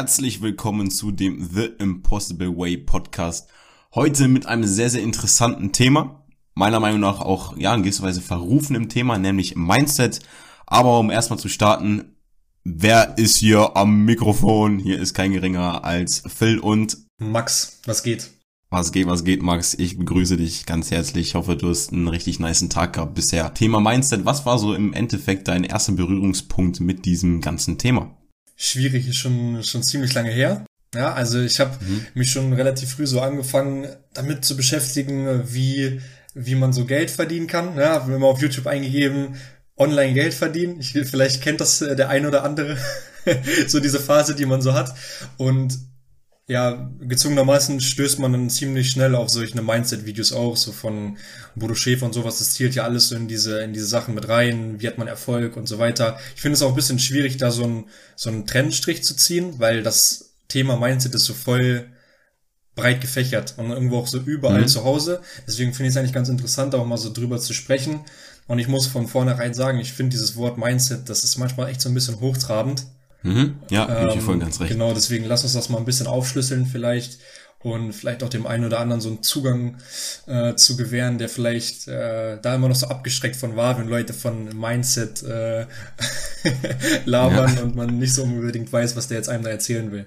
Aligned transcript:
Herzlich 0.00 0.40
willkommen 0.40 0.90
zu 0.90 1.10
dem 1.10 1.46
The 1.46 1.66
Impossible 1.78 2.56
Way 2.56 2.78
Podcast. 2.78 3.50
Heute 3.94 4.28
mit 4.28 4.46
einem 4.46 4.64
sehr, 4.64 4.88
sehr 4.88 5.02
interessanten 5.02 5.72
Thema. 5.72 6.24
Meiner 6.54 6.80
Meinung 6.80 7.00
nach 7.00 7.20
auch, 7.20 7.54
ja, 7.58 7.74
in 7.74 7.82
gewisser 7.82 8.04
Weise 8.04 8.22
verrufenem 8.22 8.88
Thema, 8.88 9.18
nämlich 9.18 9.56
Mindset. 9.56 10.20
Aber 10.66 10.98
um 10.98 11.10
erstmal 11.10 11.38
zu 11.38 11.50
starten, 11.50 12.16
wer 12.64 13.18
ist 13.18 13.36
hier 13.36 13.76
am 13.76 14.06
Mikrofon? 14.06 14.78
Hier 14.78 14.98
ist 14.98 15.12
kein 15.12 15.32
geringer 15.32 15.84
als 15.84 16.22
Phil 16.26 16.58
und 16.58 16.96
Max. 17.18 17.80
Was 17.84 18.02
geht? 18.02 18.30
Was 18.70 18.92
geht, 18.92 19.06
was 19.06 19.22
geht, 19.22 19.42
Max? 19.42 19.74
Ich 19.74 19.98
begrüße 19.98 20.38
dich 20.38 20.64
ganz 20.64 20.90
herzlich. 20.90 21.28
Ich 21.28 21.34
hoffe, 21.34 21.56
du 21.56 21.68
hast 21.68 21.92
einen 21.92 22.08
richtig 22.08 22.40
niceen 22.40 22.70
Tag 22.70 22.94
gehabt 22.94 23.12
bisher. 23.12 23.52
Thema 23.52 23.80
Mindset. 23.80 24.24
Was 24.24 24.46
war 24.46 24.58
so 24.58 24.72
im 24.72 24.94
Endeffekt 24.94 25.46
dein 25.46 25.62
erster 25.62 25.92
Berührungspunkt 25.92 26.80
mit 26.80 27.04
diesem 27.04 27.42
ganzen 27.42 27.76
Thema? 27.76 28.16
Schwierig 28.62 29.08
ist 29.08 29.16
schon, 29.16 29.64
schon 29.64 29.82
ziemlich 29.82 30.12
lange 30.12 30.30
her. 30.30 30.66
Ja, 30.94 31.14
also 31.14 31.40
ich 31.40 31.60
habe 31.60 31.82
mhm. 31.82 32.06
mich 32.12 32.30
schon 32.30 32.52
relativ 32.52 32.92
früh 32.92 33.06
so 33.06 33.22
angefangen, 33.22 33.88
damit 34.12 34.44
zu 34.44 34.54
beschäftigen, 34.54 35.50
wie, 35.50 36.02
wie 36.34 36.56
man 36.56 36.74
so 36.74 36.84
Geld 36.84 37.10
verdienen 37.10 37.46
kann. 37.46 37.78
Ja, 37.78 38.06
wenn 38.06 38.20
man 38.20 38.28
auf 38.28 38.42
YouTube 38.42 38.66
eingegeben, 38.66 39.36
online 39.78 40.12
Geld 40.12 40.34
verdienen. 40.34 40.78
Ich, 40.78 40.92
vielleicht 40.92 41.42
kennt 41.42 41.62
das 41.62 41.80
äh, 41.80 41.96
der 41.96 42.10
ein 42.10 42.26
oder 42.26 42.44
andere, 42.44 42.76
so 43.66 43.80
diese 43.80 43.98
Phase, 43.98 44.34
die 44.34 44.44
man 44.44 44.60
so 44.60 44.74
hat. 44.74 44.94
Und 45.38 45.78
ja, 46.50 46.90
gezwungenermaßen 46.98 47.80
stößt 47.80 48.18
man 48.18 48.32
dann 48.32 48.50
ziemlich 48.50 48.90
schnell 48.90 49.14
auf 49.14 49.30
solche 49.30 49.62
Mindset-Videos 49.62 50.32
auch, 50.32 50.56
so 50.56 50.72
von 50.72 51.16
Bodo 51.54 51.76
Schäfer 51.76 52.06
und 52.06 52.12
sowas. 52.12 52.40
Das 52.40 52.54
zielt 52.54 52.74
ja 52.74 52.82
alles 52.82 53.08
so 53.08 53.14
in 53.14 53.28
diese, 53.28 53.60
in 53.60 53.72
diese 53.72 53.86
Sachen 53.86 54.16
mit 54.16 54.28
rein. 54.28 54.80
Wie 54.80 54.88
hat 54.88 54.98
man 54.98 55.06
Erfolg 55.06 55.56
und 55.56 55.68
so 55.68 55.78
weiter. 55.78 56.18
Ich 56.34 56.42
finde 56.42 56.54
es 56.54 56.62
auch 56.62 56.70
ein 56.70 56.74
bisschen 56.74 56.98
schwierig, 56.98 57.36
da 57.36 57.52
so, 57.52 57.64
ein, 57.64 57.84
so 58.16 58.30
einen 58.30 58.46
Trennstrich 58.46 59.04
zu 59.04 59.14
ziehen, 59.14 59.60
weil 59.60 59.84
das 59.84 60.32
Thema 60.48 60.76
Mindset 60.76 61.14
ist 61.14 61.26
so 61.26 61.34
voll 61.34 61.86
breit 62.74 63.00
gefächert 63.00 63.54
und 63.56 63.70
irgendwo 63.70 63.98
auch 63.98 64.08
so 64.08 64.18
überall 64.18 64.62
mhm. 64.62 64.68
zu 64.68 64.82
Hause. 64.82 65.20
Deswegen 65.46 65.72
finde 65.72 65.90
ich 65.90 65.94
es 65.94 65.98
eigentlich 65.98 66.12
ganz 66.12 66.28
interessant, 66.28 66.74
auch 66.74 66.84
mal 66.84 66.96
so 66.96 67.12
drüber 67.12 67.38
zu 67.38 67.52
sprechen. 67.52 68.00
Und 68.48 68.58
ich 68.58 68.66
muss 68.66 68.88
von 68.88 69.06
vornherein 69.06 69.54
sagen, 69.54 69.78
ich 69.78 69.92
finde 69.92 70.10
dieses 70.10 70.34
Wort 70.34 70.58
Mindset, 70.58 71.08
das 71.08 71.22
ist 71.22 71.36
manchmal 71.36 71.70
echt 71.70 71.80
so 71.80 71.88
ein 71.88 71.94
bisschen 71.94 72.18
hochtrabend. 72.18 72.86
Mhm. 73.22 73.56
Ja, 73.70 74.02
ähm, 74.02 74.18
ich 74.18 74.24
voll 74.24 74.38
ganz 74.38 74.60
recht. 74.60 74.70
Genau, 74.72 74.92
deswegen 74.94 75.24
lass 75.24 75.42
uns 75.42 75.52
das 75.52 75.68
mal 75.68 75.78
ein 75.78 75.84
bisschen 75.84 76.06
aufschlüsseln 76.06 76.66
vielleicht 76.66 77.18
und 77.62 77.92
vielleicht 77.92 78.22
auch 78.22 78.30
dem 78.30 78.46
einen 78.46 78.64
oder 78.64 78.80
anderen 78.80 79.02
so 79.02 79.10
einen 79.10 79.22
Zugang 79.22 79.76
äh, 80.26 80.54
zu 80.54 80.76
gewähren, 80.76 81.18
der 81.18 81.28
vielleicht 81.28 81.88
äh, 81.88 82.38
da 82.40 82.54
immer 82.54 82.68
noch 82.68 82.76
so 82.76 82.86
abgeschreckt 82.86 83.36
von 83.36 83.54
war, 83.54 83.78
wenn 83.78 83.88
Leute 83.88 84.14
von 84.14 84.48
Mindset 84.58 85.22
äh, 85.22 85.66
labern 87.04 87.54
ja. 87.56 87.62
und 87.62 87.76
man 87.76 87.98
nicht 87.98 88.14
so 88.14 88.22
unbedingt 88.22 88.72
weiß, 88.72 88.96
was 88.96 89.08
der 89.08 89.18
jetzt 89.18 89.28
einem 89.28 89.44
da 89.44 89.50
erzählen 89.50 89.92
will. 89.92 90.06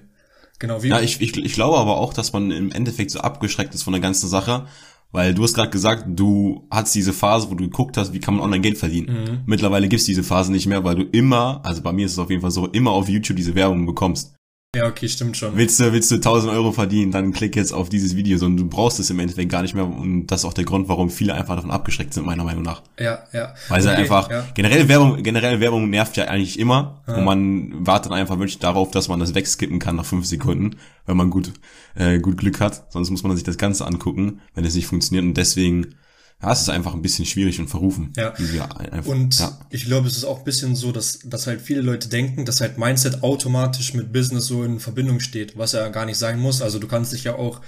Genau, 0.58 0.82
wie. 0.82 0.88
Ja, 0.88 1.00
ich, 1.00 1.20
ich, 1.20 1.36
ich 1.36 1.54
glaube 1.54 1.78
aber 1.78 1.96
auch, 1.98 2.12
dass 2.12 2.32
man 2.32 2.50
im 2.50 2.72
Endeffekt 2.72 3.10
so 3.10 3.20
abgeschreckt 3.20 3.74
ist 3.74 3.84
von 3.84 3.92
der 3.92 4.02
ganzen 4.02 4.28
Sache, 4.28 4.66
weil 5.14 5.32
du 5.32 5.44
hast 5.44 5.54
gerade 5.54 5.70
gesagt, 5.70 6.06
du 6.08 6.66
hattest 6.72 6.96
diese 6.96 7.12
Phase, 7.12 7.48
wo 7.48 7.54
du 7.54 7.64
geguckt 7.64 7.96
hast, 7.96 8.12
wie 8.12 8.18
kann 8.18 8.34
man 8.34 8.42
online 8.42 8.62
Geld 8.62 8.78
verdienen. 8.78 9.06
Mhm. 9.06 9.38
Mittlerweile 9.46 9.88
gibt's 9.88 10.06
diese 10.06 10.24
Phase 10.24 10.50
nicht 10.50 10.66
mehr, 10.66 10.82
weil 10.82 10.96
du 10.96 11.02
immer, 11.04 11.60
also 11.64 11.82
bei 11.82 11.92
mir 11.92 12.06
ist 12.06 12.12
es 12.12 12.18
auf 12.18 12.30
jeden 12.30 12.42
Fall 12.42 12.50
so, 12.50 12.66
immer 12.66 12.90
auf 12.90 13.08
YouTube 13.08 13.36
diese 13.36 13.54
Werbung 13.54 13.86
bekommst. 13.86 14.34
Ja, 14.74 14.86
okay, 14.86 15.08
stimmt 15.08 15.36
schon. 15.36 15.56
Willst 15.56 15.78
du, 15.80 15.92
willst 15.92 16.10
du 16.10 16.16
1000 16.16 16.52
Euro 16.52 16.72
verdienen, 16.72 17.12
dann 17.12 17.32
klick 17.32 17.56
jetzt 17.56 17.72
auf 17.72 17.88
dieses 17.88 18.16
Video, 18.16 18.38
sondern 18.38 18.68
du 18.68 18.76
brauchst 18.76 19.00
es 19.00 19.10
im 19.10 19.18
Endeffekt 19.18 19.50
gar 19.50 19.62
nicht 19.62 19.74
mehr 19.74 19.86
und 19.86 20.26
das 20.26 20.40
ist 20.40 20.44
auch 20.44 20.52
der 20.52 20.64
Grund, 20.64 20.88
warum 20.88 21.10
viele 21.10 21.34
einfach 21.34 21.56
davon 21.56 21.70
abgeschreckt 21.70 22.14
sind, 22.14 22.26
meiner 22.26 22.44
Meinung 22.44 22.62
nach. 22.62 22.82
Ja, 22.98 23.20
ja. 23.32 23.54
Weil 23.68 23.82
sie 23.82 23.90
okay, 23.90 24.02
einfach, 24.02 24.30
ja. 24.30 24.44
generell 24.54 24.88
Werbung, 24.88 25.22
generell 25.22 25.60
Werbung 25.60 25.90
nervt 25.90 26.16
ja 26.16 26.24
eigentlich 26.24 26.58
immer 26.58 27.02
ja. 27.06 27.16
und 27.16 27.24
man 27.24 27.86
wartet 27.86 28.12
einfach 28.12 28.38
wirklich 28.38 28.58
darauf, 28.58 28.90
dass 28.90 29.08
man 29.08 29.20
das 29.20 29.34
wegskippen 29.34 29.78
kann 29.78 29.96
nach 29.96 30.04
fünf 30.04 30.26
Sekunden, 30.26 30.76
wenn 31.06 31.16
man 31.16 31.30
gut, 31.30 31.52
äh, 31.94 32.18
gut 32.18 32.36
Glück 32.36 32.60
hat, 32.60 32.92
sonst 32.92 33.10
muss 33.10 33.22
man 33.22 33.36
sich 33.36 33.44
das 33.44 33.58
Ganze 33.58 33.86
angucken, 33.86 34.40
wenn 34.54 34.64
es 34.64 34.74
nicht 34.74 34.86
funktioniert 34.86 35.24
und 35.24 35.36
deswegen 35.36 35.94
ja, 36.42 36.52
es 36.52 36.62
ist 36.62 36.68
einfach 36.68 36.92
ein 36.92 37.02
bisschen 37.02 37.24
schwierig 37.24 37.58
und 37.58 37.68
verrufen. 37.68 38.12
Ja. 38.16 38.34
Einfach, 38.34 39.10
und 39.10 39.38
ja. 39.38 39.58
ich 39.70 39.86
glaube, 39.86 40.08
es 40.08 40.16
ist 40.16 40.24
auch 40.24 40.38
ein 40.38 40.44
bisschen 40.44 40.76
so, 40.76 40.92
dass, 40.92 41.20
dass 41.24 41.46
halt 41.46 41.62
viele 41.62 41.80
Leute 41.80 42.08
denken, 42.08 42.44
dass 42.44 42.60
halt 42.60 42.76
Mindset 42.76 43.22
automatisch 43.22 43.94
mit 43.94 44.12
Business 44.12 44.46
so 44.46 44.62
in 44.62 44.78
Verbindung 44.78 45.20
steht, 45.20 45.56
was 45.56 45.72
ja 45.72 45.88
gar 45.88 46.04
nicht 46.04 46.18
sein 46.18 46.38
muss. 46.38 46.60
Also 46.60 46.78
du 46.78 46.86
kannst 46.86 47.12
dich 47.12 47.24
ja 47.24 47.36
auch 47.36 47.62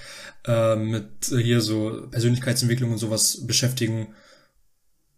äh, 0.47 0.77
mit 0.77 1.27
hier 1.27 1.63
so 1.63 2.07
Persönlichkeitsentwicklung 2.11 2.93
und 2.93 2.99
sowas 2.99 3.47
beschäftigen 3.47 4.09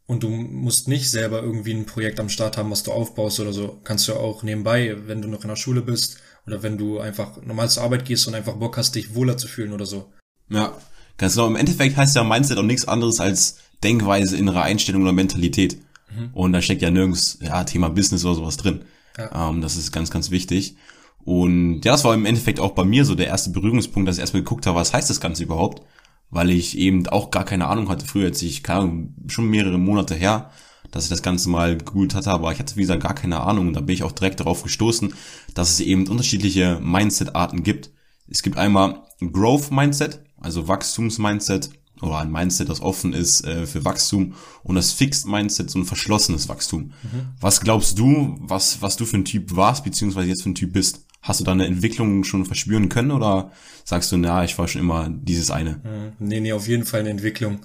und 0.07 0.23
du 0.23 0.31
musst 0.31 0.89
nicht 0.89 1.11
selber 1.11 1.43
irgendwie 1.43 1.75
ein 1.75 1.85
Projekt 1.85 2.19
am 2.19 2.31
Start 2.31 2.57
haben, 2.57 2.71
was 2.71 2.83
du 2.83 2.93
aufbaust 2.93 3.41
oder 3.41 3.53
so. 3.53 3.81
Kannst 3.85 4.09
du 4.09 4.13
ja 4.13 4.19
auch 4.19 4.43
nebenbei, 4.43 4.97
wenn 5.07 5.21
du 5.21 5.29
noch 5.29 5.43
in 5.43 5.49
der 5.49 5.57
Schule 5.57 5.83
bist 5.83 6.19
oder 6.47 6.63
wenn 6.63 6.79
du 6.79 6.99
einfach 6.99 7.43
normal 7.43 7.69
zur 7.69 7.83
Arbeit 7.83 8.07
gehst 8.07 8.27
und 8.27 8.35
einfach 8.35 8.55
Bock 8.55 8.77
hast, 8.79 8.95
dich 8.95 9.15
wohler 9.15 9.37
zu 9.37 9.49
fühlen 9.49 9.73
oder 9.73 9.85
so. 9.85 10.13
Ja, 10.49 10.79
Ganz 11.19 11.35
genau. 11.35 11.49
Im 11.49 11.57
Endeffekt 11.57 11.97
heißt 11.97 12.17
ja 12.17 12.25
Mindset 12.25 12.59
auch 12.59 12.63
nichts 12.63 12.89
anderes 12.89 13.21
als 13.21 13.59
Denkweise, 13.85 14.37
innere 14.37 14.63
Einstellung 14.63 15.03
oder 15.03 15.13
Mentalität. 15.13 15.79
Mhm. 16.17 16.31
Und 16.33 16.53
da 16.53 16.63
steckt 16.63 16.83
ja 16.83 16.91
nirgends, 16.91 17.39
ja, 17.43 17.65
Thema 17.65 17.91
Business 17.91 18.25
oder 18.25 18.37
sowas 18.37 18.57
drin. 18.57 18.83
Ja. 19.19 19.51
Ähm, 19.51 19.61
das 19.61 19.77
ist 19.77 19.93
ganz, 19.93 20.11
ganz 20.11 20.31
wichtig. 20.31 20.77
Und 21.25 21.83
ja, 21.85 21.93
das 21.93 22.05
war 22.05 22.15
im 22.15 22.25
Endeffekt 22.25 22.61
auch 22.61 22.71
bei 22.71 22.85
mir 22.85 23.05
so 23.05 23.15
der 23.15 23.27
erste 23.27 23.51
Berührungspunkt, 23.51 24.09
dass 24.09 24.17
ich 24.17 24.21
erstmal 24.21 24.43
geguckt 24.43 24.67
habe, 24.67 24.79
was 24.79 24.95
heißt 24.95 25.11
das 25.11 25.21
Ganze 25.21 25.43
überhaupt? 25.43 25.83
Weil 26.31 26.51
ich 26.51 26.79
eben 26.79 27.07
auch 27.09 27.31
gar 27.31 27.45
keine 27.45 27.67
Ahnung 27.67 27.89
hatte 27.89 28.07
früher, 28.07 28.27
jetzt 28.27 28.43
ich, 28.43 28.63
keine 28.63 28.81
Ahnung, 28.81 29.15
schon 29.27 29.49
mehrere 29.49 29.79
Monate 29.79 30.15
her, 30.15 30.51
dass 30.91 31.05
ich 31.05 31.11
das 31.11 31.23
Ganze 31.23 31.51
mal 31.51 31.77
gegoogelt 31.77 32.15
hatte, 32.15 32.31
aber 32.31 32.53
ich 32.53 32.59
hatte 32.59 32.77
wie 32.77 32.83
gesagt 32.83 33.03
gar 33.03 33.15
keine 33.15 33.41
Ahnung 33.41 33.69
und 33.69 33.75
da 33.75 33.81
bin 33.81 33.95
ich 33.95 34.05
auch 34.05 34.13
direkt 34.13 34.41
darauf 34.41 34.63
gestoßen, 34.63 35.13
dass 35.55 35.71
es 35.71 35.81
eben 35.81 36.07
unterschiedliche 36.07 36.79
Mindset-Arten 36.83 37.63
gibt. 37.63 37.91
Es 38.31 38.43
gibt 38.43 38.57
einmal 38.57 39.03
Growth 39.21 39.71
Mindset, 39.71 40.21
also 40.41 40.69
Wachstumsmindset 40.69 41.71
oder 42.01 42.19
ein 42.19 42.31
Mindset, 42.31 42.69
das 42.69 42.81
offen 42.81 43.13
ist 43.13 43.45
äh, 43.45 43.67
für 43.67 43.85
Wachstum 43.85 44.35
und 44.63 44.77
das 44.77 44.93
Fixed 44.93 45.27
Mindset, 45.27 45.71
so 45.71 45.79
ein 45.79 45.85
verschlossenes 45.85 46.49
Wachstum. 46.49 46.93
Mhm. 47.03 47.29
Was 47.41 47.61
glaubst 47.61 47.99
du, 47.99 48.37
was, 48.41 48.81
was 48.83 48.97
du 48.97 49.05
für 49.05 49.17
ein 49.17 49.25
Typ 49.25 49.57
warst, 49.57 49.85
beziehungsweise 49.85 50.29
jetzt 50.29 50.43
für 50.43 50.51
ein 50.51 50.55
Typ 50.55 50.73
bist? 50.73 51.05
Hast 51.21 51.41
du 51.41 51.45
da 51.45 51.53
eine 51.53 51.67
Entwicklung 51.67 52.23
schon 52.23 52.47
verspüren 52.47 52.89
können 52.89 53.11
oder 53.11 53.51
sagst 53.85 54.13
du, 54.13 54.17
na, 54.17 54.45
ich 54.45 54.57
war 54.59 54.69
schon 54.69 54.81
immer 54.81 55.09
dieses 55.11 55.51
eine? 55.51 55.81
Mhm. 55.83 56.27
Nee, 56.27 56.41
nee, 56.41 56.53
auf 56.53 56.69
jeden 56.69 56.85
Fall 56.85 57.01
eine 57.01 57.11
Entwicklung. 57.11 57.61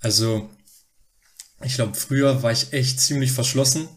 Also, 0.00 0.50
ich 1.64 1.74
glaube, 1.74 1.94
früher 1.94 2.42
war 2.42 2.52
ich 2.52 2.72
echt 2.72 3.00
ziemlich 3.00 3.32
verschlossen. 3.32 3.88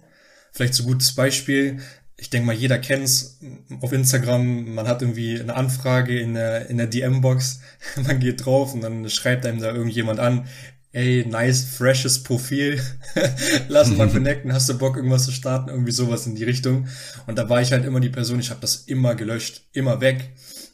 Vielleicht 0.51 0.73
so 0.75 0.83
gutes 0.83 1.13
Beispiel 1.15 1.81
ich 2.17 2.29
denke 2.29 2.47
mal, 2.47 2.55
jeder 2.55 2.77
kennt's 2.79 3.39
auf 3.81 3.91
Instagram, 3.91 4.75
man 4.75 4.87
hat 4.87 5.01
irgendwie 5.01 5.39
eine 5.39 5.55
Anfrage 5.55 6.19
in 6.19 6.35
der, 6.35 6.69
in 6.69 6.77
der 6.77 6.87
DM-Box, 6.87 7.61
man 8.07 8.19
geht 8.19 8.45
drauf 8.45 8.73
und 8.73 8.81
dann 8.81 9.09
schreibt 9.09 9.45
einem 9.45 9.59
da 9.59 9.73
irgendjemand 9.73 10.19
an, 10.19 10.47
ey, 10.93 11.25
nice, 11.27 11.65
freshes 11.65 12.21
Profil, 12.21 12.79
lass 13.67 13.89
mal 13.89 14.07
connecten, 14.11 14.53
hast 14.53 14.69
du 14.69 14.77
Bock, 14.77 14.95
irgendwas 14.95 15.25
zu 15.25 15.31
starten, 15.31 15.69
irgendwie 15.69 15.91
sowas 15.91 16.27
in 16.27 16.35
die 16.35 16.43
Richtung. 16.43 16.87
Und 17.25 17.37
da 17.37 17.49
war 17.49 17.61
ich 17.61 17.71
halt 17.71 17.83
immer 17.83 17.99
die 17.99 18.09
Person, 18.09 18.39
ich 18.39 18.51
habe 18.51 18.61
das 18.61 18.75
immer 18.85 19.15
gelöscht, 19.15 19.63
immer 19.73 19.99
weg. 20.01 20.33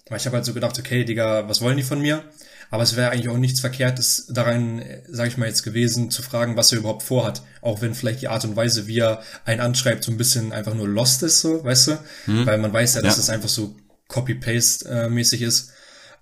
Weil 0.10 0.18
ich 0.18 0.26
habe 0.26 0.36
halt 0.36 0.46
so 0.46 0.54
gedacht, 0.54 0.78
okay, 0.78 1.04
Digga, 1.06 1.48
was 1.48 1.62
wollen 1.62 1.78
die 1.78 1.84
von 1.84 2.02
mir? 2.02 2.24
Aber 2.72 2.84
es 2.84 2.96
wäre 2.96 3.12
eigentlich 3.12 3.30
auch 3.30 3.38
nichts 3.38 3.60
Verkehrtes 3.60 4.28
daran, 4.30 4.84
sage 5.08 5.30
ich 5.30 5.38
mal 5.38 5.48
jetzt 5.48 5.64
gewesen, 5.64 6.12
zu 6.12 6.22
fragen, 6.22 6.56
was 6.56 6.72
er 6.72 6.80
überhaupt 6.80 7.04
vorhat. 7.04 7.42
Auch 7.62 7.82
wenn 7.82 7.96
vielleicht 7.96 8.22
die 8.22 8.28
Art 8.28 8.46
und 8.46 8.56
Weise, 8.56 8.86
wie 8.86 9.00
er 9.00 9.24
einen 9.46 9.62
anschreibt, 9.62 10.04
so 10.04 10.12
ein 10.12 10.18
bisschen 10.18 10.52
einfach 10.54 10.76
nur 10.76 10.88
lost 10.88 11.24
ist, 11.24 11.42
so, 11.42 11.64
weißt 11.64 11.88
du? 11.88 12.00
Hm. 12.26 12.46
Weil 12.46 12.60
man 12.60 12.72
weiß 12.72 12.96
ja, 12.96 13.02
dass 13.02 13.16
ja. 13.16 13.22
es 13.22 13.30
einfach 13.30 13.50
so 13.50 13.76
Copy-Paste-mäßig 14.08 15.42
ist. 15.42 15.72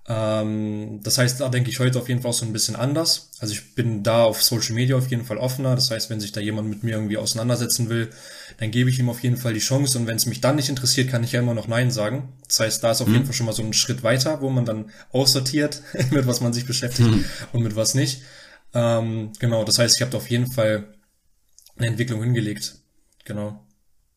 Ähm, 0.08 1.02
das 1.04 1.18
heißt, 1.18 1.42
da 1.42 1.50
denke 1.50 1.70
ich 1.70 1.80
heute 1.80 2.00
auf 2.00 2.08
jeden 2.08 2.22
Fall 2.22 2.32
auch 2.32 2.36
so 2.36 2.46
ein 2.46 2.54
bisschen 2.54 2.78
anders. 2.78 3.30
Also 3.40 3.54
ich 3.54 3.76
bin 3.76 4.04
da 4.04 4.24
auf 4.24 4.42
Social 4.42 4.74
Media 4.74 4.96
auf 4.96 5.10
jeden 5.10 5.26
Fall 5.26 5.38
offener. 5.38 5.76
Das 5.76 5.92
heißt, 5.92 6.10
wenn 6.10 6.22
sich 6.22 6.32
da 6.32 6.40
jemand 6.40 6.70
mit 6.70 6.84
mir 6.84 6.96
irgendwie 6.96 7.18
auseinandersetzen 7.18 7.90
will, 7.90 8.10
dann 8.58 8.72
gebe 8.72 8.90
ich 8.90 9.00
ihm 9.00 9.10
auf 9.10 9.22
jeden 9.22 9.38
Fall 9.38 9.54
die 9.54 9.60
Chance. 9.60 9.98
Und 9.98 10.08
wenn 10.08 10.18
es 10.18 10.26
mich 10.26 10.42
dann 10.42 10.56
nicht 10.56 10.70
interessiert, 10.70 11.10
kann 11.10 11.24
ich 11.24 11.32
ja 11.32 11.40
immer 11.40 11.54
noch 11.54 11.68
Nein 11.68 11.92
sagen. 11.92 12.34
Das 12.48 12.60
heißt, 12.60 12.84
da 12.84 12.92
ist 12.92 13.02
auf 13.02 13.08
mhm. 13.08 13.14
jeden 13.14 13.26
Fall 13.26 13.36
schon 13.36 13.46
mal 13.46 13.54
so 13.54 13.64
ein 13.64 13.74
Schritt 13.74 14.04
weiter, 14.04 14.42
wo 14.42 14.50
man 14.50 14.66
dann 14.66 14.90
aussortiert, 15.12 15.82
mit 16.12 16.26
was 16.26 16.42
man 16.42 16.54
sich 16.54 16.66
beschäftigt 16.66 17.10
mhm. 17.10 17.26
und 17.54 17.64
mit 17.64 17.76
was 17.76 17.94
nicht. 17.94 18.22
Ähm, 18.74 19.32
genau, 19.40 19.64
das 19.64 19.80
heißt, 19.80 19.96
ich 19.96 20.02
habe 20.02 20.12
da 20.12 20.18
auf 20.18 20.30
jeden 20.30 20.52
Fall 20.52 20.96
eine 21.78 21.88
Entwicklung 21.88 22.24
hingelegt. 22.24 22.76
Genau. 23.26 23.64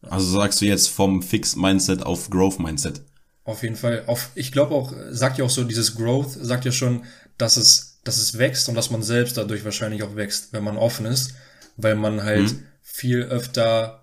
Also 0.03 0.27
sagst 0.39 0.61
du 0.61 0.65
jetzt 0.65 0.89
vom 0.89 1.23
Fixed 1.23 1.57
Mindset 1.57 2.03
auf 2.03 2.31
Growth 2.31 2.59
Mindset? 2.59 3.03
Auf 3.45 3.63
jeden 3.63 3.77
Fall. 3.77 4.05
Auf, 4.07 4.31
ich 4.35 4.53
glaube 4.53 4.75
auch, 4.75 4.95
sagt 5.11 5.39
ja 5.39 5.45
auch 5.45 5.51
so, 5.51 5.65
dieses 5.65 5.97
Growth 5.97 6.33
sagt 6.33 6.65
ja 6.65 6.73
schon, 6.73 7.05
dass 7.37 7.57
es, 7.57 8.01
dass 8.05 8.17
es 8.17 8.39
wächst 8.39 8.69
und 8.69 8.75
dass 8.75 8.91
man 8.91 9.03
selbst 9.03 9.37
dadurch 9.37 9.65
wahrscheinlich 9.65 10.03
auch 10.03 10.17
wächst, 10.17 10.53
wenn 10.53 10.65
man 10.65 10.79
offen 10.79 11.05
ist, 11.05 11.35
weil 11.77 11.97
man 11.97 12.23
halt 12.23 12.53
mhm. 12.53 12.63
viel 12.81 13.23
öfter 13.23 14.00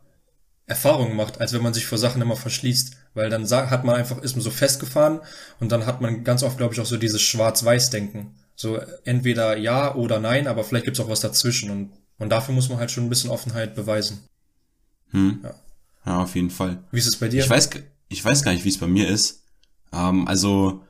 Erfahrungen 0.67 1.15
macht, 1.15 1.39
als 1.41 1.53
wenn 1.53 1.63
man 1.63 1.73
sich 1.73 1.85
vor 1.85 1.97
Sachen 1.97 2.21
immer 2.21 2.35
verschließt, 2.35 2.95
weil 3.13 3.29
dann 3.29 3.49
hat 3.49 3.85
man 3.85 3.95
einfach, 3.95 4.19
ist 4.19 4.35
man 4.35 4.43
so 4.43 4.51
festgefahren 4.51 5.21
und 5.59 5.71
dann 5.71 5.85
hat 5.85 6.01
man 6.01 6.23
ganz 6.23 6.43
oft, 6.43 6.57
glaube 6.57 6.73
ich, 6.73 6.79
auch 6.79 6.85
so 6.85 6.97
dieses 6.97 7.21
Schwarz-Weiß-Denken. 7.21 8.35
So 8.55 8.79
entweder 9.05 9.57
ja 9.57 9.95
oder 9.95 10.19
nein, 10.19 10.47
aber 10.47 10.63
vielleicht 10.63 10.85
gibt's 10.85 10.99
auch 10.99 11.09
was 11.09 11.21
dazwischen 11.21 11.69
und, 11.69 11.91
und 12.17 12.29
dafür 12.29 12.53
muss 12.53 12.69
man 12.69 12.79
halt 12.79 12.91
schon 12.91 13.05
ein 13.05 13.09
bisschen 13.09 13.29
Offenheit 13.29 13.75
beweisen. 13.75 14.19
Hm. 15.11 15.39
Ja. 15.43 15.55
ja, 16.05 16.23
auf 16.23 16.35
jeden 16.35 16.49
Fall. 16.49 16.83
Wie 16.91 16.99
ist 16.99 17.07
es 17.07 17.15
bei 17.15 17.29
dir? 17.29 17.43
Ich 17.43 17.49
weiß, 17.49 17.69
ich 18.09 18.23
weiß 18.23 18.43
gar 18.43 18.51
nicht, 18.51 18.65
wie 18.65 18.69
es 18.69 18.77
bei 18.77 18.87
mir 18.87 19.07
ist, 19.07 19.43
Ähm, 19.93 20.27
also, 20.27 20.83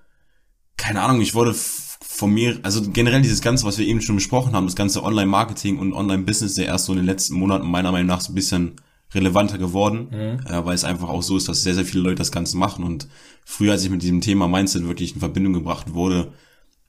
keine 0.75 1.01
Ahnung, 1.01 1.21
ich 1.21 1.35
wurde 1.35 1.53
von 1.53 2.33
mir, 2.33 2.59
also 2.63 2.81
generell 2.89 3.21
dieses 3.21 3.41
Ganze, 3.41 3.65
was 3.65 3.77
wir 3.77 3.85
eben 3.85 4.01
schon 4.01 4.15
besprochen 4.15 4.53
haben, 4.53 4.65
das 4.65 4.75
ganze 4.75 5.03
Online-Marketing 5.03 5.77
und 5.77 5.93
Online-Business, 5.93 6.55
der 6.55 6.65
erst 6.65 6.85
so 6.85 6.93
in 6.93 6.97
den 6.97 7.05
letzten 7.05 7.35
Monaten 7.35 7.67
meiner 7.67 7.91
Meinung 7.91 8.07
nach 8.07 8.21
so 8.21 8.31
ein 8.31 8.35
bisschen 8.35 8.81
relevanter 9.13 9.57
geworden, 9.57 10.07
mhm. 10.11 10.47
äh, 10.47 10.65
weil 10.65 10.75
es 10.75 10.83
einfach 10.83 11.09
auch 11.09 11.23
so 11.23 11.37
ist, 11.37 11.47
dass 11.47 11.63
sehr, 11.63 11.75
sehr 11.75 11.85
viele 11.85 12.03
Leute 12.03 12.15
das 12.15 12.31
Ganze 12.31 12.57
machen 12.57 12.83
und 12.83 13.07
früher, 13.45 13.71
als 13.71 13.83
ich 13.83 13.89
mit 13.89 14.01
diesem 14.01 14.21
Thema 14.21 14.47
Mindset 14.47 14.85
wirklich 14.85 15.13
in 15.13 15.19
Verbindung 15.19 15.53
gebracht 15.53 15.93
wurde, 15.93 16.33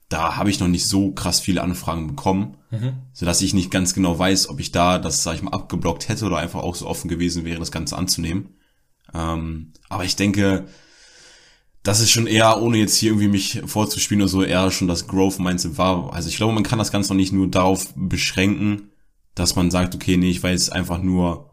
da 0.09 0.35
habe 0.35 0.49
ich 0.49 0.59
noch 0.59 0.67
nicht 0.67 0.87
so 0.87 1.11
krass 1.11 1.39
viele 1.39 1.61
Anfragen 1.61 2.07
bekommen, 2.07 2.57
mhm. 2.71 2.93
so 3.13 3.25
dass 3.25 3.41
ich 3.41 3.53
nicht 3.53 3.71
ganz 3.71 3.93
genau 3.93 4.17
weiß, 4.17 4.49
ob 4.49 4.59
ich 4.59 4.71
da 4.71 4.97
das, 4.97 5.23
sag 5.23 5.35
ich 5.35 5.43
mal, 5.43 5.51
abgeblockt 5.51 6.09
hätte 6.09 6.25
oder 6.25 6.37
einfach 6.37 6.61
auch 6.61 6.75
so 6.75 6.87
offen 6.87 7.09
gewesen 7.09 7.45
wäre, 7.45 7.59
das 7.59 7.71
Ganze 7.71 7.95
anzunehmen. 7.95 8.55
Ähm, 9.13 9.73
aber 9.87 10.03
ich 10.03 10.15
denke, 10.15 10.65
das 11.83 12.01
ist 12.01 12.11
schon 12.11 12.27
eher, 12.27 12.61
ohne 12.61 12.77
jetzt 12.77 12.97
hier 12.97 13.11
irgendwie 13.11 13.29
mich 13.29 13.61
vorzuspielen 13.65 14.21
oder 14.21 14.29
so, 14.29 14.43
eher 14.43 14.69
schon 14.71 14.87
das 14.87 15.07
Growth-Mindset 15.07 15.77
war. 15.77 16.13
Also 16.13 16.27
ich 16.27 16.37
glaube, 16.37 16.53
man 16.53 16.63
kann 16.63 16.79
das 16.79 16.91
Ganze 16.91 17.13
noch 17.13 17.17
nicht 17.17 17.31
nur 17.31 17.47
darauf 17.47 17.93
beschränken, 17.95 18.89
dass 19.35 19.55
man 19.55 19.71
sagt, 19.71 19.95
okay, 19.95 20.17
nee, 20.17 20.31
ich 20.31 20.43
weiß 20.43 20.71
einfach 20.71 21.01
nur 21.01 21.48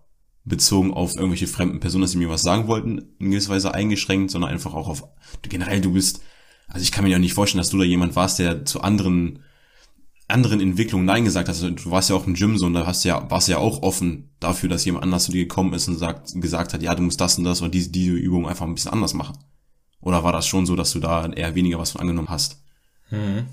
bezogen 0.46 0.94
auf 0.94 1.16
irgendwelche 1.16 1.48
fremden 1.48 1.80
Personen, 1.80 2.02
dass 2.02 2.12
sie 2.12 2.18
mir 2.18 2.30
was 2.30 2.42
sagen 2.42 2.68
wollten, 2.68 3.02
in 3.18 3.32
gewisser 3.32 3.50
Weise 3.50 3.74
eingeschränkt, 3.74 4.30
sondern 4.30 4.50
einfach 4.50 4.74
auch 4.74 4.88
auf, 4.88 5.04
generell, 5.42 5.80
du 5.80 5.92
bist, 5.92 6.22
also 6.68 6.82
ich 6.82 6.92
kann 6.92 7.04
mir 7.04 7.10
ja 7.10 7.18
nicht 7.18 7.34
vorstellen, 7.34 7.60
dass 7.60 7.70
du 7.70 7.78
da 7.78 7.84
jemand 7.84 8.16
warst, 8.16 8.38
der 8.38 8.64
zu 8.64 8.80
anderen, 8.80 9.40
anderen 10.28 10.60
Entwicklungen 10.60 11.04
Nein 11.04 11.24
gesagt 11.24 11.48
hat. 11.48 11.54
Also 11.54 11.70
du 11.70 11.90
warst 11.90 12.10
ja 12.10 12.16
auch 12.16 12.26
im 12.26 12.34
Gym 12.34 12.56
so 12.58 12.66
und 12.66 12.74
da 12.74 12.86
hast 12.86 13.04
du 13.04 13.08
ja, 13.08 13.28
warst 13.28 13.48
ja 13.48 13.58
auch 13.58 13.82
offen 13.82 14.30
dafür, 14.38 14.68
dass 14.68 14.84
jemand 14.84 15.02
anders 15.02 15.24
zu 15.24 15.32
dir 15.32 15.42
gekommen 15.42 15.74
ist 15.74 15.88
und 15.88 15.98
sagt, 15.98 16.40
gesagt 16.40 16.74
hat, 16.74 16.82
ja, 16.82 16.94
du 16.94 17.02
musst 17.02 17.20
das 17.20 17.38
und 17.38 17.44
das 17.44 17.60
oder 17.60 17.70
diese, 17.70 17.90
diese 17.90 18.12
Übung 18.12 18.48
einfach 18.48 18.66
ein 18.66 18.74
bisschen 18.74 18.92
anders 18.92 19.14
machen. 19.14 19.36
Oder 20.00 20.22
war 20.22 20.32
das 20.32 20.46
schon 20.46 20.66
so, 20.66 20.76
dass 20.76 20.92
du 20.92 21.00
da 21.00 21.26
eher 21.26 21.56
weniger 21.56 21.80
was 21.80 21.90
von 21.90 22.00
angenommen 22.00 22.28
hast? 22.28 22.62
Hm. 23.08 23.46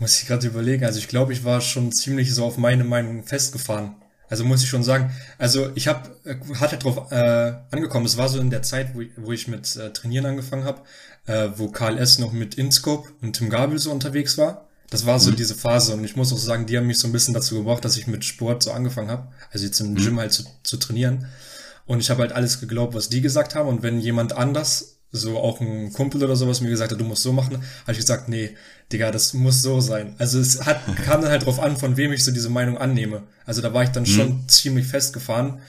Muss 0.00 0.20
ich 0.20 0.26
gerade 0.26 0.48
überlegen. 0.48 0.84
Also 0.84 0.98
ich 0.98 1.06
glaube, 1.06 1.32
ich 1.32 1.44
war 1.44 1.60
schon 1.60 1.92
ziemlich 1.92 2.34
so 2.34 2.44
auf 2.44 2.58
meine 2.58 2.82
Meinung 2.82 3.22
festgefahren. 3.22 3.94
Also 4.28 4.44
muss 4.44 4.62
ich 4.62 4.68
schon 4.68 4.82
sagen, 4.82 5.12
also 5.38 5.70
ich 5.74 5.86
habe 5.86 6.08
hatte 6.58 6.78
drauf 6.78 7.12
äh, 7.12 7.52
angekommen. 7.70 8.06
Es 8.06 8.16
war 8.16 8.28
so 8.28 8.40
in 8.40 8.50
der 8.50 8.62
Zeit, 8.62 8.94
wo 8.94 9.02
ich, 9.02 9.10
wo 9.16 9.32
ich 9.32 9.48
mit 9.48 9.76
äh, 9.76 9.92
Trainieren 9.92 10.26
angefangen 10.26 10.64
habe, 10.64 10.82
äh, 11.26 11.48
wo 11.56 11.68
Karl 11.68 11.98
S. 11.98 12.18
noch 12.18 12.32
mit 12.32 12.54
Inscope 12.54 13.08
und 13.22 13.34
Tim 13.34 13.50
Gabel 13.50 13.78
so 13.78 13.90
unterwegs 13.90 14.38
war. 14.38 14.68
Das 14.90 15.06
war 15.06 15.18
so 15.18 15.30
mhm. 15.30 15.36
diese 15.36 15.54
Phase 15.54 15.94
und 15.94 16.04
ich 16.04 16.16
muss 16.16 16.32
auch 16.32 16.38
sagen, 16.38 16.66
die 16.66 16.76
haben 16.76 16.86
mich 16.86 16.98
so 16.98 17.08
ein 17.08 17.12
bisschen 17.12 17.34
dazu 17.34 17.56
gebracht, 17.56 17.84
dass 17.84 17.96
ich 17.96 18.06
mit 18.06 18.24
Sport 18.24 18.62
so 18.62 18.70
angefangen 18.70 19.10
habe, 19.10 19.28
also 19.50 19.64
jetzt 19.64 19.80
im 19.80 19.92
mhm. 19.92 19.96
Gym 19.96 20.20
halt 20.20 20.32
zu, 20.32 20.44
zu 20.62 20.76
trainieren. 20.76 21.26
Und 21.86 22.00
ich 22.00 22.10
habe 22.10 22.22
halt 22.22 22.32
alles 22.32 22.60
geglaubt, 22.60 22.94
was 22.94 23.08
die 23.08 23.20
gesagt 23.20 23.54
haben. 23.54 23.68
Und 23.68 23.82
wenn 23.82 24.00
jemand 24.00 24.34
anders 24.34 24.93
so 25.14 25.38
auch 25.38 25.60
ein 25.60 25.92
Kumpel 25.92 26.22
oder 26.22 26.34
sowas 26.34 26.60
mir 26.60 26.70
gesagt 26.70 26.90
hat, 26.90 27.00
du 27.00 27.04
musst 27.04 27.22
so 27.22 27.32
machen, 27.32 27.62
habe 27.82 27.92
ich 27.92 27.98
gesagt, 27.98 28.28
nee, 28.28 28.56
Digga, 28.92 29.12
das 29.12 29.32
muss 29.32 29.62
so 29.62 29.80
sein. 29.80 30.14
Also 30.18 30.40
es 30.40 30.66
hat, 30.66 30.80
kam 31.06 31.22
dann 31.22 31.30
halt 31.30 31.46
drauf 31.46 31.60
an, 31.60 31.76
von 31.76 31.96
wem 31.96 32.12
ich 32.12 32.24
so 32.24 32.32
diese 32.32 32.50
Meinung 32.50 32.76
annehme. 32.76 33.22
Also 33.46 33.62
da 33.62 33.72
war 33.72 33.84
ich 33.84 33.90
dann 33.90 34.02
mhm. 34.02 34.08
schon 34.08 34.48
ziemlich 34.48 34.86
festgefahren. 34.86 35.60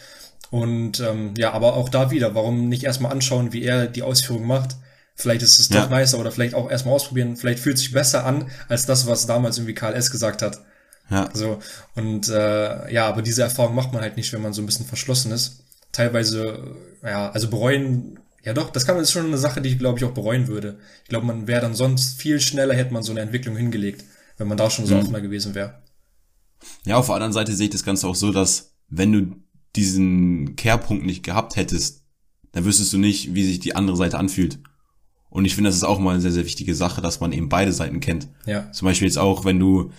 Und 0.49 0.99
ähm, 0.99 1.33
ja, 1.37 1.51
aber 1.51 1.75
auch 1.75 1.89
da 1.89 2.11
wieder, 2.11 2.33
warum 2.33 2.69
nicht 2.69 2.83
erstmal 2.83 3.11
anschauen, 3.11 3.53
wie 3.53 3.63
er 3.63 3.87
die 3.87 4.03
Ausführung 4.03 4.45
macht? 4.47 4.75
Vielleicht 5.15 5.43
ist 5.43 5.59
es 5.59 5.69
ja. 5.69 5.81
doch 5.81 5.89
nicer 5.89 6.19
oder 6.19 6.31
vielleicht 6.31 6.55
auch 6.55 6.69
erstmal 6.69 6.95
ausprobieren. 6.95 7.37
Vielleicht 7.37 7.59
fühlt 7.59 7.77
sich 7.77 7.91
besser 7.91 8.25
an, 8.25 8.49
als 8.67 8.85
das, 8.85 9.07
was 9.07 9.27
damals 9.27 9.57
irgendwie 9.57 9.75
Karl 9.75 9.93
S. 9.93 10.11
gesagt 10.11 10.41
hat. 10.41 10.61
Ja. 11.09 11.29
So, 11.33 11.59
und 11.93 12.29
äh, 12.29 12.91
ja, 12.91 13.07
aber 13.07 13.21
diese 13.21 13.43
Erfahrung 13.43 13.75
macht 13.75 13.93
man 13.93 14.01
halt 14.01 14.17
nicht, 14.17 14.33
wenn 14.33 14.41
man 14.41 14.53
so 14.53 14.61
ein 14.61 14.65
bisschen 14.65 14.87
verschlossen 14.87 15.31
ist. 15.31 15.63
Teilweise, 15.91 16.75
ja, 17.03 17.29
also 17.29 17.47
bereuen 17.49 18.19
ja 18.45 18.53
doch, 18.53 18.69
das 18.69 18.85
kann 18.85 18.95
man 18.95 19.03
ist 19.03 19.11
schon 19.11 19.25
eine 19.25 19.37
Sache, 19.37 19.61
die 19.61 19.69
ich 19.69 19.79
glaube 19.79 19.99
ich 19.99 20.05
auch 20.05 20.13
bereuen 20.13 20.47
würde. 20.47 20.77
Ich 21.03 21.09
glaube, 21.09 21.25
man 21.25 21.47
wäre 21.47 21.61
dann 21.61 21.73
sonst 21.73 22.21
viel 22.21 22.39
schneller, 22.39 22.75
hätte 22.75 22.93
man 22.93 23.03
so 23.03 23.11
eine 23.11 23.21
Entwicklung 23.21 23.57
hingelegt, 23.57 24.05
wenn 24.37 24.47
man 24.47 24.57
da 24.57 24.69
schon 24.69 24.85
so 24.85 24.95
mhm. 24.95 25.01
offener 25.01 25.21
gewesen 25.21 25.55
wäre. 25.55 25.81
Ja, 26.85 26.97
auf 26.97 27.07
der 27.07 27.15
anderen 27.15 27.33
Seite 27.33 27.53
sehe 27.53 27.65
ich 27.65 27.71
das 27.71 27.83
Ganze 27.83 28.07
auch 28.07 28.15
so, 28.15 28.31
dass 28.31 28.75
wenn 28.87 29.11
du 29.11 29.35
diesen 29.75 30.55
Kehrpunkt 30.55 31.05
nicht 31.05 31.23
gehabt 31.23 31.55
hättest, 31.55 32.03
dann 32.51 32.63
wüsstest 32.63 32.93
du 32.93 32.97
nicht, 32.97 33.35
wie 33.35 33.43
sich 33.43 33.59
die 33.59 33.75
andere 33.75 33.97
Seite 33.97 34.17
anfühlt. 34.17 34.59
Und 35.29 35.43
ich 35.43 35.55
finde, 35.55 35.69
das 35.69 35.75
ist 35.75 35.83
auch 35.83 35.99
mal 35.99 36.11
eine 36.11 36.21
sehr, 36.21 36.31
sehr 36.31 36.45
wichtige 36.45 36.75
Sache, 36.75 37.01
dass 37.01 37.19
man 37.19 37.33
eben 37.33 37.49
beide 37.49 37.73
Seiten 37.73 37.99
kennt. 37.99 38.29
Ja. 38.45 38.71
Zum 38.71 38.85
Beispiel 38.85 39.07
jetzt 39.07 39.17
auch, 39.17 39.43
wenn 39.43 39.59
du, 39.59 39.91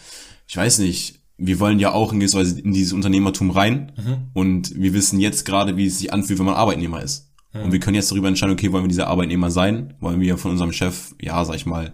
ich 0.48 0.56
weiß 0.56 0.78
nicht, 0.78 1.20
wir 1.36 1.60
wollen 1.60 1.78
ja 1.78 1.92
auch 1.92 2.12
in, 2.12 2.22
in 2.22 2.72
dieses 2.72 2.94
Unternehmertum 2.94 3.50
rein 3.50 3.92
mhm. 3.96 4.28
und 4.32 4.80
wir 4.80 4.94
wissen 4.94 5.20
jetzt 5.20 5.44
gerade, 5.44 5.76
wie 5.76 5.86
es 5.86 5.98
sich 5.98 6.12
anfühlt, 6.12 6.38
wenn 6.38 6.46
man 6.46 6.54
Arbeitnehmer 6.54 7.02
ist. 7.02 7.25
Und 7.62 7.72
wir 7.72 7.80
können 7.80 7.94
jetzt 7.94 8.10
darüber 8.10 8.28
entscheiden, 8.28 8.52
okay, 8.52 8.72
wollen 8.72 8.84
wir 8.84 8.88
diese 8.88 9.06
Arbeitnehmer 9.06 9.50
sein? 9.50 9.94
Wollen 10.00 10.20
wir 10.20 10.38
von 10.38 10.52
unserem 10.52 10.72
Chef, 10.72 11.14
ja, 11.20 11.44
sag 11.44 11.56
ich 11.56 11.66
mal, 11.66 11.92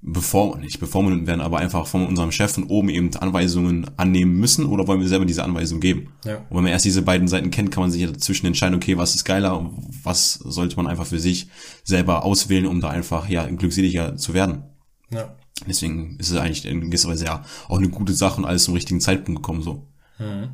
bevor, 0.00 0.58
nicht 0.58 0.78
bevormundet 0.78 1.26
werden, 1.26 1.40
aber 1.40 1.58
einfach 1.58 1.86
von 1.86 2.06
unserem 2.06 2.30
Chef 2.30 2.52
von 2.52 2.64
oben 2.64 2.88
eben 2.88 3.14
Anweisungen 3.16 3.90
annehmen 3.96 4.34
müssen 4.38 4.64
oder 4.66 4.86
wollen 4.86 5.00
wir 5.00 5.08
selber 5.08 5.24
diese 5.24 5.42
Anweisungen 5.42 5.80
geben? 5.80 6.12
Ja. 6.24 6.36
Und 6.36 6.56
wenn 6.56 6.62
man 6.62 6.72
erst 6.72 6.84
diese 6.84 7.02
beiden 7.02 7.26
Seiten 7.26 7.50
kennt, 7.50 7.72
kann 7.72 7.82
man 7.82 7.90
sich 7.90 8.02
ja 8.02 8.08
dazwischen 8.08 8.46
entscheiden, 8.46 8.76
okay, 8.76 8.96
was 8.96 9.16
ist 9.16 9.24
geiler 9.24 9.58
und 9.58 9.72
was 10.04 10.34
sollte 10.34 10.76
man 10.76 10.86
einfach 10.86 11.06
für 11.06 11.18
sich 11.18 11.48
selber 11.82 12.24
auswählen, 12.24 12.66
um 12.66 12.80
da 12.80 12.90
einfach, 12.90 13.28
ja, 13.28 13.46
glückseliger 13.46 14.16
zu 14.16 14.34
werden. 14.34 14.62
Ja. 15.10 15.34
Deswegen 15.66 16.16
ist 16.18 16.30
es 16.30 16.36
eigentlich 16.36 16.66
in 16.66 16.82
gewisser 16.82 17.08
Weise 17.08 17.24
ja 17.24 17.44
auch 17.68 17.78
eine 17.78 17.88
gute 17.88 18.12
Sache 18.12 18.38
und 18.40 18.44
alles 18.44 18.64
zum 18.64 18.74
richtigen 18.74 19.00
Zeitpunkt 19.00 19.42
gekommen, 19.42 19.62
so. 19.62 19.88
Mhm. 20.18 20.50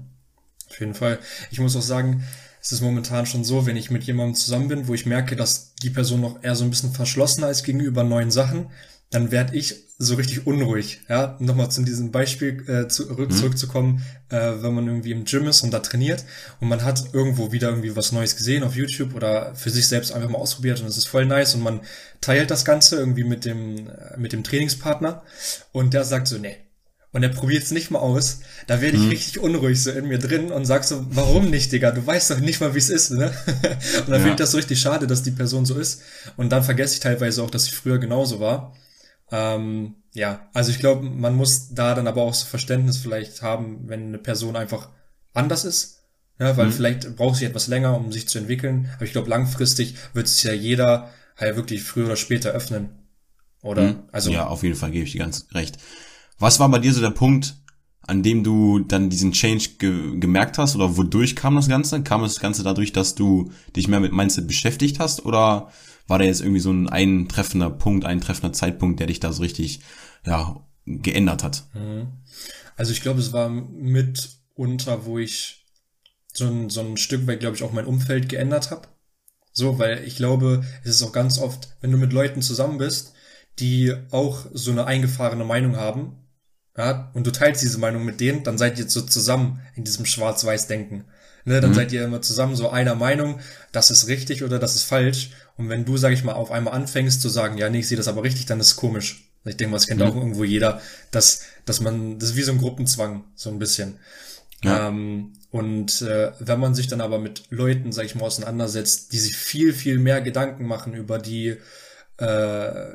Auf 0.71 0.81
jeden 0.81 0.95
Fall. 0.95 1.19
Ich 1.51 1.61
muss 1.61 1.77
auch 1.77 1.83
sagen, 1.83 2.25
es 2.65 2.73
ist 2.73 2.81
momentan 2.81 3.27
schon 3.27 3.45
so, 3.45 3.67
wenn 3.67 3.77
ich 3.77 3.91
mit 3.91 4.05
jemandem 4.05 4.35
zusammen 4.35 4.69
bin, 4.69 4.89
wo 4.89 4.95
ich 4.95 5.05
merke, 5.05 5.37
dass 5.37 5.75
die 5.83 5.91
Person 5.91 6.23
noch 6.23 6.43
eher 6.43 6.57
so 6.57 6.65
ein 6.65 6.71
bisschen 6.71 6.93
verschlossener 6.93 7.51
ist 7.51 7.63
gegenüber 7.63 8.05
neuen 8.05 8.31
Sachen, 8.31 8.71
dann 9.11 9.31
werde 9.31 9.55
ich 9.55 9.85
so 9.99 10.15
richtig 10.15 10.47
unruhig. 10.47 11.03
Ja, 11.11 11.37
nochmal 11.41 11.71
zu 11.71 11.83
diesem 11.83 12.11
Beispiel 12.11 12.65
äh, 12.67 12.89
zurück, 12.89 13.31
mhm. 13.31 13.37
zurückzukommen, 13.37 14.03
äh, 14.31 14.55
wenn 14.63 14.73
man 14.73 14.87
irgendwie 14.87 15.13
im 15.13 15.27
Gym 15.27 15.47
ist 15.47 15.61
und 15.61 15.73
da 15.73 15.81
trainiert 15.81 16.25
und 16.59 16.69
man 16.69 16.83
hat 16.83 17.13
irgendwo 17.13 17.53
wieder 17.53 17.69
irgendwie 17.69 17.95
was 17.97 18.13
Neues 18.13 18.35
gesehen 18.35 18.63
auf 18.63 18.75
YouTube 18.75 19.15
oder 19.15 19.55
für 19.55 19.69
sich 19.69 19.87
selbst 19.87 20.13
einfach 20.13 20.31
mal 20.31 20.39
ausprobiert 20.39 20.81
und 20.81 20.87
es 20.87 20.97
ist 20.97 21.05
voll 21.05 21.27
nice 21.27 21.55
und 21.55 21.63
man 21.63 21.83
teilt 22.23 22.51
das 22.51 22.65
Ganze 22.65 22.97
irgendwie 22.97 23.25
mit 23.25 23.45
dem 23.45 23.89
äh, 23.91 24.17
mit 24.17 24.33
dem 24.33 24.43
Trainingspartner 24.43 25.23
und 25.73 25.93
der 25.93 26.05
sagt 26.05 26.29
so, 26.29 26.39
nee, 26.39 26.57
und 27.15 27.23
er 27.23 27.29
probiert 27.29 27.63
es 27.63 27.71
nicht 27.71 27.93
mal 27.93 28.01
aus, 28.01 28.41
da 28.67 28.81
werde 28.81 28.97
ich 28.97 29.05
mhm. 29.05 29.09
richtig 29.09 29.39
unruhig 29.39 29.81
so 29.81 29.93
in 29.93 30.09
mir 30.09 30.19
drin 30.19 30.51
und 30.51 30.65
sag 30.65 30.83
so, 30.83 31.07
warum 31.11 31.49
nicht, 31.49 31.71
Digga? 31.71 31.93
Du 31.93 32.05
weißt 32.05 32.33
doch 32.33 32.41
nicht 32.41 32.61
mal, 32.61 32.75
wie 32.75 32.79
es 32.79 32.91
ist, 32.91 33.13
ne? 33.13 33.33
und 33.47 34.09
dann 34.09 34.15
ja. 34.15 34.19
finde 34.19 34.31
ich 34.31 34.37
das 34.37 34.51
so 34.51 34.57
richtig 34.57 34.81
schade, 34.81 35.07
dass 35.07 35.23
die 35.23 35.31
Person 35.31 35.65
so 35.65 35.79
ist. 35.79 36.03
Und 36.37 36.51
dann 36.51 36.65
vergesse 36.65 36.95
ich 36.95 37.01
teilweise 37.01 37.45
auch, 37.45 37.51
dass 37.51 37.67
ich 37.67 37.75
früher 37.75 37.99
genauso 37.99 38.41
war. 38.41 38.75
Ähm, 39.31 39.95
ja, 40.13 40.51
also 40.55 40.73
ich 40.73 40.81
glaube, 40.81 41.09
man 41.09 41.37
muss 41.37 41.73
da 41.73 41.95
dann 41.95 42.09
aber 42.09 42.23
auch 42.23 42.35
so 42.35 42.47
Verständnis 42.47 42.99
vielleicht 42.99 43.43
haben, 43.43 43.89
wenn 43.89 44.09
eine 44.09 44.19
Person 44.19 44.57
einfach 44.57 44.89
anders 45.33 45.65
ist. 45.65 46.01
Ja, 46.41 46.57
weil 46.57 46.67
mhm. 46.67 46.73
vielleicht 46.73 47.15
braucht 47.15 47.37
sie 47.37 47.45
etwas 47.45 47.69
länger, 47.69 47.97
um 47.97 48.11
sich 48.11 48.27
zu 48.27 48.39
entwickeln. 48.39 48.91
Aber 48.97 49.05
ich 49.05 49.13
glaube, 49.13 49.31
langfristig 49.31 49.95
wird 50.15 50.27
es 50.27 50.43
ja 50.43 50.53
jeder 50.53 51.11
halt 51.37 51.55
wirklich 51.55 51.85
früher 51.85 52.07
oder 52.07 52.17
später 52.17 52.51
öffnen. 52.51 52.89
Oder? 53.63 53.83
Mhm. 53.83 54.03
Also. 54.11 54.33
Ja, 54.33 54.49
auf 54.49 54.65
jeden 54.65 54.75
Fall 54.75 54.91
gebe 54.91 55.05
ich 55.05 55.13
dir 55.13 55.19
ganz 55.19 55.47
recht. 55.53 55.79
Was 56.39 56.61
war 56.61 56.69
bei 56.69 56.79
dir 56.79 56.93
so 56.93 57.01
der 57.01 57.11
Punkt, 57.11 57.57
an 58.03 58.23
dem 58.23 58.45
du 58.45 58.81
dann 58.81 59.09
diesen 59.09 59.33
Change 59.33 59.71
ge 59.79 60.19
gemerkt 60.19 60.59
hast 60.59 60.77
oder 60.77 60.97
wodurch 60.97 61.37
kam 61.37 61.55
das 61.57 61.69
Ganze? 61.69 62.03
Kam 62.03 62.23
das 62.23 62.41
Ganze 62.41 62.63
dadurch, 62.63 62.93
dass 62.93 63.15
du 63.15 63.51
dich 63.75 63.89
mehr 63.89 64.01
mit 64.01 64.13
Mindset 64.13 64.47
beschäftigt 64.47 64.99
hast 64.99 65.25
oder 65.25 65.71
war 66.07 66.19
da 66.19 66.25
jetzt 66.25 66.41
irgendwie 66.41 66.61
so 66.61 66.71
ein 66.71 66.89
eintreffender 66.89 67.71
Punkt, 67.71 68.05
ein 68.05 68.21
treffender 68.21 68.53
Zeitpunkt, 68.53 69.01
der 69.01 69.07
dich 69.07 69.21
da 69.21 69.33
so 69.33 69.43
richtig 69.43 69.81
ja, 70.27 70.61
geändert 70.85 71.43
hat? 71.43 71.65
Mhm. 71.75 72.09
Also 72.77 72.93
ich 72.93 73.01
glaube, 73.01 73.21
es 73.21 73.33
war 73.33 73.49
mitunter, 73.49 75.07
wo 75.07 75.19
ich 75.19 75.65
so 76.33 76.47
ein, 76.47 76.69
so 76.69 76.81
ein 76.81 76.97
Stück 76.97 77.27
weit, 77.27 77.41
glaube 77.41 77.57
ich, 77.57 77.63
auch 77.63 77.73
mein 77.73 77.87
Umfeld 77.87 78.29
geändert 78.29 78.71
habe. 78.71 78.89
So, 79.53 79.79
weil 79.79 80.03
ich 80.05 80.17
glaube, 80.17 80.65
es 80.83 80.97
ist 80.97 81.03
auch 81.03 81.13
ganz 81.13 81.39
oft, 81.39 81.77
wenn 81.81 81.93
du 81.93 81.97
mit 81.97 82.13
Leuten 82.13 82.43
zusammen 82.43 82.79
bist, 82.79 83.15
die 83.61 83.95
auch 84.11 84.47
so 84.53 84.73
eine 84.73 84.87
eingefahrene 84.87 85.45
Meinung 85.45 85.77
haben, 85.77 86.24
ja, 86.77 87.11
und 87.15 87.27
du 87.27 87.31
teilst 87.31 87.63
diese 87.63 87.79
Meinung 87.79 88.05
mit 88.05 88.21
denen, 88.21 88.43
dann 88.43 88.59
seid 88.59 88.79
ihr 88.79 88.89
so 88.89 89.03
zusammen 89.03 89.61
in 89.77 89.85
diesem 89.85 90.07
Schwarz-Weiß-Denken. 90.07 91.05
Ne, 91.47 91.61
dann 91.61 91.71
mhm. 91.71 91.75
seid 91.75 91.93
ihr 91.93 92.05
immer 92.05 92.23
zusammen 92.23 92.57
so 92.57 92.71
einer 92.71 92.95
Meinung, 92.95 93.39
das 93.71 93.91
ist 93.91 94.09
richtig 94.09 94.43
oder 94.45 94.59
das 94.59 94.77
ist 94.77 94.85
falsch. 94.85 95.31
Und 95.57 95.69
wenn 95.69 95.85
du, 95.85 95.99
sag 95.99 96.13
ich 96.13 96.25
mal, 96.25 96.33
auf 96.33 96.51
einmal 96.51 96.73
anfängst 96.73 97.21
zu 97.21 97.29
sagen, 97.29 97.59
ja, 97.59 97.69
nee, 97.69 97.81
ich 97.81 97.89
sehe 97.89 97.99
das 97.99 98.09
aber 98.09 98.23
richtig, 98.23 98.47
dann 98.47 98.61
ist 98.61 98.69
es 98.69 98.77
komisch. 98.77 99.29
Ich 99.45 99.59
denke 99.59 99.73
mal, 99.73 99.77
das 99.77 99.87
kennt 99.87 100.01
mhm. 100.01 100.07
auch 100.07 100.17
irgendwo 100.17 100.43
jeder, 100.43 100.81
dass, 101.11 101.43
dass 101.67 101.81
man, 101.81 102.19
das 102.19 102.31
ist 102.31 102.37
wie 102.37 102.43
so 102.43 102.53
ein 102.53 102.59
Gruppenzwang, 102.59 103.25
so 103.35 103.51
ein 103.51 103.59
bisschen. 103.59 103.99
Ja. 104.63 104.89
Ähm, 104.89 105.35
und 105.51 106.01
äh, 106.01 106.33
wenn 106.41 106.59
man 106.59 106.75
sich 106.75 106.89
dann 106.89 107.03
aber 107.03 107.19
mit 107.19 107.45
Leuten, 107.51 107.93
sag 107.93 108.07
ich 108.07 108.15
mal, 108.15 108.25
auseinandersetzt, 108.25 109.13
die 109.13 109.19
sich 109.19 109.37
viel, 109.37 109.75
viel 109.75 109.99
mehr 109.99 110.23
Gedanken 110.23 110.67
machen 110.67 110.95
über 110.95 111.19
die 111.19 111.57
äh, 112.17 112.93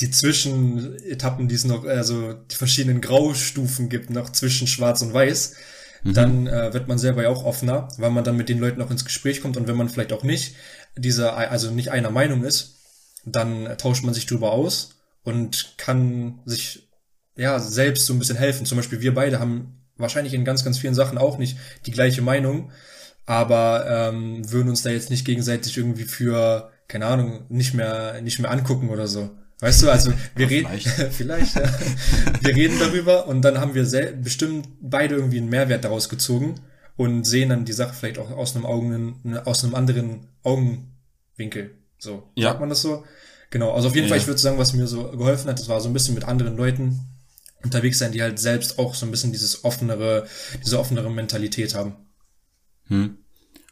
die 0.00 0.10
Zwischenetappen, 0.10 1.48
die 1.48 1.54
es 1.54 1.64
noch, 1.64 1.84
also 1.84 2.32
die 2.32 2.56
verschiedenen 2.56 3.00
Graustufen 3.00 3.88
gibt, 3.88 4.10
noch 4.10 4.30
zwischen 4.30 4.66
Schwarz 4.66 5.02
und 5.02 5.12
Weiß, 5.12 5.54
mhm. 6.02 6.14
dann 6.14 6.46
äh, 6.46 6.72
wird 6.72 6.88
man 6.88 6.98
selber 6.98 7.22
ja 7.22 7.28
auch 7.28 7.44
offener, 7.44 7.88
weil 7.98 8.10
man 8.10 8.24
dann 8.24 8.36
mit 8.36 8.48
den 8.48 8.58
Leuten 8.58 8.80
auch 8.82 8.90
ins 8.90 9.04
Gespräch 9.04 9.40
kommt 9.40 9.56
und 9.56 9.68
wenn 9.68 9.76
man 9.76 9.88
vielleicht 9.88 10.12
auch 10.12 10.22
nicht 10.22 10.54
dieser, 10.96 11.36
also 11.36 11.70
nicht 11.70 11.90
einer 11.90 12.10
Meinung 12.10 12.44
ist, 12.44 12.76
dann 13.24 13.76
tauscht 13.78 14.04
man 14.04 14.14
sich 14.14 14.26
drüber 14.26 14.52
aus 14.52 15.00
und 15.22 15.74
kann 15.76 16.40
sich 16.46 16.88
ja 17.36 17.58
selbst 17.58 18.06
so 18.06 18.12
ein 18.12 18.18
bisschen 18.18 18.36
helfen. 18.36 18.66
Zum 18.66 18.76
Beispiel 18.76 19.00
wir 19.00 19.14
beide 19.14 19.38
haben 19.38 19.82
wahrscheinlich 19.96 20.34
in 20.34 20.44
ganz, 20.44 20.64
ganz 20.64 20.78
vielen 20.78 20.94
Sachen 20.94 21.18
auch 21.18 21.38
nicht 21.38 21.58
die 21.86 21.90
gleiche 21.90 22.22
Meinung, 22.22 22.72
aber 23.26 23.86
ähm, 23.88 24.50
würden 24.50 24.70
uns 24.70 24.82
da 24.82 24.90
jetzt 24.90 25.10
nicht 25.10 25.26
gegenseitig 25.26 25.76
irgendwie 25.76 26.04
für, 26.04 26.70
keine 26.88 27.06
Ahnung, 27.06 27.44
nicht 27.48 27.74
mehr, 27.74 28.20
nicht 28.22 28.38
mehr 28.38 28.50
angucken 28.50 28.88
oder 28.88 29.06
so. 29.06 29.30
Weißt 29.60 29.82
du, 29.82 29.90
also 29.90 30.12
wir 30.36 30.48
reden 30.48 30.68
vielleicht, 31.10 31.56
ja. 31.56 31.62
wir 32.40 32.56
reden 32.56 32.78
darüber 32.78 33.26
und 33.26 33.42
dann 33.42 33.58
haben 33.58 33.74
wir 33.74 33.84
bestimmt 34.12 34.68
beide 34.80 35.16
irgendwie 35.16 35.38
einen 35.38 35.50
Mehrwert 35.50 35.84
daraus 35.84 36.08
gezogen 36.08 36.54
und 36.96 37.24
sehen 37.24 37.50
dann 37.50 37.66
die 37.66 37.72
Sache 37.72 37.94
vielleicht 37.94 38.18
auch 38.18 38.30
aus 38.30 38.56
einem 38.56 38.64
Augen, 38.64 39.38
aus 39.44 39.62
einem 39.62 39.74
anderen 39.74 40.28
Augenwinkel. 40.42 41.72
So, 41.98 42.22
ja. 42.34 42.48
sagt 42.48 42.60
man 42.60 42.70
das 42.70 42.80
so? 42.80 43.04
Genau, 43.50 43.72
also 43.72 43.88
auf 43.88 43.94
jeden 43.94 44.06
ja, 44.06 44.10
Fall, 44.10 44.18
ich 44.18 44.26
würde 44.26 44.40
sagen, 44.40 44.58
was 44.58 44.72
mir 44.72 44.86
so 44.86 45.10
geholfen 45.10 45.50
hat, 45.50 45.58
das 45.58 45.68
war 45.68 45.80
so 45.80 45.88
ein 45.88 45.92
bisschen 45.92 46.14
mit 46.14 46.24
anderen 46.24 46.56
Leuten 46.56 47.00
unterwegs 47.62 47.98
sein, 47.98 48.12
die 48.12 48.22
halt 48.22 48.38
selbst 48.38 48.78
auch 48.78 48.94
so 48.94 49.04
ein 49.04 49.10
bisschen 49.10 49.32
dieses 49.32 49.64
offenere, 49.64 50.26
diese 50.64 50.78
offenere 50.78 51.10
Mentalität 51.10 51.74
haben. 51.74 51.96
Hm. 52.86 53.18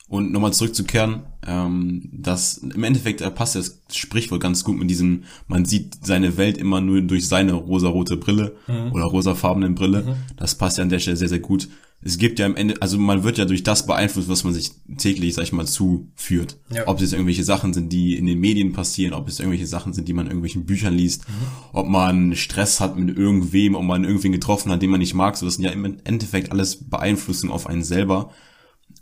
Und 0.09 0.33
nochmal 0.33 0.55
zurückzukehren, 0.55 1.25
ähm, 1.47 2.09
das 2.13 2.57
im 2.59 2.83
Endeffekt 2.83 3.21
äh, 3.21 3.31
passt 3.31 3.57
das 3.57 3.83
Sprichwort 3.93 4.41
ganz 4.41 4.65
gut 4.65 4.79
mit 4.79 4.89
diesem, 4.89 5.25
man 5.49 5.67
sieht 5.67 5.99
seine 6.03 6.39
Welt 6.39 6.57
immer 6.57 6.81
nur 6.81 7.03
durch 7.03 7.29
seine 7.29 7.53
rosarote 7.53 8.17
Brille 8.17 8.57
mhm. 8.67 8.93
oder 8.93 9.05
rosafarbenen 9.05 9.75
Brille. 9.75 10.03
Mhm. 10.03 10.15
Das 10.37 10.55
passt 10.55 10.79
ja 10.79 10.83
an 10.83 10.89
der 10.89 10.99
Stelle 10.99 11.19
sehr, 11.19 11.29
sehr 11.29 11.41
gut. 11.41 11.69
Es 12.01 12.17
gibt 12.17 12.39
ja 12.39 12.47
am 12.47 12.55
Ende, 12.55 12.81
also 12.81 12.97
man 12.97 13.25
wird 13.25 13.39
ja 13.39 13.45
durch 13.45 13.65
das 13.65 13.85
beeinflusst, 13.85 14.29
was 14.29 14.45
man 14.45 14.55
sich 14.55 14.71
täglich, 14.97 15.35
sag 15.35 15.43
ich 15.43 15.53
mal, 15.53 15.67
zuführt. 15.67 16.57
Ja. 16.73 16.87
Ob 16.87 16.97
es 16.97 17.03
jetzt 17.03 17.13
irgendwelche 17.13 17.43
Sachen 17.43 17.75
sind, 17.75 17.93
die 17.93 18.17
in 18.17 18.25
den 18.25 18.39
Medien 18.39 18.73
passieren, 18.73 19.13
ob 19.13 19.29
es 19.29 19.41
irgendwelche 19.41 19.67
Sachen 19.67 19.93
sind, 19.93 20.07
die 20.07 20.13
man 20.13 20.27
in 20.27 20.31
irgendwelchen 20.31 20.65
Büchern 20.65 20.95
liest, 20.95 21.29
mhm. 21.29 21.33
ob 21.73 21.89
man 21.89 22.37
Stress 22.37 22.81
hat 22.81 22.97
mit 22.97 23.15
irgendwem, 23.15 23.75
ob 23.75 23.83
man 23.83 24.05
irgendwen 24.05 24.33
getroffen 24.33 24.71
hat, 24.71 24.81
den 24.81 24.91
man 24.91 25.01
nicht 25.01 25.15
mag. 25.15 25.37
So, 25.37 25.45
das 25.45 25.57
sind 25.57 25.65
ja 25.65 25.71
im 25.73 25.99
Endeffekt 26.05 26.53
alles 26.53 26.89
Beeinflussungen 26.89 27.53
auf 27.53 27.67
einen 27.67 27.83
selber. 27.83 28.31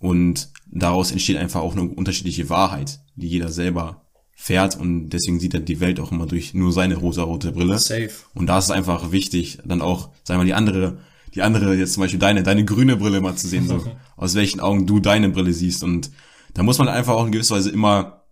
Und 0.01 0.51
daraus 0.67 1.11
entsteht 1.11 1.37
einfach 1.37 1.61
auch 1.61 1.73
eine 1.73 1.83
unterschiedliche 1.83 2.51
Wahrheit, 2.51 3.01
die 3.15 3.29
jeder 3.29 3.49
selber 3.49 4.07
fährt 4.39 4.79
und 4.79 5.09
deswegen 5.09 5.41
sieht 5.41 5.55
er 5.55 5.61
die 5.61 5.81
Welt 5.81 5.99
auch 5.99 6.13
immer 6.13 6.27
durch 6.27 6.53
nur 6.53 6.71
seine 6.71 6.97
rosa-rote 6.97 7.53
Brille. 7.53 7.79
Safe. 7.79 8.11
Und 8.35 8.47
da 8.47 8.59
ist 8.59 8.67
es 8.67 8.71
einfach 8.71 9.11
wichtig, 9.11 9.59
dann 9.65 9.81
auch, 9.81 10.11
sagen 10.25 10.39
wir 10.39 10.39
mal, 10.39 10.45
die 10.45 10.55
andere, 10.55 10.99
die 11.35 11.41
andere, 11.41 11.75
jetzt 11.75 11.95
zum 11.95 12.03
Beispiel 12.03 12.21
deine, 12.21 12.43
deine 12.43 12.65
grüne 12.67 12.97
Brille 12.97 13.23
mal 13.23 13.35
zu 13.35 13.49
sehen, 13.49 13.67
so, 13.67 13.83
aus 14.17 14.35
welchen 14.35 14.61
Augen 14.61 14.87
du 14.87 15.01
deine 15.01 15.31
Brille 15.31 15.55
siehst. 15.55 15.83
Und 15.83 16.11
da 16.53 16.63
muss 16.63 16.79
man 16.79 16.89
einfach 16.89 17.15
auch 17.15 17.25
in 17.25 17.33
gewisser 17.33 17.57
Weise 17.57 17.71
immer 17.71 18.25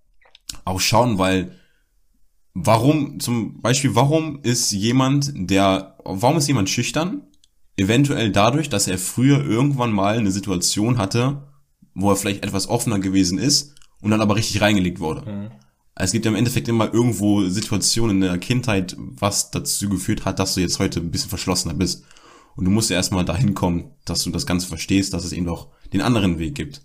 auch 0.67 0.79
schauen, 0.79 1.19
weil 1.19 1.53
warum, 2.53 3.19
zum 3.19 3.63
Beispiel, 3.63 3.95
warum 3.95 4.41
ist 4.43 4.73
jemand, 4.73 5.33
der, 5.35 5.97
warum 6.05 6.37
ist 6.37 6.49
jemand 6.49 6.69
schüchtern? 6.69 7.23
Eventuell 7.77 8.31
dadurch, 8.31 8.69
dass 8.69 8.89
er 8.89 8.99
früher 8.99 9.43
irgendwann 9.45 9.91
mal 9.91 10.19
eine 10.19 10.31
Situation 10.31 10.99
hatte, 10.99 11.43
wo 11.95 12.11
er 12.11 12.17
vielleicht 12.17 12.45
etwas 12.45 12.69
offener 12.69 12.99
gewesen 12.99 13.39
ist 13.39 13.75
und 14.01 14.11
dann 14.11 14.21
aber 14.21 14.37
richtig 14.37 14.61
reingelegt 14.61 15.01
wurde. 15.01 15.31
Mhm. 15.31 15.51
Es 15.97 16.11
gibt 16.11 16.25
ja 16.25 16.31
im 16.31 16.37
Endeffekt 16.37 16.69
immer 16.69 16.93
irgendwo 16.93 17.49
Situationen 17.49 18.17
in 18.17 18.29
der 18.29 18.39
Kindheit, 18.39 18.97
was 18.99 19.53
dazu 19.53 19.89
geführt 19.89 20.25
hat, 20.25 20.41
dass 20.41 20.55
du 20.55 20.61
jetzt 20.61 20.81
heute 20.81 21.01
ein 21.01 21.13
bisschen 21.13 21.29
verschlossener 21.29 21.75
bist. 21.75 22.05
Und 22.57 22.65
du 22.65 22.71
musst 22.71 22.91
ja 22.91 22.97
erstmal 22.97 23.25
dahin 23.25 23.55
kommen, 23.55 23.93
dass 24.05 24.25
du 24.25 24.31
das 24.31 24.47
Ganze 24.47 24.67
verstehst, 24.67 25.15
dass 25.15 25.25
es 25.25 25.33
eben 25.33 25.47
doch 25.47 25.69
den 25.93 26.03
anderen 26.03 26.39
Weg 26.39 26.57
gibt. 26.57 26.83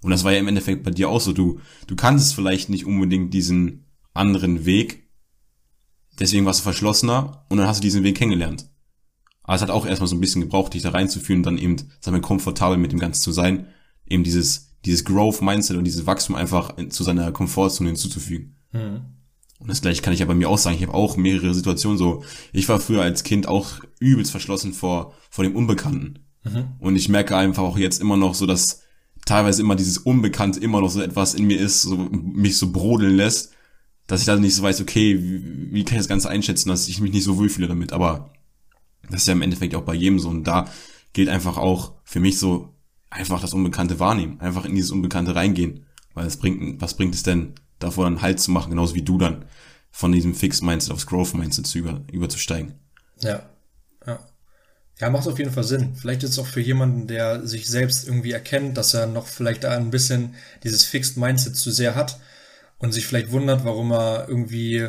Und 0.00 0.10
das 0.10 0.24
war 0.24 0.32
ja 0.32 0.38
im 0.38 0.48
Endeffekt 0.48 0.84
bei 0.84 0.90
dir 0.90 1.08
auch 1.08 1.20
so. 1.20 1.32
Du, 1.32 1.60
du 1.86 1.96
kannst 1.96 2.34
vielleicht 2.34 2.68
nicht 2.68 2.86
unbedingt 2.86 3.34
diesen 3.34 3.86
anderen 4.14 4.64
Weg. 4.64 5.08
Deswegen 6.18 6.44
warst 6.44 6.60
du 6.60 6.64
verschlossener 6.64 7.44
und 7.48 7.58
dann 7.58 7.66
hast 7.66 7.78
du 7.78 7.82
diesen 7.82 8.04
Weg 8.04 8.16
kennengelernt. 8.16 8.68
Aber 9.42 9.56
es 9.56 9.62
hat 9.62 9.70
auch 9.70 9.86
erstmal 9.86 10.08
so 10.08 10.14
ein 10.14 10.20
bisschen 10.20 10.42
gebraucht, 10.42 10.74
dich 10.74 10.82
da 10.82 10.90
reinzuführen 10.90 11.40
und 11.40 11.46
dann 11.46 11.58
eben, 11.58 11.76
sagen 12.00 12.16
wir, 12.16 12.20
komfortabel 12.20 12.78
mit 12.78 12.92
dem 12.92 13.00
Ganzen 13.00 13.22
zu 13.22 13.32
sein 13.32 13.66
eben 14.12 14.24
dieses, 14.24 14.72
dieses 14.84 15.04
Growth-Mindset 15.04 15.76
und 15.76 15.84
dieses 15.84 16.06
Wachstum 16.06 16.36
einfach 16.36 16.76
zu 16.90 17.02
seiner 17.02 17.32
Komfortzone 17.32 17.90
hinzuzufügen. 17.90 18.56
Mhm. 18.72 19.02
Und 19.58 19.68
das 19.68 19.80
gleiche 19.80 20.02
kann 20.02 20.12
ich 20.12 20.20
ja 20.20 20.26
bei 20.26 20.34
mir 20.34 20.48
auch 20.48 20.58
sagen. 20.58 20.76
Ich 20.76 20.82
habe 20.82 20.94
auch 20.94 21.16
mehrere 21.16 21.54
Situationen 21.54 21.96
so. 21.96 22.24
Ich 22.52 22.68
war 22.68 22.80
früher 22.80 23.02
als 23.02 23.22
Kind 23.22 23.46
auch 23.46 23.80
übelst 24.00 24.32
verschlossen 24.32 24.72
vor, 24.72 25.14
vor 25.30 25.44
dem 25.44 25.54
Unbekannten. 25.54 26.18
Mhm. 26.42 26.64
Und 26.80 26.96
ich 26.96 27.08
merke 27.08 27.36
einfach 27.36 27.62
auch 27.62 27.78
jetzt 27.78 28.00
immer 28.00 28.16
noch 28.16 28.34
so, 28.34 28.46
dass 28.46 28.82
teilweise 29.24 29.62
immer 29.62 29.76
dieses 29.76 29.98
Unbekannte 29.98 30.58
immer 30.58 30.80
noch 30.80 30.90
so 30.90 31.00
etwas 31.00 31.34
in 31.34 31.46
mir 31.46 31.60
ist, 31.60 31.82
so 31.82 31.96
mich 31.96 32.56
so 32.56 32.72
brodeln 32.72 33.16
lässt, 33.16 33.52
dass 34.08 34.20
ich 34.20 34.26
dann 34.26 34.40
nicht 34.40 34.56
so 34.56 34.64
weiß, 34.64 34.80
okay, 34.80 35.22
wie, 35.22 35.72
wie 35.72 35.84
kann 35.84 35.94
ich 35.94 36.00
das 36.00 36.08
Ganze 36.08 36.28
einschätzen, 36.28 36.68
dass 36.68 36.88
ich 36.88 37.00
mich 37.00 37.12
nicht 37.12 37.24
so 37.24 37.38
wohlfühle 37.38 37.68
damit. 37.68 37.92
Aber 37.92 38.32
das 39.10 39.22
ist 39.22 39.28
ja 39.28 39.32
im 39.32 39.42
Endeffekt 39.42 39.76
auch 39.76 39.82
bei 39.82 39.94
jedem 39.94 40.18
so. 40.18 40.28
Und 40.28 40.44
da 40.44 40.68
gilt 41.12 41.28
einfach 41.28 41.56
auch 41.56 41.92
für 42.02 42.18
mich 42.18 42.38
so, 42.38 42.74
einfach 43.12 43.40
das 43.40 43.54
Unbekannte 43.54 44.00
wahrnehmen, 44.00 44.40
einfach 44.40 44.64
in 44.64 44.74
dieses 44.74 44.90
Unbekannte 44.90 45.34
reingehen. 45.34 45.86
Weil 46.14 46.26
es 46.26 46.36
bringt, 46.36 46.80
was 46.80 46.96
bringt 46.96 47.14
es 47.14 47.22
denn, 47.22 47.54
davor 47.78 48.06
einen 48.06 48.22
Halt 48.22 48.40
zu 48.40 48.50
machen, 48.50 48.70
genauso 48.70 48.94
wie 48.94 49.02
du 49.02 49.18
dann, 49.18 49.44
von 49.90 50.12
diesem 50.12 50.34
Fix-Mindset 50.34 50.92
aufs 50.92 51.06
Growth-Mindset 51.06 51.66
zu 51.66 51.78
über, 51.78 52.00
überzusteigen. 52.10 52.74
Ja, 53.20 53.42
ja. 54.06 54.18
Ja, 55.00 55.10
macht 55.10 55.26
auf 55.26 55.38
jeden 55.38 55.50
Fall 55.50 55.64
Sinn. 55.64 55.96
Vielleicht 55.96 56.22
ist 56.22 56.30
es 56.30 56.38
auch 56.38 56.46
für 56.46 56.60
jemanden, 56.60 57.06
der 57.06 57.46
sich 57.46 57.66
selbst 57.66 58.06
irgendwie 58.06 58.32
erkennt, 58.32 58.76
dass 58.76 58.94
er 58.94 59.06
noch 59.06 59.26
vielleicht 59.26 59.64
ein 59.64 59.90
bisschen 59.90 60.34
dieses 60.62 60.84
Fixed 60.84 61.16
Mindset 61.16 61.56
zu 61.56 61.70
sehr 61.70 61.94
hat 61.94 62.20
und 62.78 62.92
sich 62.92 63.06
vielleicht 63.06 63.32
wundert, 63.32 63.64
warum 63.64 63.90
er 63.92 64.26
irgendwie, 64.28 64.88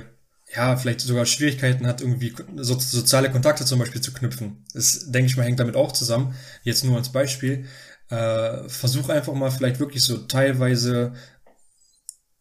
ja, 0.53 0.75
vielleicht 0.75 1.01
sogar 1.01 1.25
Schwierigkeiten 1.25 1.88
hat, 1.88 2.01
irgendwie 2.01 2.34
so, 2.58 2.77
soziale 2.77 3.32
Kontakte 3.32 3.65
zum 3.65 3.80
Beispiel 3.80 4.01
zu 4.01 4.13
knüpfen. 4.13 4.65
Das, 4.74 5.10
denke 5.10 5.27
ich 5.27 5.38
mal, 5.38 5.44
hängt 5.44 5.60
damit 5.60 5.75
auch 5.75 5.94
zusammen. 5.94 6.36
Jetzt 6.63 6.84
nur 6.84 6.98
als 6.98 7.12
Beispiel 7.12 7.65
äh, 8.10 8.69
versuch 8.69 9.10
einfach 9.10 9.33
mal 9.33 9.51
vielleicht 9.51 9.79
wirklich 9.79 10.03
so 10.03 10.17
teilweise 10.17 11.13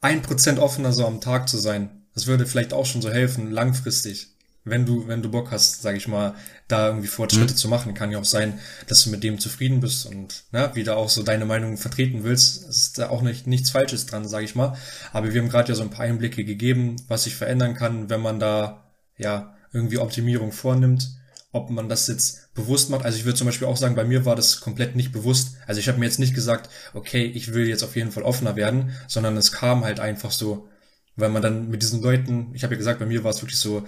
ein 0.00 0.23
Prozent 0.23 0.59
offener 0.59 0.92
so 0.92 1.07
am 1.07 1.21
Tag 1.21 1.49
zu 1.49 1.59
sein. 1.59 2.02
Das 2.14 2.26
würde 2.26 2.47
vielleicht 2.47 2.73
auch 2.73 2.87
schon 2.87 3.02
so 3.02 3.11
helfen, 3.11 3.50
langfristig. 3.50 4.28
Wenn 4.64 4.87
du, 4.87 5.09
wenn 5.09 5.23
du 5.23 5.31
Bock 5.31 5.50
hast, 5.50 5.83
sag 5.83 5.97
ich 5.97 6.07
mal, 6.07 6.35
da 6.69 6.88
irgendwie 6.88 7.09
Fortschritte 7.09 7.54
mhm. 7.54 7.57
zu 7.57 7.69
machen, 7.69 7.95
kann 7.95 8.12
ja 8.12 8.19
auch 8.19 8.25
sein, 8.25 8.61
dass 8.87 9.02
du 9.02 9.11
mit 9.11 9.25
dem 9.25 9.40
zufrieden 9.40 9.81
bist 9.81 10.07
und 10.07 10.45
ne, 10.52 10.71
wieder 10.75 10.97
auch 10.97 11.09
so 11.09 11.25
deine 11.25 11.47
Meinung 11.47 11.76
vertreten 11.76 12.23
willst. 12.23 12.69
Es 12.69 12.76
ist 12.78 12.99
da 12.99 13.09
auch 13.09 13.23
nicht, 13.23 13.49
nichts 13.49 13.71
Falsches 13.71 14.07
dran, 14.07 14.28
sag 14.28 14.45
ich 14.45 14.54
mal. 14.54 14.76
Aber 15.12 15.33
wir 15.33 15.40
haben 15.40 15.49
gerade 15.49 15.71
ja 15.71 15.75
so 15.75 15.83
ein 15.83 15.90
paar 15.90 16.04
Einblicke 16.04 16.45
gegeben, 16.45 16.97
was 17.09 17.25
sich 17.25 17.35
verändern 17.35 17.75
kann, 17.75 18.09
wenn 18.09 18.21
man 18.21 18.38
da 18.38 18.85
ja 19.16 19.57
irgendwie 19.73 19.99
Optimierung 19.99 20.52
vornimmt 20.52 21.22
ob 21.52 21.71
man 21.71 21.88
das 21.88 22.09
jetzt 22.09 22.52
bewusst 22.54 22.90
macht. 22.90 23.04
Also 23.04 23.18
ich 23.18 23.25
würde 23.25 23.37
zum 23.37 23.47
Beispiel 23.47 23.68
auch 23.68 23.76
sagen, 23.76 23.94
bei 23.94 24.04
mir 24.04 24.25
war 24.25 24.35
das 24.35 24.61
komplett 24.61 24.97
nicht 24.97 25.12
bewusst. 25.12 25.56
Also 25.66 25.80
ich 25.80 25.88
habe 25.88 25.99
mir 25.99 26.06
jetzt 26.06 26.18
nicht 26.18 26.35
gesagt, 26.35 26.71
okay, 26.94 27.25
ich 27.25 27.52
will 27.52 27.68
jetzt 27.68 27.85
auf 27.85 27.94
jeden 27.94 28.11
Fall 28.11 28.23
offener 28.23 28.56
werden, 28.56 28.92
sondern 29.06 29.37
es 29.37 29.52
kam 29.52 29.85
halt 29.85 30.00
einfach 30.00 30.30
so, 30.30 30.68
weil 31.14 31.28
man 31.28 31.42
dann 31.42 31.68
mit 31.68 31.82
diesen 31.82 32.00
Leuten, 32.00 32.50
ich 32.54 32.64
habe 32.64 32.75
ja 32.75 32.78
gesagt, 32.78 33.00
bei 33.00 33.06
mir 33.06 33.23
war 33.23 33.30
es 33.32 33.42
wirklich 33.42 33.59
so 33.59 33.85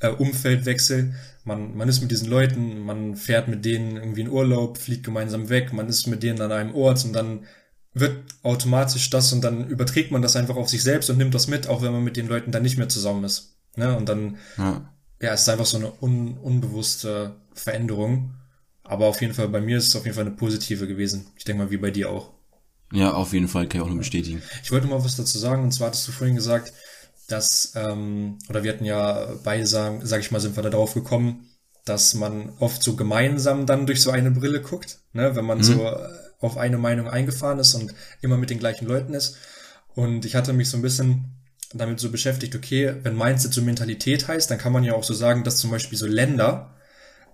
äh, 0.00 0.08
Umfeldwechsel. 0.08 1.14
Man, 1.44 1.76
man 1.76 1.88
ist 1.88 2.00
mit 2.00 2.10
diesen 2.10 2.28
Leuten, 2.28 2.80
man 2.80 3.14
fährt 3.14 3.46
mit 3.46 3.64
denen 3.64 3.96
irgendwie 3.96 4.22
in 4.22 4.30
Urlaub, 4.30 4.78
fliegt 4.78 5.04
gemeinsam 5.04 5.50
weg, 5.50 5.74
man 5.74 5.88
ist 5.88 6.06
mit 6.06 6.22
denen 6.22 6.40
an 6.40 6.52
einem 6.52 6.74
Ort 6.74 7.04
und 7.04 7.12
dann 7.12 7.44
wird 7.92 8.16
automatisch 8.42 9.10
das 9.10 9.34
und 9.34 9.42
dann 9.42 9.68
überträgt 9.68 10.12
man 10.12 10.22
das 10.22 10.34
einfach 10.34 10.56
auf 10.56 10.70
sich 10.70 10.82
selbst 10.82 11.10
und 11.10 11.18
nimmt 11.18 11.34
das 11.34 11.46
mit, 11.46 11.68
auch 11.68 11.82
wenn 11.82 11.92
man 11.92 12.02
mit 12.02 12.16
den 12.16 12.26
Leuten 12.26 12.52
dann 12.52 12.62
nicht 12.62 12.78
mehr 12.78 12.88
zusammen 12.88 13.24
ist. 13.24 13.58
Ne? 13.76 13.94
Und 13.94 14.08
dann 14.08 14.38
ja 14.56 14.88
ja, 15.22 15.32
es 15.32 15.42
ist 15.42 15.48
einfach 15.48 15.66
so 15.66 15.78
eine 15.78 15.92
un, 16.02 16.36
unbewusste 16.36 17.36
Veränderung. 17.54 18.34
Aber 18.82 19.06
auf 19.06 19.20
jeden 19.22 19.32
Fall, 19.32 19.48
bei 19.48 19.60
mir 19.60 19.78
ist 19.78 19.88
es 19.88 19.96
auf 19.96 20.04
jeden 20.04 20.16
Fall 20.16 20.26
eine 20.26 20.34
positive 20.34 20.86
gewesen. 20.88 21.26
Ich 21.36 21.44
denke 21.44 21.62
mal, 21.62 21.70
wie 21.70 21.76
bei 21.76 21.92
dir 21.92 22.10
auch. 22.10 22.32
Ja, 22.92 23.14
auf 23.14 23.32
jeden 23.32 23.48
Fall, 23.48 23.68
kann 23.68 23.80
ich 23.80 23.84
auch 23.84 23.88
nur 23.88 23.98
bestätigen. 23.98 24.42
Ich 24.62 24.72
wollte 24.72 24.88
mal 24.88 25.02
was 25.02 25.16
dazu 25.16 25.38
sagen, 25.38 25.62
und 25.62 25.72
zwar 25.72 25.86
hattest 25.86 26.06
du 26.08 26.12
vorhin 26.12 26.34
gesagt, 26.34 26.72
dass, 27.28 27.72
ähm, 27.76 28.38
oder 28.48 28.64
wir 28.64 28.72
hatten 28.72 28.84
ja 28.84 29.34
beide 29.44 29.66
sagen, 29.66 30.00
sag 30.02 30.20
ich 30.20 30.32
mal, 30.32 30.40
sind 30.40 30.56
wir 30.56 30.62
da 30.62 30.70
drauf 30.70 30.92
gekommen, 30.92 31.48
dass 31.84 32.14
man 32.14 32.52
oft 32.58 32.82
so 32.82 32.96
gemeinsam 32.96 33.64
dann 33.64 33.86
durch 33.86 34.02
so 34.02 34.10
eine 34.10 34.32
Brille 34.32 34.60
guckt, 34.60 34.98
ne, 35.12 35.34
wenn 35.36 35.44
man 35.44 35.58
mhm. 35.58 35.62
so 35.62 35.96
auf 36.40 36.56
eine 36.58 36.78
Meinung 36.78 37.08
eingefahren 37.08 37.60
ist 37.60 37.74
und 37.74 37.94
immer 38.20 38.36
mit 38.36 38.50
den 38.50 38.58
gleichen 38.58 38.86
Leuten 38.86 39.14
ist. 39.14 39.36
Und 39.94 40.24
ich 40.24 40.34
hatte 40.34 40.52
mich 40.52 40.68
so 40.68 40.76
ein 40.76 40.82
bisschen 40.82 41.41
damit 41.74 42.00
so 42.00 42.10
beschäftigt, 42.10 42.54
okay, 42.54 42.94
wenn 43.02 43.16
Mindset 43.16 43.52
so 43.52 43.62
Mentalität 43.62 44.28
heißt, 44.28 44.50
dann 44.50 44.58
kann 44.58 44.72
man 44.72 44.84
ja 44.84 44.94
auch 44.94 45.04
so 45.04 45.14
sagen, 45.14 45.44
dass 45.44 45.56
zum 45.56 45.70
Beispiel 45.70 45.98
so 45.98 46.06
Länder 46.06 46.74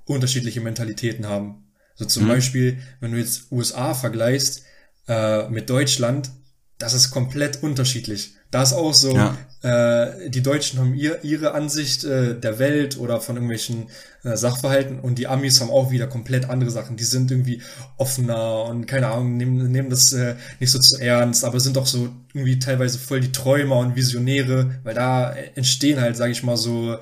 unterschiedliche 0.05 0.61
Mentalitäten 0.61 1.27
haben. 1.27 1.69
So 1.95 2.05
zum 2.05 2.25
mhm. 2.25 2.29
Beispiel, 2.29 2.79
wenn 3.01 3.13
du 3.13 3.19
jetzt 3.19 3.51
USA 3.53 3.95
vergleichst 3.95 4.65
äh, 5.09 5.49
mit 5.49 5.69
Deutschland, 5.69 6.31
das 6.79 6.95
ist 6.95 7.11
komplett 7.11 7.63
unterschiedlich. 7.63 8.38
Da 8.51 8.63
ist 8.63 8.73
auch 8.73 8.95
so, 8.95 9.15
ja. 9.15 9.37
äh, 9.63 10.31
die 10.31 10.43
Deutschen 10.43 10.79
haben 10.79 10.95
ihr, 10.95 11.23
ihre 11.23 11.53
Ansicht 11.53 12.05
äh, 12.05 12.39
der 12.39 12.59
Welt 12.59 12.99
oder 12.99 13.21
von 13.21 13.37
irgendwelchen 13.37 13.89
äh, 14.25 14.37
Sachverhalten 14.37 15.01
und 15.01 15.19
die 15.19 15.27
Amis 15.27 15.61
haben 15.61 15.71
auch 15.71 15.91
wieder 15.91 16.07
komplett 16.07 16.49
andere 16.49 16.71
Sachen. 16.71 16.97
Die 16.97 17.05
sind 17.05 17.31
irgendwie 17.31 17.61
offener 17.99 18.65
und 18.65 18.87
keine 18.87 19.09
Ahnung, 19.09 19.37
nehmen, 19.37 19.71
nehmen 19.71 19.91
das 19.91 20.13
äh, 20.13 20.37
nicht 20.61 20.71
so 20.71 20.79
zu 20.79 20.99
ernst, 20.99 21.45
aber 21.45 21.61
sind 21.61 21.77
auch 21.77 21.87
so 21.87 22.09
irgendwie 22.33 22.59
teilweise 22.59 22.99
voll 22.99 23.21
die 23.21 23.33
Träumer 23.33 23.77
und 23.77 23.97
Visionäre, 23.97 24.81
weil 24.83 24.95
da 24.95 25.31
entstehen 25.55 26.01
halt, 26.01 26.17
sage 26.17 26.33
ich 26.33 26.43
mal, 26.43 26.57
so 26.57 26.95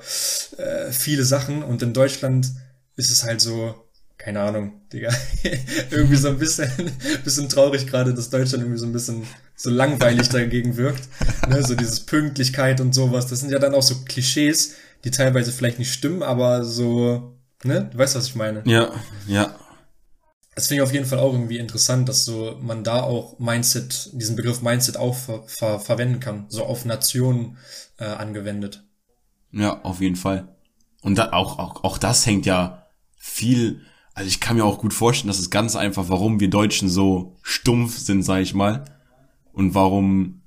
äh, 0.57 0.91
viele 0.91 1.23
Sachen 1.23 1.63
und 1.63 1.81
in 1.81 1.93
Deutschland 1.93 2.51
ist 2.97 3.11
es 3.11 3.23
halt 3.23 3.39
so, 3.39 3.86
keine 4.17 4.41
Ahnung, 4.41 4.81
Digga, 4.91 5.11
irgendwie 5.91 6.15
so 6.15 6.29
ein 6.29 6.39
bisschen, 6.39 6.69
bisschen 7.23 7.49
traurig 7.49 7.87
gerade, 7.87 8.13
dass 8.13 8.29
Deutschland 8.29 8.63
irgendwie 8.63 8.79
so 8.79 8.85
ein 8.85 8.93
bisschen 8.93 9.25
so 9.55 9.69
langweilig 9.69 10.29
dagegen 10.29 10.75
wirkt. 10.75 11.07
Ne? 11.47 11.63
So 11.63 11.75
dieses 11.75 12.01
Pünktlichkeit 12.01 12.81
und 12.81 12.93
sowas. 12.93 13.27
Das 13.27 13.39
sind 13.39 13.51
ja 13.51 13.59
dann 13.59 13.75
auch 13.75 13.83
so 13.83 13.95
Klischees, 14.05 14.75
die 15.03 15.11
teilweise 15.11 15.51
vielleicht 15.51 15.79
nicht 15.79 15.93
stimmen, 15.93 16.23
aber 16.23 16.65
so, 16.65 17.37
ne? 17.63 17.89
Du 17.91 17.97
weißt, 17.97 18.15
was 18.15 18.27
ich 18.27 18.35
meine. 18.35 18.63
Ja, 18.65 18.91
ja. 19.27 19.55
Das 20.55 20.67
finde 20.67 20.81
ich 20.81 20.87
auf 20.89 20.93
jeden 20.93 21.05
Fall 21.05 21.19
auch 21.19 21.33
irgendwie 21.33 21.59
interessant, 21.59 22.09
dass 22.09 22.25
so 22.25 22.57
man 22.59 22.83
da 22.83 23.03
auch 23.03 23.37
Mindset, 23.37 24.09
diesen 24.13 24.35
Begriff 24.35 24.63
Mindset 24.63 24.97
auch 24.97 25.15
ver 25.15 25.43
ver 25.45 25.79
verwenden 25.79 26.19
kann, 26.19 26.45
so 26.49 26.65
auf 26.65 26.83
Nationen 26.83 27.57
äh, 27.99 28.05
angewendet. 28.05 28.83
Ja, 29.51 29.81
auf 29.83 30.01
jeden 30.01 30.15
Fall. 30.15 30.47
Und 31.01 31.19
da, 31.19 31.31
auch, 31.31 31.59
auch, 31.59 31.83
auch 31.83 31.99
das 31.99 32.25
hängt 32.25 32.47
ja 32.47 32.87
viel 33.15 33.81
also 34.17 34.29
ich 34.29 34.39
kann 34.39 34.57
mir 34.57 34.65
auch 34.65 34.79
gut 34.79 34.95
vorstellen, 34.95 35.27
dass 35.27 35.37
es 35.37 35.51
ganz 35.51 35.75
einfach, 35.75 36.09
warum 36.09 36.39
wir 36.39 36.49
Deutschen 36.49 36.89
so 36.89 37.35
stumpf 37.43 37.99
sind, 37.99 38.23
sag 38.23 38.41
ich 38.41 38.55
mal. 38.55 38.83
Und 39.53 39.75
warum 39.75 40.41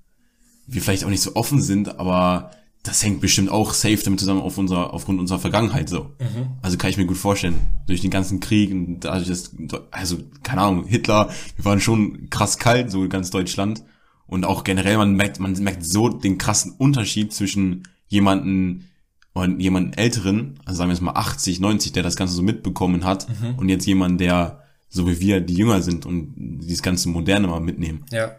wir 0.66 0.82
vielleicht 0.82 1.04
auch 1.04 1.08
nicht 1.08 1.22
so 1.22 1.36
offen 1.36 1.62
sind, 1.62 2.00
aber 2.00 2.50
das 2.82 3.04
hängt 3.04 3.20
bestimmt 3.20 3.48
auch 3.48 3.72
safe 3.72 4.00
damit 4.02 4.18
zusammen 4.18 4.40
auf 4.40 4.58
unserer, 4.58 4.92
aufgrund 4.92 5.20
unserer 5.20 5.38
Vergangenheit 5.38 5.88
so. 5.88 6.16
Mhm. 6.18 6.48
Also 6.62 6.78
kann 6.78 6.90
ich 6.90 6.96
mir 6.96 7.06
gut 7.06 7.16
vorstellen. 7.16 7.60
Durch 7.86 8.00
den 8.00 8.10
ganzen 8.10 8.40
Krieg 8.40 8.72
und 8.72 9.00
dadurch 9.04 9.28
das, 9.28 9.54
also, 9.92 10.18
keine 10.42 10.62
Ahnung, 10.62 10.86
Hitler, 10.86 11.30
wir 11.54 11.64
waren 11.64 11.80
schon 11.80 12.28
krass 12.28 12.58
kalt, 12.58 12.90
so 12.90 13.08
ganz 13.08 13.30
Deutschland. 13.30 13.84
Und 14.26 14.46
auch 14.46 14.64
generell, 14.64 14.96
man 14.96 15.14
merkt, 15.14 15.38
man 15.38 15.52
merkt 15.52 15.84
so 15.84 16.08
den 16.08 16.38
krassen 16.38 16.72
Unterschied 16.72 17.32
zwischen 17.32 17.84
jemanden, 18.08 18.89
und 19.32 19.60
jemanden 19.60 19.92
älteren, 19.92 20.58
also 20.64 20.78
sagen 20.78 20.90
wir 20.90 20.94
jetzt 20.94 21.02
mal 21.02 21.12
80, 21.12 21.60
90, 21.60 21.92
der 21.92 22.02
das 22.02 22.16
Ganze 22.16 22.34
so 22.34 22.42
mitbekommen 22.42 23.04
hat 23.04 23.28
mhm. 23.28 23.54
und 23.56 23.68
jetzt 23.68 23.87
jemand, 23.87 24.20
der 24.20 24.62
so 24.88 25.06
wie 25.06 25.20
wir, 25.20 25.40
die 25.40 25.54
jünger 25.54 25.82
sind 25.82 26.04
und 26.04 26.34
dieses 26.37 26.82
ganze 26.82 27.08
Moderne 27.08 27.46
mal 27.46 27.60
mitnehmen. 27.60 28.04
Ja. 28.10 28.32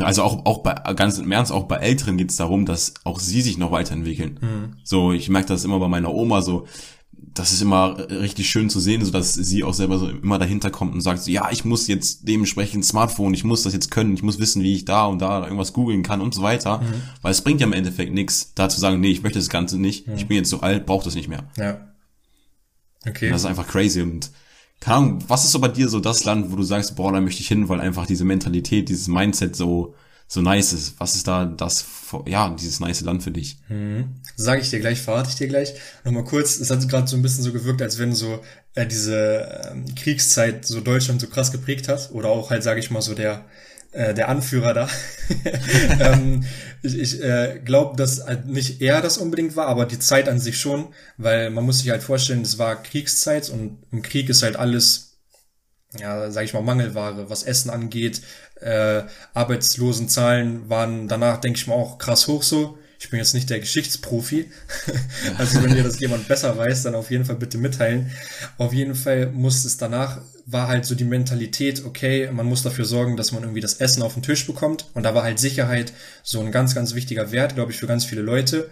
Also 0.00 0.22
auch, 0.22 0.44
auch 0.44 0.58
bei, 0.58 0.74
ganz 0.94 1.18
im 1.18 1.32
Ernst, 1.32 1.50
auch 1.50 1.64
bei 1.64 1.76
Älteren 1.76 2.18
geht 2.18 2.30
es 2.30 2.36
darum, 2.36 2.66
dass 2.66 2.94
auch 3.04 3.20
sie 3.20 3.40
sich 3.40 3.56
noch 3.56 3.70
weiterentwickeln. 3.70 4.38
Mhm. 4.42 4.76
So, 4.84 5.12
ich 5.12 5.30
merke 5.30 5.48
das 5.48 5.64
immer 5.64 5.78
bei 5.78 5.88
meiner 5.88 6.12
Oma 6.12 6.42
so, 6.42 6.66
das 7.34 7.52
ist 7.52 7.62
immer 7.62 7.96
richtig 8.10 8.48
schön 8.50 8.68
zu 8.70 8.80
sehen, 8.80 9.04
so 9.04 9.10
dass 9.10 9.34
sie 9.34 9.64
auch 9.64 9.74
selber 9.74 9.98
so 9.98 10.08
immer 10.08 10.38
dahinter 10.38 10.70
kommt 10.70 10.94
und 10.94 11.00
sagt 11.00 11.22
so, 11.22 11.30
ja, 11.30 11.50
ich 11.50 11.64
muss 11.64 11.86
jetzt 11.86 12.26
dementsprechend 12.26 12.84
Smartphone, 12.84 13.34
ich 13.34 13.44
muss 13.44 13.62
das 13.62 13.72
jetzt 13.72 13.90
können, 13.90 14.14
ich 14.14 14.22
muss 14.22 14.38
wissen, 14.38 14.62
wie 14.62 14.74
ich 14.74 14.84
da 14.84 15.06
und 15.06 15.20
da 15.20 15.44
irgendwas 15.44 15.72
googeln 15.72 16.02
kann 16.02 16.20
und 16.20 16.34
so 16.34 16.42
weiter, 16.42 16.78
mhm. 16.78 17.02
weil 17.22 17.32
es 17.32 17.42
bringt 17.42 17.60
ja 17.60 17.66
im 17.66 17.72
Endeffekt 17.72 18.12
nichts, 18.12 18.52
da 18.54 18.68
zu 18.68 18.80
sagen, 18.80 19.00
nee, 19.00 19.10
ich 19.10 19.22
möchte 19.22 19.38
das 19.38 19.48
Ganze 19.48 19.78
nicht, 19.78 20.06
mhm. 20.06 20.14
ich 20.16 20.26
bin 20.26 20.36
jetzt 20.36 20.50
so 20.50 20.60
alt, 20.60 20.86
brauche 20.86 21.04
das 21.04 21.14
nicht 21.14 21.28
mehr. 21.28 21.44
Ja. 21.56 21.88
Okay. 23.06 23.26
Und 23.26 23.32
das 23.32 23.42
ist 23.42 23.46
einfach 23.46 23.68
crazy 23.68 24.02
und 24.02 24.30
keine 24.80 24.96
Ahnung, 24.96 25.24
was 25.26 25.44
ist 25.44 25.52
so 25.52 25.58
bei 25.58 25.68
dir 25.68 25.88
so 25.88 26.00
das 26.00 26.24
Land, 26.24 26.52
wo 26.52 26.56
du 26.56 26.62
sagst, 26.62 26.94
boah, 26.96 27.12
da 27.12 27.20
möchte 27.20 27.40
ich 27.40 27.48
hin, 27.48 27.68
weil 27.68 27.80
einfach 27.80 28.06
diese 28.06 28.24
Mentalität, 28.24 28.88
dieses 28.88 29.08
Mindset 29.08 29.56
so 29.56 29.94
so 30.28 30.42
nice 30.42 30.74
ist. 30.74 31.00
Was 31.00 31.16
ist 31.16 31.26
da 31.26 31.46
das, 31.46 31.86
ja, 32.26 32.54
dieses 32.54 32.80
nice 32.80 33.00
Land 33.00 33.22
für 33.22 33.30
dich? 33.30 33.58
Hm. 33.68 34.20
Sage 34.36 34.60
ich 34.60 34.68
dir 34.68 34.78
gleich, 34.78 35.00
verrate 35.00 35.30
ich 35.30 35.36
dir 35.36 35.48
gleich. 35.48 35.74
Nochmal 36.04 36.24
kurz, 36.24 36.60
es 36.60 36.70
hat 36.70 36.86
gerade 36.88 37.08
so 37.08 37.16
ein 37.16 37.22
bisschen 37.22 37.42
so 37.42 37.52
gewirkt, 37.52 37.80
als 37.80 37.98
wenn 37.98 38.14
so 38.14 38.40
äh, 38.74 38.86
diese 38.86 39.70
ähm, 39.72 39.94
Kriegszeit 39.94 40.66
so 40.66 40.82
Deutschland 40.82 41.22
so 41.22 41.28
krass 41.28 41.50
geprägt 41.50 41.88
hat. 41.88 42.10
Oder 42.12 42.28
auch 42.28 42.50
halt, 42.50 42.62
sage 42.62 42.78
ich 42.78 42.90
mal, 42.90 43.00
so 43.00 43.14
der 43.14 43.46
äh, 43.92 44.12
der 44.12 44.28
Anführer 44.28 44.74
da. 44.74 44.88
ähm, 45.98 46.44
ich 46.82 46.98
ich 46.98 47.22
äh, 47.22 47.60
glaube, 47.64 47.96
dass 47.96 48.26
halt 48.26 48.46
nicht 48.46 48.82
er 48.82 49.00
das 49.00 49.16
unbedingt 49.16 49.56
war, 49.56 49.66
aber 49.66 49.86
die 49.86 49.98
Zeit 49.98 50.28
an 50.28 50.38
sich 50.38 50.60
schon, 50.60 50.88
weil 51.16 51.48
man 51.48 51.64
muss 51.64 51.78
sich 51.78 51.88
halt 51.88 52.02
vorstellen, 52.02 52.42
es 52.42 52.58
war 52.58 52.82
Kriegszeit 52.82 53.48
und 53.48 53.78
im 53.90 54.02
Krieg 54.02 54.28
ist 54.28 54.42
halt 54.42 54.56
alles 54.56 55.08
ja, 55.98 56.30
sage 56.30 56.44
ich 56.44 56.52
mal, 56.52 56.62
Mangelware, 56.62 57.30
was 57.30 57.44
Essen 57.44 57.70
angeht. 57.70 58.20
Äh, 58.60 59.04
Arbeitslosenzahlen 59.34 60.68
waren 60.68 61.08
danach, 61.08 61.38
denke 61.38 61.58
ich 61.58 61.66
mal, 61.66 61.74
auch 61.74 61.98
krass 61.98 62.26
hoch 62.26 62.42
so. 62.42 62.78
Ich 63.00 63.10
bin 63.10 63.18
jetzt 63.18 63.34
nicht 63.34 63.48
der 63.48 63.60
Geschichtsprofi. 63.60 64.50
also 65.38 65.62
wenn 65.62 65.76
ihr 65.76 65.84
das 65.84 66.00
jemand 66.00 66.26
besser 66.26 66.56
weiß, 66.56 66.82
dann 66.82 66.96
auf 66.96 67.10
jeden 67.10 67.24
Fall 67.24 67.36
bitte 67.36 67.56
mitteilen. 67.56 68.10
Auf 68.56 68.72
jeden 68.72 68.96
Fall 68.96 69.26
muss 69.26 69.64
es 69.64 69.76
danach, 69.76 70.20
war 70.46 70.66
halt 70.66 70.84
so 70.84 70.94
die 70.94 71.04
Mentalität, 71.04 71.84
okay, 71.84 72.30
man 72.32 72.46
muss 72.46 72.62
dafür 72.62 72.84
sorgen, 72.84 73.16
dass 73.16 73.32
man 73.32 73.42
irgendwie 73.42 73.60
das 73.60 73.74
Essen 73.74 74.02
auf 74.02 74.14
den 74.14 74.22
Tisch 74.22 74.46
bekommt. 74.46 74.86
Und 74.94 75.04
da 75.04 75.14
war 75.14 75.22
halt 75.22 75.38
Sicherheit 75.38 75.92
so 76.24 76.40
ein 76.40 76.50
ganz, 76.50 76.74
ganz 76.74 76.94
wichtiger 76.94 77.30
Wert, 77.30 77.54
glaube 77.54 77.70
ich, 77.70 77.78
für 77.78 77.86
ganz 77.86 78.04
viele 78.04 78.22
Leute. 78.22 78.68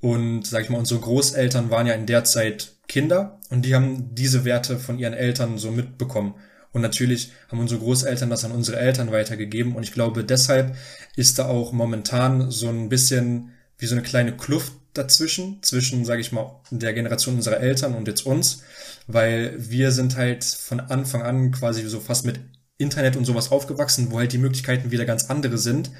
Und 0.00 0.46
sag 0.46 0.62
ich 0.64 0.70
mal, 0.70 0.78
unsere 0.78 1.00
Großeltern 1.00 1.70
waren 1.70 1.86
ja 1.86 1.94
in 1.94 2.06
der 2.06 2.24
Zeit 2.24 2.72
Kinder 2.88 3.38
und 3.50 3.64
die 3.64 3.74
haben 3.74 4.14
diese 4.14 4.44
Werte 4.44 4.78
von 4.78 4.98
ihren 4.98 5.12
Eltern 5.14 5.58
so 5.58 5.70
mitbekommen. 5.70 6.34
Und 6.72 6.82
natürlich 6.82 7.32
haben 7.50 7.60
unsere 7.60 7.80
Großeltern 7.80 8.30
das 8.30 8.44
an 8.44 8.52
unsere 8.52 8.78
Eltern 8.78 9.10
weitergegeben. 9.10 9.74
Und 9.74 9.82
ich 9.82 9.92
glaube, 9.92 10.24
deshalb 10.24 10.76
ist 11.16 11.38
da 11.38 11.46
auch 11.46 11.72
momentan 11.72 12.50
so 12.50 12.68
ein 12.68 12.88
bisschen 12.88 13.50
wie 13.78 13.86
so 13.86 13.94
eine 13.94 14.02
kleine 14.02 14.36
Kluft 14.36 14.72
dazwischen, 14.94 15.62
zwischen, 15.62 16.04
sage 16.04 16.20
ich 16.20 16.32
mal, 16.32 16.60
der 16.70 16.92
Generation 16.92 17.36
unserer 17.36 17.60
Eltern 17.60 17.94
und 17.94 18.08
jetzt 18.08 18.26
uns, 18.26 18.62
weil 19.06 19.54
wir 19.58 19.92
sind 19.92 20.16
halt 20.16 20.44
von 20.44 20.80
Anfang 20.80 21.22
an 21.22 21.52
quasi 21.52 21.86
so 21.88 22.00
fast 22.00 22.26
mit 22.26 22.40
Internet 22.76 23.16
und 23.16 23.24
sowas 23.24 23.50
aufgewachsen, 23.50 24.10
wo 24.10 24.18
halt 24.18 24.32
die 24.32 24.38
Möglichkeiten 24.38 24.90
wieder 24.90 25.04
ganz 25.04 25.26
andere 25.26 25.58
sind. 25.58 25.90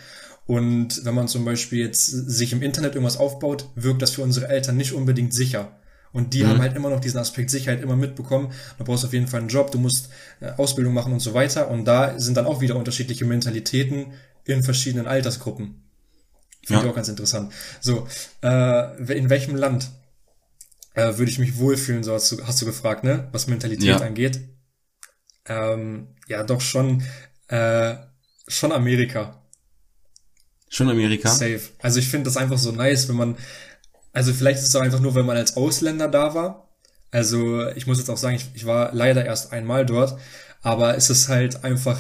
Und 0.47 1.05
wenn 1.05 1.15
man 1.15 1.29
zum 1.29 1.45
Beispiel 1.45 1.81
jetzt 1.81 2.07
sich 2.07 2.53
im 2.53 2.63
Internet 2.63 2.95
irgendwas 2.95 3.19
aufbaut, 3.19 3.69
wirkt 3.75 4.03
das 4.03 4.13
für 4.13 4.23
unsere 4.23 4.49
Eltern 4.49 4.77
nicht 4.77 4.93
unbedingt 4.93 5.35
sicher. 5.35 5.79
Und 6.13 6.35
die 6.35 6.43
mhm. 6.43 6.49
haben 6.49 6.61
halt 6.61 6.77
immer 6.77 6.91
noch 6.91 7.01
diesen 7.01 7.19
Aspekt 7.19 7.51
Sicherheit 7.51 7.83
immer 7.83 7.97
mitbekommen. 7.97 8.53
Du 8.79 8.85
brauchst 8.85 9.05
auf 9.05 9.13
jeden 9.13 9.27
Fall 9.27 9.41
einen 9.41 9.49
Job, 9.49 9.71
du 9.71 9.79
musst 9.79 10.11
äh, 10.41 10.51
Ausbildung 10.57 10.95
machen 10.95 11.13
und 11.13 11.21
so 11.21 11.35
weiter. 11.35 11.71
Und 11.71 11.85
da 11.85 12.19
sind 12.19 12.37
dann 12.37 12.47
auch 12.47 12.61
wieder 12.61 12.77
unterschiedliche 12.77 13.25
Mentalitäten 13.25 14.13
in 14.45 14.63
verschiedenen 14.63 15.07
Altersgruppen. 15.07 15.83
Finde 16.65 16.83
ja. 16.83 16.85
ich 16.85 16.91
auch 16.91 16.97
ganz 16.97 17.09
interessant. 17.09 17.53
So, 17.81 18.07
äh, 18.43 19.17
in 19.17 19.31
welchem 19.31 19.57
Land 19.57 19.91
äh, 20.95 21.17
würde 21.17 21.31
ich 21.31 21.39
mich 21.39 21.59
wohlfühlen, 21.59 22.03
so 22.03 22.13
hast 22.13 22.33
du, 22.33 22.47
hast 22.47 22.61
du 22.61 22.67
gefragt, 22.67 23.05
ne? 23.05 23.29
Was 23.33 23.47
Mentalität 23.47 23.87
ja. 23.87 23.97
angeht. 23.99 24.41
Ähm, 25.47 26.09
ja, 26.27 26.43
doch 26.43 26.61
schon, 26.61 27.03
äh, 27.49 27.95
schon 28.49 28.73
Amerika. 28.73 29.43
Schon 30.69 30.91
Amerika? 30.91 31.31
Safe. 31.31 31.61
Also 31.79 31.99
ich 31.99 32.09
finde 32.09 32.25
das 32.25 32.37
einfach 32.37 32.59
so 32.59 32.73
nice, 32.73 33.09
wenn 33.09 33.17
man 33.17 33.37
also 34.13 34.33
vielleicht 34.33 34.61
ist 34.61 34.69
es 34.69 34.77
auch 34.77 34.83
einfach 34.83 35.01
nur, 35.01 35.15
wenn 35.15 35.27
man 35.27 35.37
als 35.37 35.57
Ausländer 35.57 36.09
da 36.09 36.35
war. 36.35 36.69
Also 37.11 37.69
ich 37.71 37.87
muss 37.87 37.99
jetzt 37.99 38.11
auch 38.11 38.17
sagen, 38.17 38.37
ich, 38.37 38.51
ich 38.55 38.67
war 38.67 38.93
leider 38.93 39.25
erst 39.25 39.53
einmal 39.53 39.87
dort, 39.87 40.19
aber 40.63 40.97
es 40.97 41.11
ist 41.11 41.29
halt 41.29 41.65
einfach 41.65 41.99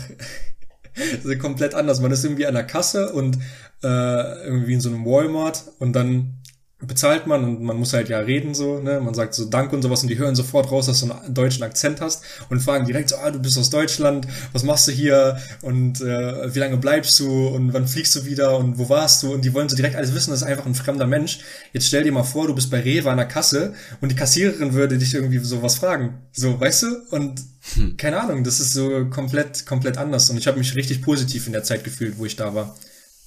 komplett 1.38 1.74
anders. 1.74 2.00
Man 2.00 2.12
ist 2.12 2.24
irgendwie 2.24 2.46
an 2.46 2.54
der 2.54 2.64
Kasse 2.64 3.12
und 3.12 3.38
äh, 3.82 4.44
irgendwie 4.44 4.74
in 4.74 4.80
so 4.80 4.88
einem 4.88 5.04
Walmart 5.04 5.64
und 5.78 5.92
dann 5.92 6.37
bezahlt 6.80 7.26
man 7.26 7.42
und 7.42 7.62
man 7.62 7.76
muss 7.76 7.92
halt 7.92 8.08
ja 8.08 8.20
reden 8.20 8.54
so, 8.54 8.78
ne? 8.78 9.00
Man 9.00 9.12
sagt 9.12 9.34
so 9.34 9.46
Dank 9.46 9.72
und 9.72 9.82
sowas 9.82 10.02
und 10.02 10.08
die 10.08 10.18
hören 10.18 10.36
sofort 10.36 10.70
raus, 10.70 10.86
dass 10.86 11.00
du 11.00 11.10
einen 11.10 11.34
deutschen 11.34 11.64
Akzent 11.64 12.00
hast 12.00 12.22
und 12.50 12.60
fragen 12.60 12.86
direkt 12.86 13.08
so, 13.08 13.16
ah, 13.16 13.32
du 13.32 13.40
bist 13.40 13.58
aus 13.58 13.68
Deutschland, 13.68 14.28
was 14.52 14.62
machst 14.62 14.86
du 14.86 14.92
hier 14.92 15.38
und 15.62 16.00
äh, 16.00 16.54
wie 16.54 16.58
lange 16.60 16.76
bleibst 16.76 17.18
du 17.18 17.48
und 17.48 17.72
wann 17.72 17.88
fliegst 17.88 18.14
du 18.14 18.24
wieder 18.26 18.56
und 18.56 18.78
wo 18.78 18.88
warst 18.88 19.24
du 19.24 19.34
und 19.34 19.44
die 19.44 19.52
wollen 19.54 19.68
so 19.68 19.74
direkt 19.74 19.96
alles 19.96 20.14
wissen, 20.14 20.30
das 20.30 20.42
ist 20.42 20.46
einfach 20.46 20.66
ein 20.66 20.76
fremder 20.76 21.08
Mensch. 21.08 21.40
Jetzt 21.72 21.88
stell 21.88 22.04
dir 22.04 22.12
mal 22.12 22.22
vor, 22.22 22.46
du 22.46 22.54
bist 22.54 22.70
bei 22.70 22.78
Rewe 22.78 23.10
an 23.10 23.16
der 23.16 23.26
Kasse 23.26 23.74
und 24.00 24.12
die 24.12 24.16
Kassiererin 24.16 24.72
würde 24.72 24.98
dich 24.98 25.14
irgendwie 25.14 25.38
sowas 25.38 25.74
fragen. 25.74 26.22
So, 26.30 26.60
weißt 26.60 26.82
du? 26.84 26.86
Und 27.10 27.40
hm. 27.74 27.96
keine 27.96 28.20
Ahnung, 28.20 28.44
das 28.44 28.60
ist 28.60 28.72
so 28.72 29.06
komplett, 29.10 29.66
komplett 29.66 29.98
anders 29.98 30.30
und 30.30 30.36
ich 30.36 30.46
habe 30.46 30.58
mich 30.58 30.76
richtig 30.76 31.02
positiv 31.02 31.48
in 31.48 31.54
der 31.54 31.64
Zeit 31.64 31.82
gefühlt, 31.82 32.18
wo 32.18 32.24
ich 32.24 32.36
da 32.36 32.54
war. 32.54 32.76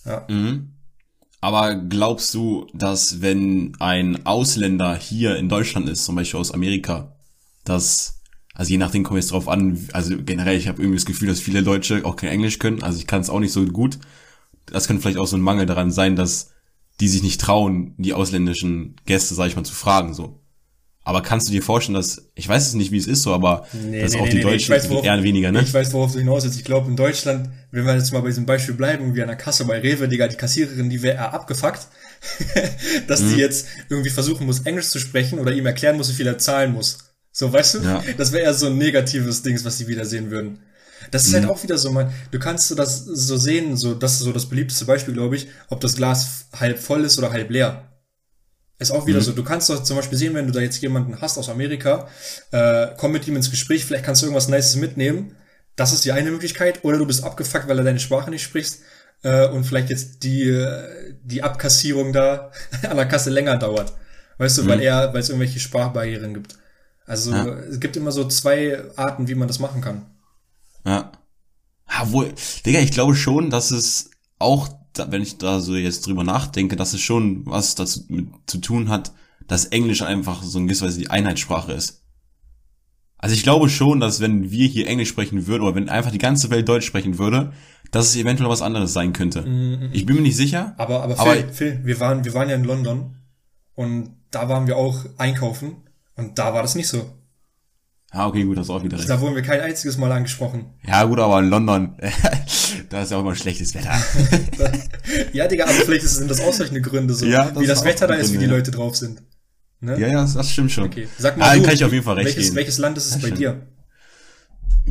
Ja. 0.05 0.25
Mhm. 0.29 0.71
Aber 1.41 1.75
glaubst 1.75 2.33
du, 2.35 2.67
dass 2.73 3.21
wenn 3.21 3.75
ein 3.79 4.27
Ausländer 4.27 4.95
hier 4.95 5.37
in 5.37 5.49
Deutschland 5.49 5.89
ist, 5.89 6.05
zum 6.05 6.15
Beispiel 6.15 6.39
aus 6.39 6.51
Amerika, 6.51 7.15
dass, 7.63 8.21
also 8.53 8.69
je 8.69 8.77
nachdem 8.77 9.03
kommt 9.03 9.19
es 9.19 9.27
drauf 9.27 9.47
an, 9.47 9.87
also 9.91 10.15
generell, 10.23 10.55
ich 10.55 10.67
habe 10.67 10.81
irgendwie 10.81 10.97
das 10.97 11.05
Gefühl, 11.05 11.29
dass 11.29 11.39
viele 11.39 11.63
Deutsche 11.63 12.05
auch 12.05 12.15
kein 12.15 12.29
Englisch 12.29 12.59
können, 12.59 12.83
also 12.83 12.99
ich 12.99 13.07
kann 13.07 13.21
es 13.21 13.31
auch 13.31 13.39
nicht 13.39 13.53
so 13.53 13.65
gut. 13.65 13.97
Das 14.67 14.87
könnte 14.87 15.01
vielleicht 15.01 15.17
auch 15.17 15.27
so 15.27 15.35
ein 15.35 15.41
Mangel 15.41 15.65
daran 15.65 15.91
sein, 15.91 16.15
dass 16.15 16.51
die 16.99 17.07
sich 17.07 17.23
nicht 17.23 17.41
trauen, 17.41 17.95
die 17.97 18.13
ausländischen 18.13 18.95
Gäste, 19.05 19.33
sag 19.33 19.47
ich 19.47 19.55
mal, 19.55 19.63
zu 19.63 19.73
fragen, 19.73 20.13
so. 20.13 20.40
Aber 21.03 21.23
kannst 21.23 21.47
du 21.47 21.51
dir 21.51 21.63
vorstellen, 21.63 21.95
dass, 21.95 22.29
ich 22.35 22.47
weiß 22.47 22.67
es 22.67 22.73
nicht, 22.75 22.91
wie 22.91 22.97
es 22.97 23.07
ist 23.07 23.23
so, 23.23 23.33
aber 23.33 23.65
nee, 23.73 24.01
dass 24.01 24.13
nee, 24.13 24.19
auch 24.19 24.25
nee, 24.25 24.31
die 24.31 24.41
Deutschen 24.41 24.75
weiß, 24.75 24.87
worauf, 24.89 25.03
eher 25.03 25.23
weniger, 25.23 25.51
ne? 25.51 25.61
Ich 25.61 25.73
weiß, 25.73 25.93
worauf 25.93 26.11
du 26.11 26.19
hinaus 26.19 26.43
willst. 26.43 26.57
Ich 26.57 26.63
glaube, 26.63 26.89
in 26.89 26.95
Deutschland, 26.95 27.49
wenn 27.71 27.85
wir 27.85 27.95
jetzt 27.95 28.13
mal 28.13 28.21
bei 28.21 28.27
diesem 28.27 28.45
Beispiel 28.45 28.75
bleiben, 28.75 29.15
wie 29.15 29.21
an 29.21 29.27
der 29.27 29.37
Kasse 29.37 29.65
bei 29.65 29.79
Rewe, 29.79 30.07
Digga, 30.07 30.27
die 30.27 30.35
Kassiererin, 30.35 30.91
die 30.91 31.01
wäre 31.01 31.15
eher 31.15 31.33
abgefuckt, 31.33 31.87
dass 33.07 33.21
mhm. 33.21 33.33
die 33.33 33.39
jetzt 33.39 33.65
irgendwie 33.89 34.11
versuchen 34.11 34.45
muss, 34.45 34.59
Englisch 34.59 34.89
zu 34.89 34.99
sprechen 34.99 35.39
oder 35.39 35.51
ihm 35.51 35.65
erklären 35.65 35.97
muss, 35.97 36.09
wie 36.09 36.13
viel 36.13 36.27
er 36.27 36.37
zahlen 36.37 36.73
muss. 36.73 36.99
So, 37.31 37.51
weißt 37.51 37.75
du? 37.75 37.79
Ja. 37.79 38.03
Das 38.17 38.31
wäre 38.31 38.43
eher 38.43 38.53
so 38.53 38.67
ein 38.67 38.77
negatives 38.77 39.41
Ding, 39.41 39.59
was 39.63 39.79
sie 39.79 39.87
wieder 39.87 40.05
sehen 40.05 40.29
würden. 40.29 40.59
Das 41.09 41.25
ist 41.25 41.33
halt 41.33 41.43
mhm. 41.43 41.47
halt 41.47 41.57
auch 41.57 41.63
wieder 41.63 41.79
so, 41.79 41.91
man, 41.91 42.13
du 42.29 42.37
kannst 42.37 42.67
so 42.67 42.75
das 42.75 43.03
so 43.05 43.37
sehen, 43.37 43.75
so, 43.75 43.95
das 43.95 44.13
ist 44.13 44.19
so 44.19 44.31
das 44.31 44.47
beliebteste 44.47 44.85
Beispiel, 44.85 45.15
glaube 45.15 45.35
ich, 45.35 45.47
ob 45.69 45.79
das 45.79 45.95
Glas 45.95 46.45
halb 46.53 46.77
voll 46.77 47.03
ist 47.05 47.17
oder 47.17 47.31
halb 47.31 47.49
leer. 47.49 47.90
Ist 48.81 48.89
auch 48.89 49.05
wieder 49.05 49.19
mhm. 49.19 49.23
so, 49.23 49.31
du 49.33 49.43
kannst 49.43 49.69
doch 49.69 49.83
zum 49.83 49.95
Beispiel 49.95 50.17
sehen, 50.17 50.33
wenn 50.33 50.47
du 50.47 50.51
da 50.51 50.59
jetzt 50.59 50.81
jemanden 50.81 51.21
hast 51.21 51.37
aus 51.37 51.49
Amerika, 51.49 52.07
äh, 52.49 52.87
komm 52.97 53.11
mit 53.11 53.27
ihm 53.27 53.35
ins 53.35 53.51
Gespräch, 53.51 53.85
vielleicht 53.85 54.03
kannst 54.03 54.23
du 54.23 54.25
irgendwas 54.25 54.47
Nices 54.47 54.75
mitnehmen. 54.75 55.35
Das 55.75 55.93
ist 55.93 56.03
die 56.03 56.11
eine 56.11 56.31
Möglichkeit. 56.31 56.83
Oder 56.83 56.97
du 56.97 57.05
bist 57.05 57.23
abgefuckt, 57.23 57.67
weil 57.67 57.77
er 57.77 57.83
deine 57.83 57.99
Sprache 57.99 58.31
nicht 58.31 58.41
spricht 58.41 58.79
äh, 59.21 59.47
und 59.49 59.65
vielleicht 59.65 59.91
jetzt 59.91 60.23
die, 60.23 60.67
die 61.23 61.43
Abkassierung 61.43 62.11
da 62.11 62.51
an 62.89 62.97
der 62.97 63.05
Kasse 63.05 63.29
länger 63.29 63.57
dauert. 63.57 63.93
Weißt 64.39 64.57
du, 64.57 64.63
mhm. 64.63 64.67
weil 64.69 64.81
er, 64.81 65.13
weil 65.13 65.21
es 65.21 65.29
irgendwelche 65.29 65.59
Sprachbarrieren 65.59 66.33
gibt. 66.33 66.57
Also 67.05 67.31
ja. 67.31 67.45
es 67.45 67.79
gibt 67.79 67.95
immer 67.97 68.11
so 68.11 68.27
zwei 68.27 68.81
Arten, 68.95 69.27
wie 69.27 69.35
man 69.35 69.47
das 69.47 69.59
machen 69.59 69.81
kann. 69.81 70.07
Ja. 70.87 71.11
Ja, 71.87 72.11
wohl, 72.11 72.33
Digga, 72.65 72.79
ich 72.79 72.91
glaube 72.91 73.15
schon, 73.15 73.51
dass 73.51 73.69
es 73.69 74.09
auch 74.39 74.69
da, 74.93 75.11
wenn 75.11 75.21
ich 75.21 75.37
da 75.37 75.59
so 75.59 75.75
jetzt 75.75 76.05
drüber 76.05 76.23
nachdenke, 76.23 76.75
dass 76.75 76.93
es 76.93 77.01
schon 77.01 77.45
was 77.45 77.75
dazu 77.75 78.03
mit, 78.07 78.27
zu 78.45 78.57
tun 78.59 78.89
hat, 78.89 79.13
dass 79.47 79.65
Englisch 79.65 80.01
einfach 80.01 80.43
so 80.43 80.59
in 80.59 80.67
gewisser 80.67 80.85
Weise 80.85 80.99
die 80.99 81.09
Einheitssprache 81.09 81.73
ist. 81.73 82.03
Also 83.17 83.35
ich 83.35 83.43
glaube 83.43 83.69
schon, 83.69 83.99
dass 83.99 84.19
wenn 84.19 84.49
wir 84.49 84.67
hier 84.67 84.87
Englisch 84.87 85.09
sprechen 85.09 85.45
würden 85.45 85.61
oder 85.63 85.75
wenn 85.75 85.89
einfach 85.89 86.11
die 86.11 86.17
ganze 86.17 86.49
Welt 86.49 86.67
Deutsch 86.67 86.87
sprechen 86.87 87.19
würde, 87.19 87.53
dass 87.91 88.07
es 88.07 88.15
eventuell 88.15 88.49
was 88.49 88.61
anderes 88.61 88.93
sein 88.93 89.13
könnte. 89.13 89.43
Mhm. 89.43 89.89
Ich 89.91 90.05
bin 90.05 90.15
mir 90.15 90.23
nicht 90.23 90.37
sicher. 90.37 90.73
Aber, 90.77 91.03
aber, 91.03 91.15
Phil, 91.15 91.43
aber 91.43 91.53
Phil, 91.53 91.79
wir 91.83 91.99
waren, 91.99 92.25
wir 92.25 92.33
waren 92.33 92.49
ja 92.49 92.55
in 92.55 92.63
London 92.63 93.17
und 93.75 94.15
da 94.31 94.49
waren 94.49 94.65
wir 94.65 94.77
auch 94.77 95.05
einkaufen 95.17 95.75
und 96.15 96.39
da 96.39 96.53
war 96.53 96.61
das 96.61 96.75
nicht 96.75 96.87
so. 96.87 97.11
Ah, 98.13 98.27
okay, 98.27 98.43
gut, 98.43 98.57
das 98.57 98.65
ist 98.65 98.69
auch 98.69 98.83
wieder 98.83 98.97
recht. 98.97 99.09
Da 99.09 99.21
wurden 99.21 99.35
wir 99.35 99.41
kein 99.41 99.61
einziges 99.61 99.97
Mal 99.97 100.11
angesprochen. 100.11 100.65
Ja, 100.85 101.05
gut, 101.05 101.17
aber 101.17 101.39
in 101.39 101.49
London, 101.49 101.95
da 102.89 103.01
ist 103.01 103.11
ja 103.11 103.17
auch 103.17 103.21
immer 103.21 103.35
schlechtes 103.35 103.73
Wetter. 103.73 103.93
ja, 105.33 105.47
Digga, 105.47 105.63
aber 105.63 105.73
vielleicht 105.73 106.05
sind 106.05 106.29
das 106.29 106.41
ausreichende 106.41 106.81
Gründe 106.81 107.13
so. 107.13 107.25
Ja, 107.25 107.49
das 107.49 107.63
wie 107.63 107.67
das 107.67 107.85
Wetter 107.85 108.07
da 108.07 108.15
ist, 108.15 108.33
wie 108.33 108.37
die 108.37 108.47
Leute 108.47 108.71
drauf 108.71 108.97
sind. 108.97 109.23
Ne? 109.79 109.97
Ja, 109.97 110.07
ja, 110.07 110.21
das 110.25 110.51
stimmt 110.51 110.73
schon. 110.73 110.85
Okay. 110.85 111.07
Sag 111.17 111.37
mal, 111.37 111.49
ah, 111.49 111.55
du, 111.55 111.63
kann 111.63 111.73
ich 111.73 111.85
auf 111.85 111.93
jeden 111.93 112.03
Fall 112.03 112.15
recht 112.15 112.27
welches, 112.27 112.45
geben. 112.45 112.55
welches 112.57 112.77
Land 112.79 112.97
ist 112.97 113.15
es 113.15 113.21
ja, 113.21 113.29
bei 113.29 113.35
dir? 113.35 113.67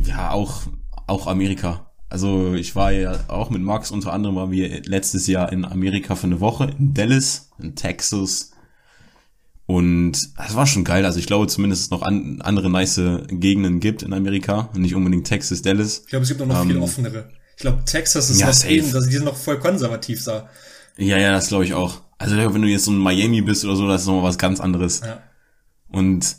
Ja, 0.03 0.31
auch, 0.31 0.63
auch 1.05 1.27
Amerika. 1.27 1.91
Also 2.09 2.55
ich 2.55 2.75
war 2.75 2.91
ja 2.91 3.19
auch 3.29 3.51
mit 3.51 3.61
Max 3.61 3.91
unter 3.91 4.11
anderem 4.11 4.35
waren 4.35 4.51
wir 4.51 4.81
letztes 4.83 5.27
Jahr 5.27 5.51
in 5.53 5.63
Amerika 5.63 6.15
für 6.15 6.27
eine 6.27 6.41
Woche, 6.41 6.73
in 6.77 6.93
Dallas, 6.93 7.51
in 7.59 7.75
Texas, 7.75 8.51
und 9.71 10.17
das 10.35 10.53
war 10.53 10.67
schon 10.67 10.83
geil. 10.83 11.05
Also 11.05 11.17
ich 11.17 11.27
glaube 11.27 11.47
zumindest, 11.47 11.83
dass 11.83 11.85
es 11.85 11.91
noch 11.91 12.01
an, 12.01 12.41
andere 12.41 12.69
nice 12.69 12.99
Gegenden 13.29 13.79
gibt 13.79 14.03
in 14.03 14.11
Amerika. 14.11 14.69
Und 14.73 14.81
nicht 14.81 14.95
unbedingt 14.95 15.25
Texas, 15.25 15.61
Dallas. 15.61 15.99
Ich 15.99 16.07
glaube, 16.07 16.23
es 16.23 16.29
gibt 16.29 16.41
auch 16.41 16.45
noch 16.45 16.61
ähm, 16.61 16.67
viel 16.67 16.77
offenere. 16.77 17.29
Ich 17.55 17.61
glaube, 17.61 17.85
Texas 17.85 18.29
ist 18.29 18.41
ja, 18.41 18.47
noch 18.47 18.65
eben, 18.65 18.91
die 18.91 19.13
sind 19.13 19.23
noch 19.23 19.37
voll 19.37 19.59
konservativ 19.59 20.25
da. 20.25 20.49
Ja, 20.97 21.17
ja, 21.17 21.31
das 21.31 21.47
glaube 21.47 21.63
ich 21.63 21.73
auch. 21.73 22.01
Also 22.17 22.35
wenn 22.35 22.61
du 22.61 22.67
jetzt 22.67 22.83
so 22.83 22.91
in 22.91 22.97
Miami 22.97 23.41
bist 23.41 23.63
oder 23.63 23.77
so, 23.77 23.87
das 23.87 24.01
ist 24.01 24.07
nochmal 24.07 24.23
was 24.23 24.37
ganz 24.37 24.59
anderes. 24.59 25.03
Ja. 25.05 25.23
Und 25.87 26.35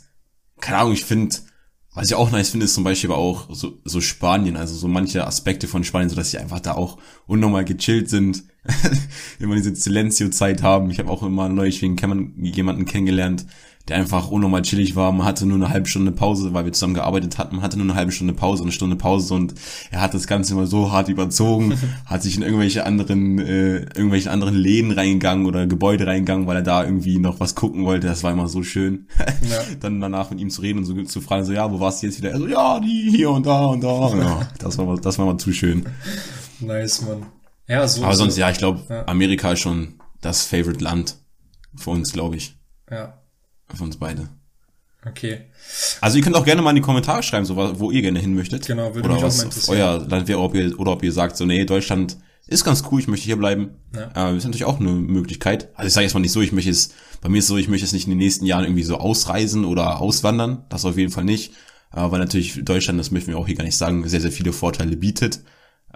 keine 0.59 0.77
Ahnung, 0.77 0.93
ich 0.93 1.03
finde, 1.03 1.35
was 1.93 2.07
ich 2.07 2.15
auch 2.15 2.31
nice 2.31 2.49
finde, 2.49 2.65
ist 2.65 2.73
zum 2.73 2.83
Beispiel 2.83 3.11
aber 3.11 3.19
auch 3.19 3.47
so, 3.53 3.79
so 3.85 4.01
Spanien, 4.01 4.57
also 4.57 4.73
so 4.73 4.87
manche 4.87 5.25
Aspekte 5.27 5.67
von 5.67 5.83
Spanien, 5.83 6.09
so 6.09 6.15
dass 6.15 6.31
sie 6.31 6.39
einfach 6.39 6.59
da 6.59 6.73
auch 6.73 6.97
unnormal 7.27 7.65
gechillt 7.65 8.09
sind, 8.09 8.43
immer 9.39 9.55
diese 9.55 9.75
Silencio-Zeit 9.75 10.63
haben. 10.63 10.89
Ich 10.89 10.99
habe 10.99 11.11
auch 11.11 11.21
immer 11.21 11.49
neulich 11.49 11.81
jemanden 11.81 12.85
kennengelernt, 12.85 13.45
der 13.89 13.97
einfach 13.97 14.29
unnormal 14.29 14.61
chillig 14.61 14.95
war. 14.95 15.11
Man 15.11 15.25
hatte 15.25 15.45
nur 15.45 15.57
eine 15.57 15.69
halbe 15.69 15.89
Stunde 15.89 16.13
Pause, 16.13 16.53
weil 16.53 16.63
wir 16.63 16.71
zusammen 16.71 16.93
gearbeitet 16.93 17.37
hatten. 17.37 17.57
Man 17.57 17.65
hatte 17.65 17.77
nur 17.77 17.85
eine 17.85 17.95
halbe 17.95 18.13
Stunde 18.13 18.33
Pause, 18.33 18.63
eine 18.63 18.71
Stunde 18.71 18.95
Pause 18.95 19.33
und 19.33 19.55
er 19.91 19.99
hat 19.99 20.13
das 20.13 20.25
Ganze 20.25 20.53
immer 20.53 20.67
so 20.67 20.91
hart 20.91 21.09
überzogen, 21.09 21.77
hat 22.05 22.23
sich 22.23 22.37
in 22.37 22.43
irgendwelche 22.43 22.85
anderen, 22.85 23.39
äh, 23.39 23.79
irgendwelche 23.95 24.31
anderen 24.31 24.55
Läden 24.55 24.91
reingegangen 24.91 25.45
oder 25.45 25.67
Gebäude 25.67 26.07
reingegangen, 26.07 26.47
weil 26.47 26.57
er 26.57 26.61
da 26.61 26.83
irgendwie 26.83 27.19
noch 27.19 27.41
was 27.41 27.55
gucken 27.55 27.83
wollte. 27.83 28.07
Das 28.07 28.23
war 28.23 28.31
immer 28.31 28.47
so 28.47 28.63
schön. 28.63 29.07
Ja. 29.43 29.59
Dann 29.81 29.99
danach 29.99 30.29
mit 30.29 30.39
ihm 30.39 30.49
zu 30.49 30.61
reden 30.61 30.79
und 30.79 30.85
so 30.85 31.03
zu 31.03 31.19
fragen, 31.19 31.43
so, 31.43 31.51
ja, 31.51 31.69
wo 31.69 31.79
warst 31.79 32.01
du 32.01 32.07
jetzt 32.07 32.17
wieder? 32.19 32.31
Er 32.31 32.37
so, 32.37 32.47
ja, 32.47 32.79
die 32.79 33.09
hier 33.11 33.29
und 33.29 33.45
da 33.45 33.65
und 33.65 33.83
da. 33.83 34.15
Ja, 34.15 34.47
das 34.57 34.77
war, 34.77 34.95
das 34.99 35.19
war 35.19 35.25
mal 35.25 35.37
zu 35.37 35.51
schön. 35.51 35.85
Nice, 36.59 37.01
Mann. 37.01 37.25
Ja, 37.67 37.87
so. 37.87 38.03
Aber 38.03 38.15
sonst, 38.15 38.35
so, 38.35 38.41
ja, 38.41 38.49
ich 38.49 38.57
glaube, 38.57 38.81
ja. 38.89 39.05
Amerika 39.07 39.51
ist 39.51 39.59
schon 39.59 39.95
das 40.21 40.43
Favorite 40.43 40.83
Land 40.83 41.17
für 41.75 41.89
uns, 41.89 42.13
glaube 42.13 42.37
ich. 42.37 42.55
Ja. 42.89 43.22
Für 43.73 43.83
uns 43.83 43.97
beide. 43.97 44.29
Okay. 45.05 45.41
Also 46.01 46.17
ihr 46.17 46.23
könnt 46.23 46.35
auch 46.35 46.45
gerne 46.45 46.61
mal 46.61 46.69
in 46.69 46.77
die 46.77 46.81
Kommentare 46.81 47.23
schreiben, 47.23 47.45
so 47.45 47.55
wo 47.57 47.91
ihr 47.91 48.01
gerne 48.01 48.19
hin 48.19 48.35
möchtet. 48.35 48.65
Genau, 48.65 48.95
würde 48.95 49.09
oder 49.09 49.15
mich 49.15 49.23
auch 49.25 49.37
mal 49.37 49.43
interessieren. 49.43 49.77
Euer 49.77 49.99
Land 50.07 50.27
wäre, 50.27 50.39
ob 50.39 50.55
ihr, 50.55 50.79
oder 50.79 50.91
ob 50.93 51.03
ihr 51.03 51.11
sagt, 51.11 51.35
so, 51.35 51.45
nee, 51.45 51.65
Deutschland 51.65 52.17
ist 52.47 52.63
ganz 52.63 52.83
cool, 52.91 52.99
ich 52.99 53.07
möchte 53.07 53.25
hier 53.25 53.37
bleiben. 53.37 53.71
Ja. 53.93 54.31
Äh, 54.31 54.37
ist 54.37 54.43
natürlich 54.43 54.65
auch 54.65 54.79
eine 54.79 54.91
Möglichkeit. 54.91 55.69
Also 55.75 55.87
ich 55.87 55.93
sage 55.93 56.05
jetzt 56.05 56.13
mal 56.13 56.19
nicht 56.19 56.31
so, 56.31 56.41
ich 56.41 56.51
möchte 56.51 56.69
es, 56.69 56.93
bei 57.21 57.29
mir 57.29 57.39
ist 57.39 57.45
es 57.45 57.49
so, 57.49 57.57
ich 57.57 57.67
möchte 57.67 57.85
es 57.85 57.93
nicht 57.93 58.05
in 58.05 58.11
den 58.11 58.19
nächsten 58.19 58.45
Jahren 58.45 58.63
irgendwie 58.63 58.83
so 58.83 58.97
ausreisen 58.97 59.65
oder 59.65 59.99
auswandern. 59.99 60.65
Das 60.69 60.85
auf 60.85 60.97
jeden 60.97 61.11
Fall 61.11 61.25
nicht. 61.25 61.53
Äh, 61.93 62.11
weil 62.11 62.19
natürlich 62.19 62.63
Deutschland, 62.63 62.99
das 62.99 63.11
möchten 63.11 63.31
wir 63.31 63.37
auch 63.37 63.47
hier 63.47 63.55
gar 63.55 63.65
nicht 63.65 63.77
sagen, 63.77 64.07
sehr, 64.07 64.21
sehr 64.21 64.31
viele 64.31 64.53
Vorteile 64.53 64.95
bietet. 64.95 65.41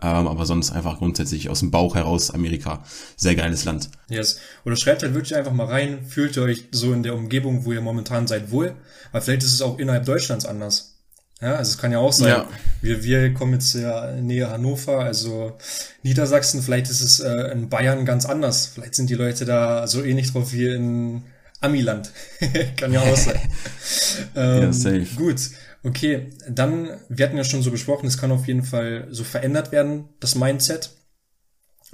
Ähm, 0.01 0.27
aber 0.27 0.45
sonst 0.45 0.71
einfach 0.71 0.99
grundsätzlich 0.99 1.49
aus 1.49 1.61
dem 1.61 1.71
Bauch 1.71 1.95
heraus 1.95 2.29
Amerika. 2.29 2.83
Sehr 3.15 3.35
geiles 3.35 3.65
Land. 3.65 3.89
Yes. 4.09 4.39
Oder 4.63 4.75
schreibt 4.77 5.01
halt 5.01 5.13
wirklich 5.13 5.35
einfach 5.35 5.53
mal 5.53 5.65
rein, 5.65 6.05
fühlt 6.05 6.37
ihr 6.37 6.43
euch 6.43 6.65
so 6.71 6.93
in 6.93 7.01
der 7.01 7.15
Umgebung, 7.15 7.65
wo 7.65 7.71
ihr 7.71 7.81
momentan 7.81 8.27
seid, 8.27 8.51
wohl. 8.51 8.75
Weil 9.11 9.21
vielleicht 9.21 9.43
ist 9.43 9.53
es 9.53 9.61
auch 9.61 9.79
innerhalb 9.79 10.05
Deutschlands 10.05 10.45
anders. 10.45 10.97
Ja, 11.41 11.55
also 11.55 11.69
es 11.71 11.77
kann 11.77 11.91
ja 11.91 11.99
auch 11.99 12.13
sein, 12.13 12.29
ja. 12.29 12.47
wir, 12.81 13.03
wir 13.03 13.33
kommen 13.33 13.53
jetzt 13.53 13.75
ja 13.75 14.11
näher 14.13 14.49
Hannover, 14.49 15.01
also 15.01 15.55
Niedersachsen, 16.01 16.63
vielleicht 16.63 16.89
ist 16.89 17.01
es 17.01 17.19
äh, 17.19 17.51
in 17.51 17.69
Bayern 17.69 18.05
ganz 18.05 18.25
anders. 18.25 18.65
Vielleicht 18.73 18.95
sind 18.95 19.11
die 19.11 19.15
Leute 19.15 19.45
da 19.45 19.85
so 19.85 20.03
ähnlich 20.03 20.31
drauf 20.31 20.51
wie 20.51 20.67
in 20.67 21.23
Amiland. 21.61 22.11
kann 22.77 22.91
ja 22.91 23.01
auch 23.01 23.15
sein. 23.15 23.39
ähm, 24.35 24.61
ja, 24.61 24.73
safe. 24.73 25.07
Gut. 25.15 25.41
Okay, 25.87 26.33
dann, 26.49 26.99
wir 27.07 27.25
hatten 27.25 27.37
ja 27.37 27.45
schon 27.45 27.61
so 27.61 27.71
besprochen, 27.71 28.07
es 28.07 28.17
kann 28.17 28.33
auf 28.33 28.45
jeden 28.45 28.63
Fall 28.63 29.07
so 29.09 29.23
verändert 29.23 29.71
werden, 29.71 30.09
das 30.19 30.35
Mindset. 30.35 30.91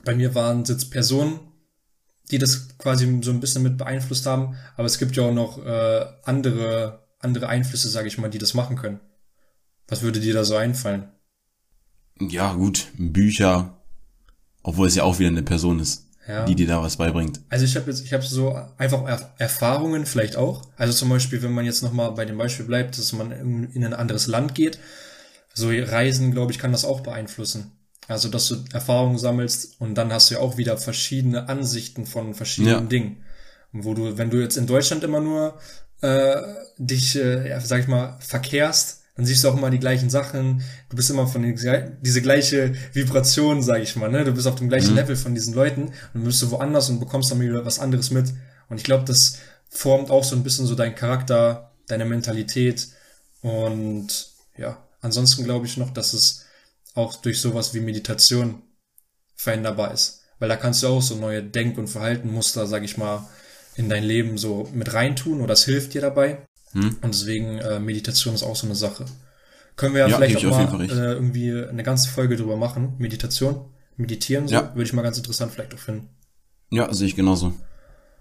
Bei 0.04 0.16
mir 0.16 0.34
waren 0.34 0.64
es 0.64 0.70
jetzt 0.70 0.90
Personen, 0.90 1.40
die 2.32 2.40
das 2.40 2.76
quasi 2.80 3.20
so 3.22 3.30
ein 3.30 3.40
bisschen 3.40 3.62
mit 3.62 3.78
beeinflusst 3.78 4.26
haben, 4.26 4.56
aber 4.78 4.88
es 4.88 4.98
gibt 4.98 5.16
ja 5.16 5.24
auch 5.24 5.34
noch 5.34 5.64
äh, 5.64 6.06
andere, 6.24 7.08
andere 7.20 7.50
Einflüsse, 7.50 7.88
sage 7.88 8.08
ich 8.08 8.18
mal, 8.18 8.32
die 8.32 8.40
das 8.40 8.56
machen 8.56 8.78
können. 8.78 9.00
Was 9.88 10.02
würde 10.02 10.20
dir 10.20 10.34
da 10.34 10.44
so 10.44 10.56
einfallen? 10.56 11.12
Ja, 12.20 12.54
gut, 12.54 12.88
Bücher, 12.98 13.78
obwohl 14.64 14.88
es 14.88 14.96
ja 14.96 15.04
auch 15.04 15.20
wieder 15.20 15.30
eine 15.30 15.44
Person 15.44 15.80
ist 15.80 16.10
ja. 16.28 16.46
die 16.46 16.56
dir 16.56 16.68
da 16.68 16.82
was 16.82 16.98
beibringt. 16.98 17.42
Also 17.50 17.66
ich 17.66 17.76
habe 17.76 17.90
jetzt, 17.90 18.06
ich 18.06 18.14
habe 18.14 18.24
so 18.24 18.56
einfach 18.78 19.04
Erfahrungen 19.38 20.06
vielleicht 20.06 20.36
auch. 20.36 20.62
Also 20.78 20.94
zum 20.94 21.10
Beispiel, 21.10 21.42
wenn 21.42 21.52
man 21.52 21.66
jetzt 21.66 21.84
nochmal 21.84 22.12
bei 22.12 22.26
dem 22.26 22.38
Beispiel 22.38 22.66
bleibt, 22.66 22.98
dass 22.98 23.14
man 23.14 23.32
in, 23.32 23.72
in 23.72 23.86
ein 23.86 23.94
anderes 23.94 24.28
Land 24.28 24.56
geht, 24.56 24.80
so 25.54 25.70
Reisen, 25.70 26.32
glaube 26.32 26.52
ich, 26.52 26.60
kann 26.60 26.72
das 26.72 26.86
auch 26.86 27.02
beeinflussen. 27.02 27.72
Also, 28.08 28.28
dass 28.28 28.48
du 28.50 28.58
Erfahrungen 28.74 29.18
sammelst 29.18 29.80
und 29.80 29.96
dann 29.96 30.12
hast 30.12 30.30
du 30.30 30.36
ja 30.36 30.42
auch 30.42 30.58
wieder 30.58 30.78
verschiedene 30.78 31.48
Ansichten 31.48 32.06
von 32.06 32.34
verschiedenen 32.34 32.84
ja. 32.84 32.90
Dingen. 32.90 33.24
Wo 33.72 33.94
du, 33.94 34.18
wenn 34.18 34.30
du 34.30 34.42
jetzt 34.42 34.58
in 34.58 34.68
Deutschland 34.68 35.04
immer 35.04 35.22
nur 35.22 35.58
äh, 36.02 36.36
dich, 36.78 37.16
äh, 37.16 37.50
ja, 37.50 37.60
sag 37.62 37.80
ich 37.80 37.88
mal, 37.88 38.18
verkehrst, 38.20 39.03
dann 39.16 39.26
siehst 39.26 39.44
du 39.44 39.50
auch 39.50 39.58
immer 39.58 39.70
die 39.70 39.80
gleichen 39.80 40.10
Sachen. 40.10 40.64
Du 40.90 40.96
bist 40.96 41.10
immer 41.12 41.28
von 41.28 41.44
den, 41.44 41.56
diese 42.02 42.22
gleiche 42.22 42.74
Vibration, 42.94 43.62
sag 43.62 43.82
ich 43.82 43.96
mal, 43.96 44.10
ne? 44.10 44.24
Du 44.24 44.34
bist 44.34 44.48
auf 44.48 44.56
dem 44.56 44.70
gleichen 44.70 44.92
mhm. 44.92 44.98
Level 44.98 45.16
von 45.16 45.36
diesen 45.36 45.54
Leuten 45.54 45.84
und 45.84 45.94
dann 46.14 46.24
bist 46.24 46.42
du 46.42 46.52
woanders 46.52 46.90
und 46.90 47.00
bekommst 47.00 47.32
dann 47.32 47.40
wieder 47.40 47.66
was 47.66 47.80
anderes 47.80 48.10
mit. 48.10 48.34
Und 48.70 48.78
ich 48.78 48.84
glaube, 48.84 49.06
das 49.06 49.38
formt 49.70 50.10
auch 50.10 50.24
so 50.24 50.36
ein 50.36 50.44
bisschen 50.44 50.66
so 50.66 50.76
deinen 50.76 50.96
Charakter, 50.96 51.72
deine 51.88 52.06
Mentalität 52.06 52.88
und 53.42 54.30
ja, 54.58 54.88
ansonsten 55.02 55.44
glaube 55.44 55.66
ich 55.66 55.78
noch, 55.78 55.92
dass 55.92 56.14
es 56.14 56.46
auch 56.96 57.16
durch 57.16 57.42
sowas 57.42 57.74
wie 57.74 57.82
Meditation 57.82 58.62
veränderbar 59.36 59.94
ist. 59.94 60.22
Weil 60.40 60.50
da 60.50 60.56
kannst 60.56 60.84
du 60.84 60.88
auch 60.88 61.02
so 61.02 61.16
neue 61.16 61.44
Denk- 61.44 61.78
und 61.78 61.88
Verhaltenmuster, 61.88 62.68
sag 62.68 62.84
ich 62.84 62.98
mal, 62.98 63.28
in 63.76 63.90
dein 63.90 64.04
Leben 64.04 64.38
so 64.38 64.70
mit 64.74 64.94
reintun 64.94 65.40
oder 65.40 65.50
das 65.50 65.66
hilft 65.66 65.94
dir 65.94 66.02
dabei. 66.02 66.46
Hm. 66.74 66.98
Und 67.02 67.14
deswegen 67.14 67.60
äh, 67.60 67.80
Meditation 67.80 68.36
ist 68.36 68.44
auch 68.44 68.56
so 68.56 68.68
eine 68.68 68.76
Sache. 68.76 69.06
Können 69.76 69.96
wir 69.96 70.02
ja, 70.02 70.08
ja 70.08 70.18
vielleicht 70.18 70.46
auch 70.46 70.74
mal 70.74 70.90
äh, 70.90 71.14
irgendwie 71.14 71.52
eine 71.52 71.84
ganze 71.84 72.10
Folge 72.10 72.36
drüber 72.36 72.58
machen. 72.58 72.94
Meditation, 73.00 73.66
meditieren, 73.98 74.48
so, 74.48 74.56
ja. 74.56 74.76
würde 74.76 74.84
ich 74.84 74.94
mal 74.94 75.02
ganz 75.02 75.18
interessant 75.18 75.52
vielleicht 75.52 75.74
auch 75.74 75.80
finden. 75.80 76.10
Ja, 76.70 76.92
sehe 76.94 77.08
ich 77.08 77.16
genauso. 77.16 77.54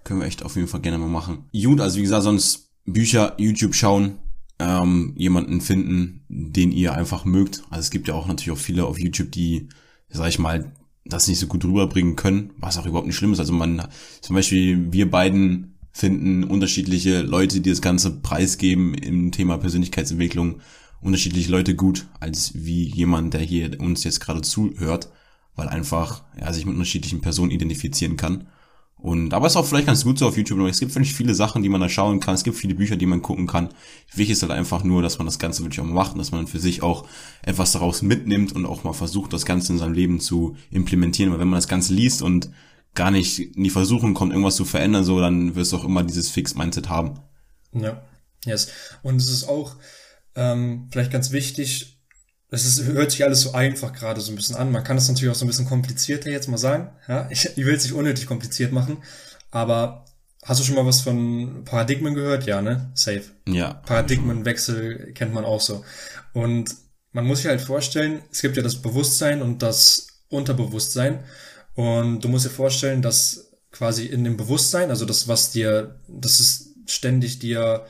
Können 0.05 0.21
wir 0.21 0.27
echt 0.27 0.45
auf 0.45 0.57
jeden 0.57 0.69
Fall 0.69 0.81
gerne 0.81 0.99
mal 0.99 1.09
machen. 1.09 1.49
Gut, 1.53 1.81
also 1.81 1.99
wie 1.99 2.03
gesagt, 2.03 2.25
sonst 2.25 2.71
Bücher, 2.85 3.35
YouTube 3.39 3.75
schauen, 3.75 4.19
ähm, 4.59 5.15
jemanden 5.17 5.61
finden, 5.61 6.25
den 6.29 6.73
ihr 6.73 6.95
einfach 6.95 7.25
mögt. 7.25 7.63
Also 7.71 7.81
es 7.81 7.91
gibt 7.91 8.09
ja 8.09 8.15
auch 8.15 8.27
natürlich 8.27 8.51
auch 8.51 8.63
viele 8.63 8.85
auf 8.85 8.99
YouTube, 8.99 9.33
die, 9.33 9.69
sag 10.09 10.29
ich 10.29 10.39
mal, 10.39 10.73
das 11.05 11.29
nicht 11.29 11.39
so 11.39 11.47
gut 11.47 11.65
rüberbringen 11.65 12.17
können, 12.17 12.53
was 12.59 12.79
auch 12.79 12.87
überhaupt 12.87 13.07
nicht 13.07 13.17
schlimm 13.17 13.33
ist. 13.33 13.41
Also 13.41 13.53
man, 13.53 13.89
zum 14.21 14.37
Beispiel 14.37 14.93
wir 14.93 15.11
beiden 15.11 15.72
finden 15.93 16.45
unterschiedliche 16.45 17.23
Leute, 17.23 17.61
die 17.61 17.71
das 17.71 17.83
Ganze 17.83 18.11
preisgeben 18.11 18.95
im 18.95 19.31
Thema 19.31 19.59
Persönlichkeitsentwicklung, 19.59 20.61
unterschiedliche 21.01 21.51
Leute 21.51 21.75
gut, 21.75 22.07
als 22.21 22.53
wie 22.55 22.85
jemand, 22.85 23.35
der 23.35 23.43
hier 23.43 23.79
uns 23.81 24.05
jetzt 24.05 24.21
gerade 24.21 24.41
zuhört, 24.41 25.11
weil 25.55 25.69
einfach 25.69 26.23
ja, 26.41 26.53
sich 26.53 26.65
mit 26.65 26.75
unterschiedlichen 26.75 27.21
Personen 27.21 27.51
identifizieren 27.51 28.17
kann. 28.17 28.47
Und 29.03 29.35
aber 29.35 29.49
es 29.49 29.55
ist 29.55 29.57
auch 29.57 29.67
vielleicht 29.67 29.89
ganz 29.89 30.05
gut 30.05 30.21
so 30.21 30.29
auf 30.29 30.37
YouTube. 30.37 30.61
Es 30.69 30.79
gibt 30.79 30.95
wirklich 30.95 31.13
viele 31.13 31.35
Sachen, 31.35 31.65
die 31.65 31.69
man 31.69 31.81
da 31.81 31.89
schauen 31.89 32.21
kann. 32.21 32.37
Es 32.37 32.45
gibt 32.45 32.57
viele 32.57 32.77
Bücher, 32.77 32.95
die 32.95 33.07
man 33.07 33.21
gucken 33.21 33.49
kann. 33.49 33.71
Wichtig 34.15 34.31
ist 34.31 34.43
halt 34.43 34.53
einfach 34.53 34.85
nur, 34.85 35.03
dass 35.03 35.19
man 35.19 35.27
das 35.27 35.41
Ganze 35.41 35.65
wirklich 35.65 35.81
auch 35.81 35.85
mal 35.85 35.95
macht 35.95 36.13
und 36.13 36.19
dass 36.19 36.31
man 36.31 36.47
für 36.47 36.61
sich 36.61 36.85
auch 36.85 37.05
etwas 37.43 37.73
daraus 37.73 38.03
mitnimmt 38.03 38.53
und 38.53 38.65
auch 38.65 38.85
mal 38.85 38.93
versucht, 38.93 39.33
das 39.33 39.45
Ganze 39.45 39.73
in 39.73 39.81
seinem 39.81 39.95
Leben 39.95 40.21
zu 40.21 40.55
implementieren. 40.71 41.33
Weil 41.33 41.41
wenn 41.41 41.49
man 41.49 41.59
das 41.59 41.67
Ganze 41.67 41.93
liest 41.93 42.23
und 42.23 42.51
gar 42.95 43.11
nicht 43.11 43.57
in 43.57 43.65
die 43.65 43.71
Versuchung 43.71 44.15
kommt, 44.15 44.33
irgendwas 44.33 44.57
zu 44.57 44.65
verändern, 44.65 45.05
so, 45.05 45.21
dann 45.21 45.55
wirst 45.55 45.73
du 45.73 45.77
auch 45.77 45.85
immer 45.85 46.03
dieses 46.03 46.29
Fix-Mindset 46.31 46.89
haben. 46.89 47.21
Ja, 47.73 48.03
yes. 48.45 48.69
Und 49.03 49.17
es 49.17 49.31
ist 49.31 49.49
auch 49.49 49.77
ähm, 50.35 50.89
vielleicht 50.91 51.11
ganz 51.11 51.33
wichtig, 51.33 51.99
das 52.51 52.67
ist, 52.67 52.85
hört 52.85 53.11
sich 53.11 53.25
alles 53.25 53.41
so 53.41 53.53
einfach 53.53 53.95
gerade 53.95 54.21
so 54.21 54.31
ein 54.31 54.37
bisschen 54.37 54.57
an. 54.57 54.71
Man 54.71 54.85
kann 54.85 54.99
es 54.99 55.09
natürlich 55.09 55.31
auch 55.31 55.39
so 55.39 55.47
ein 55.47 55.49
bisschen 55.49 55.67
komplizierter 55.67 56.31
jetzt 56.31 56.49
mal 56.49 56.59
sagen. 56.59 56.91
Ja, 57.09 57.27
ich, 57.31 57.47
ich 57.57 57.65
will 57.65 57.75
es 57.75 57.85
nicht 57.85 57.95
unnötig 57.95 58.27
kompliziert 58.27 58.73
machen, 58.73 58.99
aber 59.51 60.05
hast 60.43 60.61
du 60.61 60.65
schon 60.65 60.75
mal 60.75 60.85
was 60.85 61.01
von 61.01 61.65
Paradigmen 61.65 62.15
gehört? 62.15 62.45
Ja, 62.45 62.61
ne? 62.61 62.91
Safe. 62.95 63.25
Ja. 63.49 63.75
Paradigmenwechsel 63.87 65.13
kennt 65.15 65.33
man 65.33 65.47
auch 65.47 65.61
so. 65.61 65.83
Und 66.35 66.75
man 67.13 67.27
muss 67.27 67.39
sich 67.39 67.47
halt 67.47 67.61
vorstellen, 67.61 68.23
es 68.31 68.43
gibt 68.43 68.57
ja 68.57 68.63
das 68.63 68.83
Bewusstsein 68.83 69.41
und 69.41 69.63
das 69.63 70.09
Unterbewusstsein. 70.29 71.25
Und 71.75 72.21
du 72.21 72.29
musst 72.29 72.45
dir 72.45 72.51
vorstellen, 72.51 73.03
dass 73.03 73.53
quasi 73.71 74.07
in 74.07 74.25
dem 74.25 74.37
Bewusstsein, 74.37 74.91
also 74.91 75.05
das, 75.05 75.29
was 75.29 75.51
dir, 75.51 76.01
das 76.09 76.41
ist 76.41 76.75
ständig 76.87 77.39
dir 77.39 77.87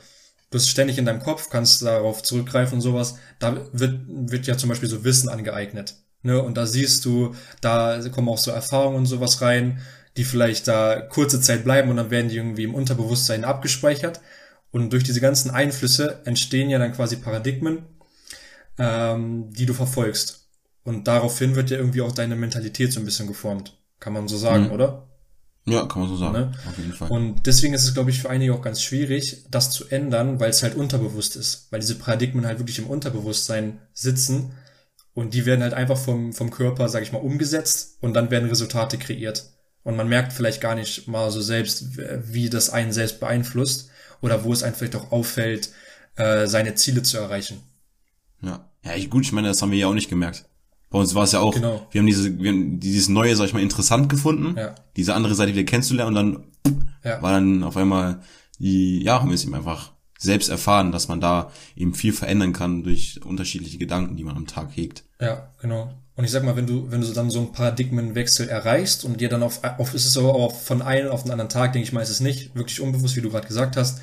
du 0.53 0.57
bist 0.57 0.69
ständig 0.69 0.99
in 0.99 1.05
deinem 1.05 1.19
Kopf, 1.19 1.49
kannst 1.49 1.81
darauf 1.81 2.21
zurückgreifen 2.21 2.75
und 2.75 2.81
sowas. 2.81 3.17
Da 3.39 3.57
wird, 3.73 4.01
wird 4.07 4.45
ja 4.45 4.55
zum 4.55 4.69
Beispiel 4.69 4.87
so 4.87 5.03
Wissen 5.03 5.27
angeeignet. 5.27 5.95
Ne? 6.21 6.39
Und 6.39 6.57
da 6.57 6.67
siehst 6.67 7.05
du, 7.05 7.33
da 7.59 7.99
kommen 8.09 8.29
auch 8.29 8.37
so 8.37 8.51
Erfahrungen 8.51 8.97
und 8.97 9.05
sowas 9.07 9.41
rein, 9.41 9.81
die 10.15 10.23
vielleicht 10.23 10.67
da 10.67 11.01
kurze 11.01 11.41
Zeit 11.41 11.63
bleiben 11.63 11.89
und 11.89 11.97
dann 11.97 12.11
werden 12.11 12.29
die 12.29 12.37
irgendwie 12.37 12.65
im 12.65 12.75
Unterbewusstsein 12.75 13.45
abgespeichert. 13.45 14.21
Und 14.69 14.93
durch 14.93 15.03
diese 15.03 15.21
ganzen 15.21 15.49
Einflüsse 15.49 16.21
entstehen 16.25 16.69
ja 16.69 16.77
dann 16.77 16.93
quasi 16.93 17.15
Paradigmen, 17.15 17.85
ähm, 18.77 19.51
die 19.53 19.65
du 19.65 19.73
verfolgst. 19.73 20.42
Und 20.83 21.07
daraufhin 21.07 21.55
wird 21.55 21.69
ja 21.69 21.77
irgendwie 21.77 22.01
auch 22.01 22.11
deine 22.11 22.35
Mentalität 22.35 22.91
so 22.91 22.99
ein 22.99 23.05
bisschen 23.05 23.27
geformt. 23.27 23.77
Kann 23.99 24.13
man 24.13 24.27
so 24.27 24.37
sagen, 24.37 24.65
mhm. 24.65 24.71
oder? 24.71 25.07
Ja, 25.65 25.85
kann 25.85 26.01
man 26.01 26.09
so 26.09 26.17
sagen. 26.17 26.33
Ne? 26.33 26.51
Auf 26.67 26.77
jeden 26.77 26.93
Fall. 26.93 27.09
Und 27.09 27.45
deswegen 27.45 27.73
ist 27.73 27.85
es, 27.85 27.93
glaube 27.93 28.09
ich, 28.09 28.21
für 28.21 28.29
einige 28.29 28.53
auch 28.53 28.61
ganz 28.61 28.81
schwierig, 28.81 29.45
das 29.49 29.71
zu 29.71 29.87
ändern, 29.87 30.39
weil 30.39 30.49
es 30.49 30.61
halt 30.61 30.75
unterbewusst 30.75 31.37
ist. 31.37 31.67
Weil 31.71 31.79
diese 31.79 31.95
Paradigmen 31.95 32.45
halt 32.45 32.59
wirklich 32.59 32.79
im 32.79 32.87
Unterbewusstsein 32.87 33.79
sitzen 33.93 34.51
und 35.13 35.33
die 35.33 35.45
werden 35.45 35.61
halt 35.61 35.73
einfach 35.73 35.97
vom, 35.97 36.33
vom 36.33 36.51
Körper, 36.51 36.89
sag 36.89 37.03
ich 37.03 37.13
mal, 37.13 37.19
umgesetzt 37.19 37.97
und 38.01 38.13
dann 38.13 38.29
werden 38.29 38.49
Resultate 38.49 38.97
kreiert. 38.97 39.51
Und 39.83 39.95
man 39.95 40.09
merkt 40.09 40.33
vielleicht 40.33 40.59
gar 40.59 40.75
nicht 40.75 41.07
mal 41.07 41.31
so 41.31 41.41
selbst, 41.41 41.97
wie 41.97 42.49
das 42.49 42.69
einen 42.69 42.91
selbst 42.91 43.19
beeinflusst 43.19 43.89
oder 44.21 44.43
wo 44.43 44.51
es 44.51 44.63
einem 44.63 44.75
vielleicht 44.75 44.95
auch 44.95 45.11
auffällt, 45.11 45.69
äh, 46.15 46.47
seine 46.47 46.75
Ziele 46.75 47.03
zu 47.03 47.17
erreichen. 47.17 47.61
Ja, 48.41 48.69
ja, 48.83 48.95
ich, 48.95 49.09
gut, 49.09 49.23
ich 49.23 49.31
meine, 49.31 49.47
das 49.47 49.61
haben 49.61 49.71
wir 49.71 49.77
ja 49.77 49.87
auch 49.87 49.93
nicht 49.93 50.09
gemerkt. 50.09 50.45
Bei 50.93 50.99
uns 50.99 51.15
war 51.15 51.23
es 51.23 51.31
ja 51.31 51.39
auch, 51.39 51.55
genau. 51.55 51.87
wir 51.89 51.99
haben 51.99 52.05
diese, 52.05 52.37
wir 52.39 52.51
haben 52.51 52.79
dieses 52.79 53.09
neue, 53.09 53.35
sag 53.35 53.47
ich 53.47 53.53
mal, 53.53 53.63
interessant 53.63 54.09
gefunden, 54.09 54.55
ja. 54.55 54.75
diese 54.95 55.15
andere 55.15 55.33
Seite 55.33 55.51
wieder 55.51 55.63
kennenzulernen 55.63 56.09
und 56.09 56.13
dann 56.13 56.43
ja. 57.03 57.19
war 57.19 57.31
dann 57.31 57.63
auf 57.63 57.75
einmal 57.75 58.21
die, 58.59 59.01
ja, 59.01 59.19
haben 59.19 59.29
wir 59.29 59.33
es 59.33 59.43
eben 59.43 59.55
einfach 59.55 59.93
selbst 60.19 60.49
erfahren, 60.49 60.91
dass 60.91 61.07
man 61.07 61.19
da 61.19 61.51
eben 61.75 61.95
viel 61.95 62.13
verändern 62.13 62.53
kann 62.53 62.83
durch 62.83 63.19
unterschiedliche 63.25 63.79
Gedanken, 63.79 64.17
die 64.17 64.23
man 64.23 64.37
am 64.37 64.45
Tag 64.45 64.69
hegt. 64.75 65.03
Ja, 65.19 65.49
genau. 65.59 65.91
Und 66.15 66.25
ich 66.25 66.31
sag 66.31 66.43
mal, 66.43 66.55
wenn 66.55 66.67
du, 66.67 66.91
wenn 66.91 67.01
du 67.01 67.11
dann 67.11 67.31
so 67.31 67.39
einen 67.39 67.53
Paradigmenwechsel 67.53 68.47
erreichst 68.47 69.03
und 69.03 69.19
dir 69.19 69.29
dann 69.29 69.41
auf, 69.41 69.61
auf 69.63 69.95
ist 69.95 70.05
es 70.05 70.15
aber 70.15 70.35
auch 70.35 70.53
von 70.53 70.83
einem 70.83 71.09
auf 71.09 71.23
den 71.23 71.31
anderen 71.31 71.49
Tag, 71.49 71.73
denke 71.73 71.87
ich 71.87 71.91
mal, 71.91 72.01
ist 72.01 72.11
es 72.11 72.19
nicht 72.19 72.53
wirklich 72.53 72.81
unbewusst, 72.81 73.15
wie 73.15 73.21
du 73.21 73.31
gerade 73.31 73.47
gesagt 73.47 73.77
hast. 73.77 73.99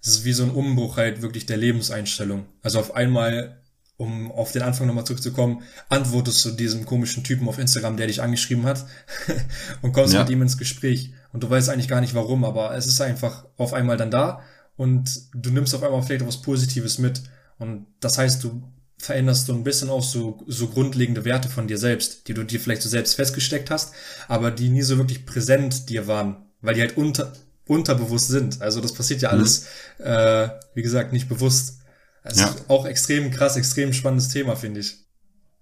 Es 0.00 0.08
ist 0.08 0.24
wie 0.24 0.32
so 0.32 0.44
ein 0.44 0.52
Umbruch 0.52 0.96
halt 0.96 1.20
wirklich 1.20 1.44
der 1.44 1.58
Lebenseinstellung. 1.58 2.46
Also 2.62 2.80
auf 2.80 2.94
einmal 2.94 3.59
um 4.00 4.32
auf 4.32 4.50
den 4.52 4.62
Anfang 4.62 4.86
nochmal 4.86 5.04
zurückzukommen, 5.04 5.62
antwortest 5.90 6.42
du 6.46 6.52
diesem 6.52 6.86
komischen 6.86 7.22
Typen 7.22 7.46
auf 7.48 7.58
Instagram, 7.58 7.98
der 7.98 8.06
dich 8.06 8.22
angeschrieben 8.22 8.64
hat 8.64 8.86
und 9.82 9.92
kommst 9.92 10.14
ja. 10.14 10.20
mit 10.20 10.30
ihm 10.30 10.40
ins 10.40 10.56
Gespräch. 10.56 11.12
Und 11.34 11.42
du 11.42 11.50
weißt 11.50 11.68
eigentlich 11.68 11.86
gar 11.86 12.00
nicht 12.00 12.14
warum, 12.14 12.44
aber 12.44 12.74
es 12.74 12.86
ist 12.86 13.02
einfach 13.02 13.44
auf 13.58 13.74
einmal 13.74 13.98
dann 13.98 14.10
da 14.10 14.40
und 14.76 15.10
du 15.34 15.50
nimmst 15.50 15.74
auf 15.74 15.82
einmal 15.82 16.02
vielleicht 16.02 16.26
was 16.26 16.40
Positives 16.40 16.98
mit. 16.98 17.20
Und 17.58 17.88
das 18.00 18.16
heißt, 18.16 18.42
du 18.42 18.62
veränderst 18.96 19.46
so 19.46 19.52
ein 19.52 19.64
bisschen 19.64 19.90
auch 19.90 20.02
so, 20.02 20.42
so 20.46 20.68
grundlegende 20.68 21.26
Werte 21.26 21.50
von 21.50 21.68
dir 21.68 21.76
selbst, 21.76 22.26
die 22.26 22.32
du 22.32 22.42
dir 22.42 22.58
vielleicht 22.58 22.80
so 22.80 22.88
selbst 22.88 23.16
festgesteckt 23.16 23.70
hast, 23.70 23.92
aber 24.28 24.50
die 24.50 24.70
nie 24.70 24.82
so 24.82 24.96
wirklich 24.96 25.26
präsent 25.26 25.90
dir 25.90 26.06
waren, 26.06 26.36
weil 26.62 26.74
die 26.74 26.80
halt 26.80 26.96
unter, 26.96 27.34
unterbewusst 27.66 28.28
sind. 28.28 28.62
Also 28.62 28.80
das 28.80 28.94
passiert 28.94 29.20
ja 29.20 29.28
mhm. 29.28 29.38
alles, 29.38 29.66
mhm. 29.98 30.06
äh, 30.06 30.48
wie 30.72 30.82
gesagt, 30.82 31.12
nicht 31.12 31.28
bewusst. 31.28 31.79
Das 32.22 32.38
ja. 32.38 32.54
auch 32.68 32.86
extrem 32.86 33.30
krass, 33.30 33.56
extrem 33.56 33.92
spannendes 33.92 34.28
Thema, 34.28 34.56
finde 34.56 34.80
ich. 34.80 34.96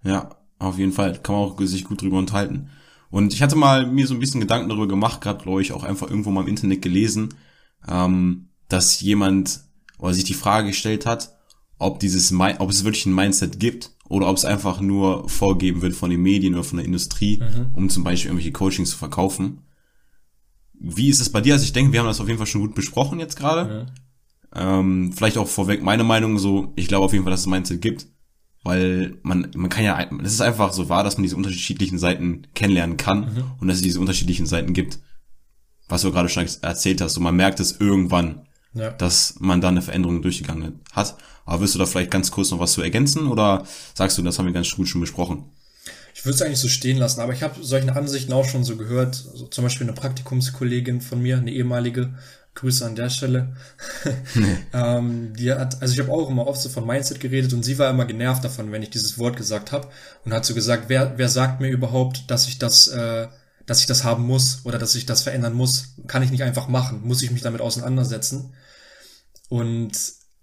Ja, 0.03 0.35
auf 0.57 0.77
jeden 0.77 0.91
Fall. 0.91 1.19
Kann 1.19 1.35
man 1.35 1.45
auch 1.45 1.59
sich 1.61 1.85
gut 1.85 2.01
drüber 2.01 2.17
unterhalten. 2.17 2.69
Und 3.09 3.33
ich 3.33 3.41
hatte 3.41 3.55
mal 3.55 3.87
mir 3.87 4.05
so 4.05 4.13
ein 4.13 4.19
bisschen 4.19 4.41
Gedanken 4.41 4.69
darüber 4.69 4.87
gemacht, 4.87 5.21
gerade 5.21 5.43
glaube 5.43 5.61
ich 5.61 5.71
auch 5.71 5.83
einfach 5.83 6.09
irgendwo 6.09 6.29
mal 6.29 6.41
im 6.41 6.47
Internet 6.47 6.81
gelesen, 6.81 7.33
ähm, 7.87 8.49
dass 8.67 9.01
jemand 9.01 9.61
oder 9.97 10.13
sich 10.13 10.25
die 10.25 10.35
Frage 10.35 10.67
gestellt 10.67 11.05
hat, 11.05 11.35
ob 11.79 11.99
dieses, 11.99 12.31
ob 12.31 12.69
es 12.69 12.83
wirklich 12.83 13.05
ein 13.05 13.15
Mindset 13.15 13.59
gibt 13.59 13.91
oder 14.09 14.27
ob 14.27 14.37
es 14.37 14.45
einfach 14.45 14.79
nur 14.79 15.27
vorgeben 15.27 15.81
wird 15.81 15.95
von 15.95 16.09
den 16.09 16.21
Medien 16.21 16.53
oder 16.53 16.63
von 16.63 16.77
der 16.77 16.85
Industrie, 16.85 17.37
mhm. 17.37 17.71
um 17.73 17.89
zum 17.89 18.03
Beispiel 18.03 18.29
irgendwelche 18.29 18.51
Coachings 18.51 18.91
zu 18.91 18.97
verkaufen. 18.97 19.61
Wie 20.73 21.09
ist 21.09 21.19
es 21.19 21.31
bei 21.31 21.41
dir? 21.41 21.53
Also 21.53 21.65
ich 21.65 21.73
denke, 21.73 21.91
wir 21.91 21.99
haben 21.99 22.07
das 22.07 22.21
auf 22.21 22.27
jeden 22.27 22.37
Fall 22.37 22.47
schon 22.47 22.61
gut 22.61 22.75
besprochen 22.75 23.19
jetzt 23.19 23.37
gerade. 23.37 23.85
Mhm. 23.85 23.91
Ähm, 24.55 25.13
vielleicht 25.13 25.37
auch 25.37 25.47
vorweg 25.47 25.83
meine 25.83 26.03
Meinung 26.03 26.39
so, 26.39 26.73
ich 26.75 26.87
glaube 26.87 27.05
auf 27.05 27.13
jeden 27.13 27.23
Fall, 27.23 27.31
dass 27.31 27.41
es 27.41 27.47
Mindset 27.47 27.81
gibt, 27.81 28.07
weil 28.63 29.17
man, 29.21 29.51
man 29.55 29.69
kann 29.69 29.83
ja, 29.83 29.99
es 30.23 30.33
ist 30.33 30.41
einfach 30.41 30.73
so 30.73 30.89
wahr, 30.89 31.03
dass 31.03 31.17
man 31.17 31.23
diese 31.23 31.35
unterschiedlichen 31.35 31.99
Seiten 31.99 32.47
kennenlernen 32.55 32.97
kann 32.97 33.19
mhm. 33.19 33.43
und 33.59 33.67
dass 33.67 33.77
es 33.77 33.83
diese 33.83 33.99
unterschiedlichen 33.99 34.45
Seiten 34.45 34.73
gibt. 34.73 34.99
Was 35.87 36.01
du 36.01 36.11
gerade 36.11 36.29
schon 36.29 36.47
erzählt 36.61 37.01
hast, 37.01 37.17
und 37.17 37.23
man 37.23 37.35
merkt 37.35 37.59
es 37.59 37.79
irgendwann, 37.79 38.47
ja. 38.73 38.91
dass 38.91 39.35
man 39.39 39.61
da 39.61 39.69
eine 39.69 39.81
Veränderung 39.81 40.21
durchgegangen 40.21 40.81
hat. 40.91 41.17
Aber 41.45 41.61
wirst 41.61 41.73
du 41.73 41.79
da 41.79 41.85
vielleicht 41.85 42.11
ganz 42.11 42.29
kurz 42.29 42.51
noch 42.51 42.59
was 42.59 42.73
zu 42.73 42.81
ergänzen 42.81 43.27
oder 43.27 43.65
sagst 43.95 44.17
du, 44.17 44.21
das 44.21 44.37
haben 44.37 44.45
wir 44.45 44.53
ganz 44.53 44.69
gut 44.75 44.87
schon 44.87 45.01
besprochen? 45.01 45.45
Ich 46.13 46.25
würde 46.25 46.35
es 46.35 46.41
eigentlich 46.41 46.59
so 46.59 46.67
stehen 46.67 46.97
lassen, 46.97 47.21
aber 47.21 47.33
ich 47.33 47.43
habe 47.43 47.63
solche 47.63 47.95
Ansichten 47.95 48.33
auch 48.33 48.45
schon 48.45 48.63
so 48.63 48.75
gehört. 48.75 49.15
So 49.15 49.47
zum 49.47 49.63
Beispiel 49.63 49.87
eine 49.87 49.95
Praktikumskollegin 49.95 51.01
von 51.01 51.21
mir, 51.21 51.37
eine 51.37 51.51
ehemalige, 51.51 52.13
Grüße 52.59 52.85
an 52.85 52.95
der 52.95 53.09
Stelle. 53.09 53.55
Nee. 54.35 54.57
ähm, 54.73 55.33
die 55.33 55.51
hat, 55.51 55.81
also 55.81 55.93
ich 55.93 55.99
habe 55.99 56.11
auch 56.11 56.29
immer 56.29 56.47
oft 56.47 56.61
so 56.61 56.69
von 56.69 56.85
Mindset 56.85 57.19
geredet 57.19 57.53
und 57.53 57.63
sie 57.63 57.77
war 57.79 57.89
immer 57.89 58.05
genervt 58.05 58.43
davon, 58.43 58.71
wenn 58.71 58.83
ich 58.83 58.89
dieses 58.89 59.17
Wort 59.17 59.37
gesagt 59.37 59.71
habe 59.71 59.87
und 60.25 60.33
hat 60.33 60.45
so 60.45 60.53
gesagt, 60.53 60.85
wer, 60.87 61.17
wer 61.17 61.29
sagt 61.29 61.61
mir 61.61 61.69
überhaupt, 61.69 62.29
dass 62.29 62.47
ich 62.47 62.59
das, 62.59 62.87
äh, 62.87 63.27
dass 63.65 63.81
ich 63.81 63.87
das 63.87 64.03
haben 64.03 64.25
muss 64.25 64.61
oder 64.65 64.77
dass 64.77 64.95
ich 64.95 65.05
das 65.05 65.23
verändern 65.23 65.53
muss? 65.53 65.95
Kann 66.07 66.23
ich 66.23 66.31
nicht 66.31 66.43
einfach 66.43 66.67
machen? 66.67 67.01
Muss 67.03 67.21
ich 67.21 67.31
mich 67.31 67.41
damit 67.41 67.61
auseinandersetzen? 67.61 68.53
Und 69.49 69.91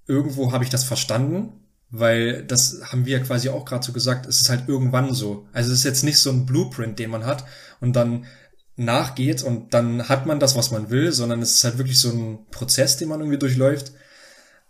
irgendwo 0.06 0.52
habe 0.52 0.64
ich 0.64 0.70
das 0.70 0.84
verstanden, 0.84 1.52
weil 1.90 2.44
das 2.44 2.80
haben 2.84 3.06
wir 3.06 3.18
ja 3.18 3.24
quasi 3.24 3.48
auch 3.48 3.64
gerade 3.64 3.84
so 3.84 3.92
gesagt, 3.92 4.26
es 4.26 4.40
ist 4.40 4.48
halt 4.48 4.68
irgendwann 4.68 5.14
so. 5.14 5.46
Also 5.52 5.72
es 5.72 5.78
ist 5.78 5.84
jetzt 5.84 6.04
nicht 6.04 6.18
so 6.18 6.30
ein 6.30 6.46
Blueprint, 6.46 6.98
den 6.98 7.10
man 7.10 7.24
hat 7.24 7.44
und 7.80 7.94
dann 7.94 8.26
nachgeht 8.76 9.42
und 9.42 9.72
dann 9.72 10.08
hat 10.08 10.26
man 10.26 10.38
das, 10.38 10.56
was 10.56 10.70
man 10.70 10.90
will, 10.90 11.12
sondern 11.12 11.40
es 11.40 11.54
ist 11.54 11.64
halt 11.64 11.78
wirklich 11.78 11.98
so 11.98 12.10
ein 12.10 12.38
Prozess, 12.50 12.96
den 12.96 13.08
man 13.08 13.20
irgendwie 13.20 13.38
durchläuft. 13.38 13.92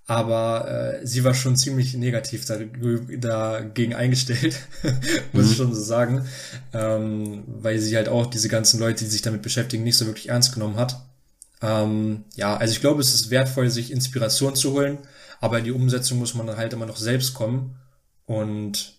Aber 0.09 0.69
äh, 1.01 1.07
sie 1.07 1.25
war 1.25 1.35
schon 1.35 1.57
ziemlich 1.57 1.95
negativ 1.95 2.45
dagegen 2.47 3.95
eingestellt, 3.95 4.57
muss 5.33 5.47
mhm. 5.47 5.51
ich 5.51 5.57
schon 5.57 5.75
so 5.75 5.83
sagen, 5.83 6.29
ähm, 6.73 7.43
weil 7.49 7.81
sie 7.81 7.97
halt 7.97 8.09
auch 8.09 8.27
diese 8.27 8.49
ganzen 8.49 8.79
Leute, 8.79 9.05
die 9.05 9.11
sich 9.11 9.23
damit 9.23 9.43
beschäftigen, 9.43 9.83
nicht 9.83 9.99
so 9.99 10.07
wirklich 10.07 10.29
ernst 10.29 10.55
genommen 10.55 10.77
hat. 10.77 11.01
Ähm, 11.61 12.25
ja, 12.37 12.57
also 12.57 12.71
ich 12.73 12.81
glaube, 12.81 13.01
es 13.01 13.15
ist 13.15 13.31
wertvoll, 13.31 13.69
sich 13.69 13.91
Inspiration 13.91 14.55
zu 14.55 14.73
holen, 14.75 14.99
aber 15.41 15.59
in 15.59 15.65
die 15.65 15.73
Umsetzung 15.73 16.19
muss 16.19 16.35
man 16.35 16.57
halt 16.57 16.73
immer 16.73 16.87
noch 16.87 16.99
selbst 16.99 17.35
kommen. 17.35 17.77
Und 18.27 18.95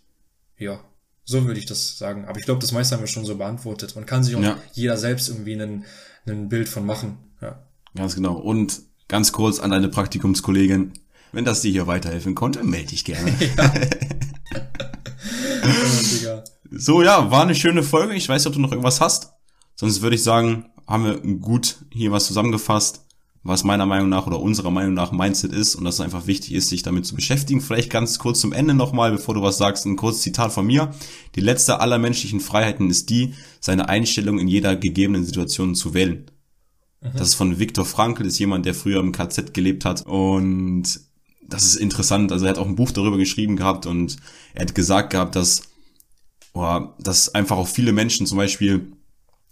ja, 0.57 0.83
so 1.29 1.45
würde 1.45 1.59
ich 1.59 1.65
das 1.65 1.97
sagen. 1.97 2.25
Aber 2.25 2.39
ich 2.39 2.45
glaube, 2.45 2.61
das 2.61 2.71
meiste 2.71 2.95
haben 2.95 3.01
wir 3.01 3.07
schon 3.07 3.25
so 3.25 3.35
beantwortet. 3.35 3.95
Man 3.95 4.05
kann 4.05 4.23
sich 4.23 4.35
auch 4.37 4.41
ja. 4.41 4.57
jeder 4.71 4.97
selbst 4.97 5.27
irgendwie 5.27 5.61
ein, 5.61 5.83
ein 6.25 6.47
Bild 6.47 6.69
von 6.69 6.85
machen. 6.85 7.17
Ja. 7.41 7.59
Ganz 7.95 8.15
genau. 8.15 8.35
Und 8.35 8.81
ganz 9.09 9.33
kurz 9.33 9.59
an 9.59 9.71
deine 9.71 9.89
Praktikumskollegin. 9.89 10.93
Wenn 11.33 11.43
das 11.43 11.59
dir 11.61 11.71
hier 11.71 11.85
weiterhelfen 11.85 12.33
konnte, 12.33 12.63
melde 12.63 12.87
dich 12.87 13.05
gerne. 13.05 13.33
Ja. 16.23 16.43
so, 16.71 17.03
ja, 17.03 17.29
war 17.29 17.41
eine 17.41 17.55
schöne 17.55 17.83
Folge. 17.83 18.13
Ich 18.13 18.29
weiß 18.29 18.41
nicht, 18.41 18.47
ob 18.47 18.53
du 18.53 18.61
noch 18.61 18.71
irgendwas 18.71 19.01
hast. 19.01 19.33
Sonst 19.75 20.01
würde 20.01 20.15
ich 20.15 20.23
sagen, 20.23 20.69
haben 20.87 21.03
wir 21.03 21.19
gut 21.39 21.79
hier 21.91 22.13
was 22.13 22.27
zusammengefasst, 22.27 23.05
was 23.47 23.63
meiner 23.63 23.85
Meinung 23.85 24.09
nach 24.09 24.27
oder 24.27 24.41
unserer 24.41 24.71
Meinung 24.71 24.93
nach 24.93 25.13
Mindset 25.13 25.53
ist 25.53 25.75
und 25.75 25.85
dass 25.85 25.95
es 25.95 26.01
einfach 26.01 26.27
wichtig 26.27 26.53
ist, 26.53 26.67
sich 26.67 26.83
damit 26.83 27.05
zu 27.05 27.15
beschäftigen. 27.15 27.61
Vielleicht 27.61 27.89
ganz 27.89 28.19
kurz 28.19 28.41
zum 28.41 28.51
Ende 28.51 28.73
nochmal, 28.73 29.11
bevor 29.11 29.35
du 29.35 29.41
was 29.41 29.57
sagst, 29.57 29.85
ein 29.85 29.95
kurzes 29.95 30.21
Zitat 30.21 30.51
von 30.51 30.67
mir. 30.67 30.91
Die 31.35 31.39
letzte 31.39 31.79
aller 31.79 31.97
menschlichen 31.97 32.41
Freiheiten 32.41 32.89
ist 32.89 33.09
die, 33.09 33.35
seine 33.61 33.87
Einstellung 33.87 34.37
in 34.37 34.49
jeder 34.49 34.75
gegebenen 34.75 35.23
Situation 35.23 35.75
zu 35.75 35.93
wählen. 35.93 36.29
Mhm. 36.99 37.11
Das 37.13 37.29
ist 37.29 37.35
von 37.35 37.57
Viktor 37.57 37.85
Frankl, 37.85 38.25
ist 38.25 38.37
jemand, 38.37 38.65
der 38.65 38.73
früher 38.73 38.99
im 38.99 39.13
KZ 39.13 39.53
gelebt 39.53 39.85
hat 39.85 40.05
und 40.05 40.99
das 41.47 41.63
ist 41.63 41.77
interessant. 41.77 42.33
Also 42.33 42.45
er 42.45 42.49
hat 42.49 42.57
auch 42.57 42.67
ein 42.67 42.75
Buch 42.75 42.91
darüber 42.91 43.17
geschrieben 43.17 43.55
gehabt 43.55 43.85
und 43.85 44.17
er 44.55 44.63
hat 44.63 44.75
gesagt 44.75 45.11
gehabt, 45.11 45.37
dass, 45.37 45.61
boah, 46.51 46.97
dass 46.99 47.33
einfach 47.33 47.55
auch 47.55 47.69
viele 47.69 47.93
Menschen 47.93 48.27
zum 48.27 48.37
Beispiel 48.37 48.91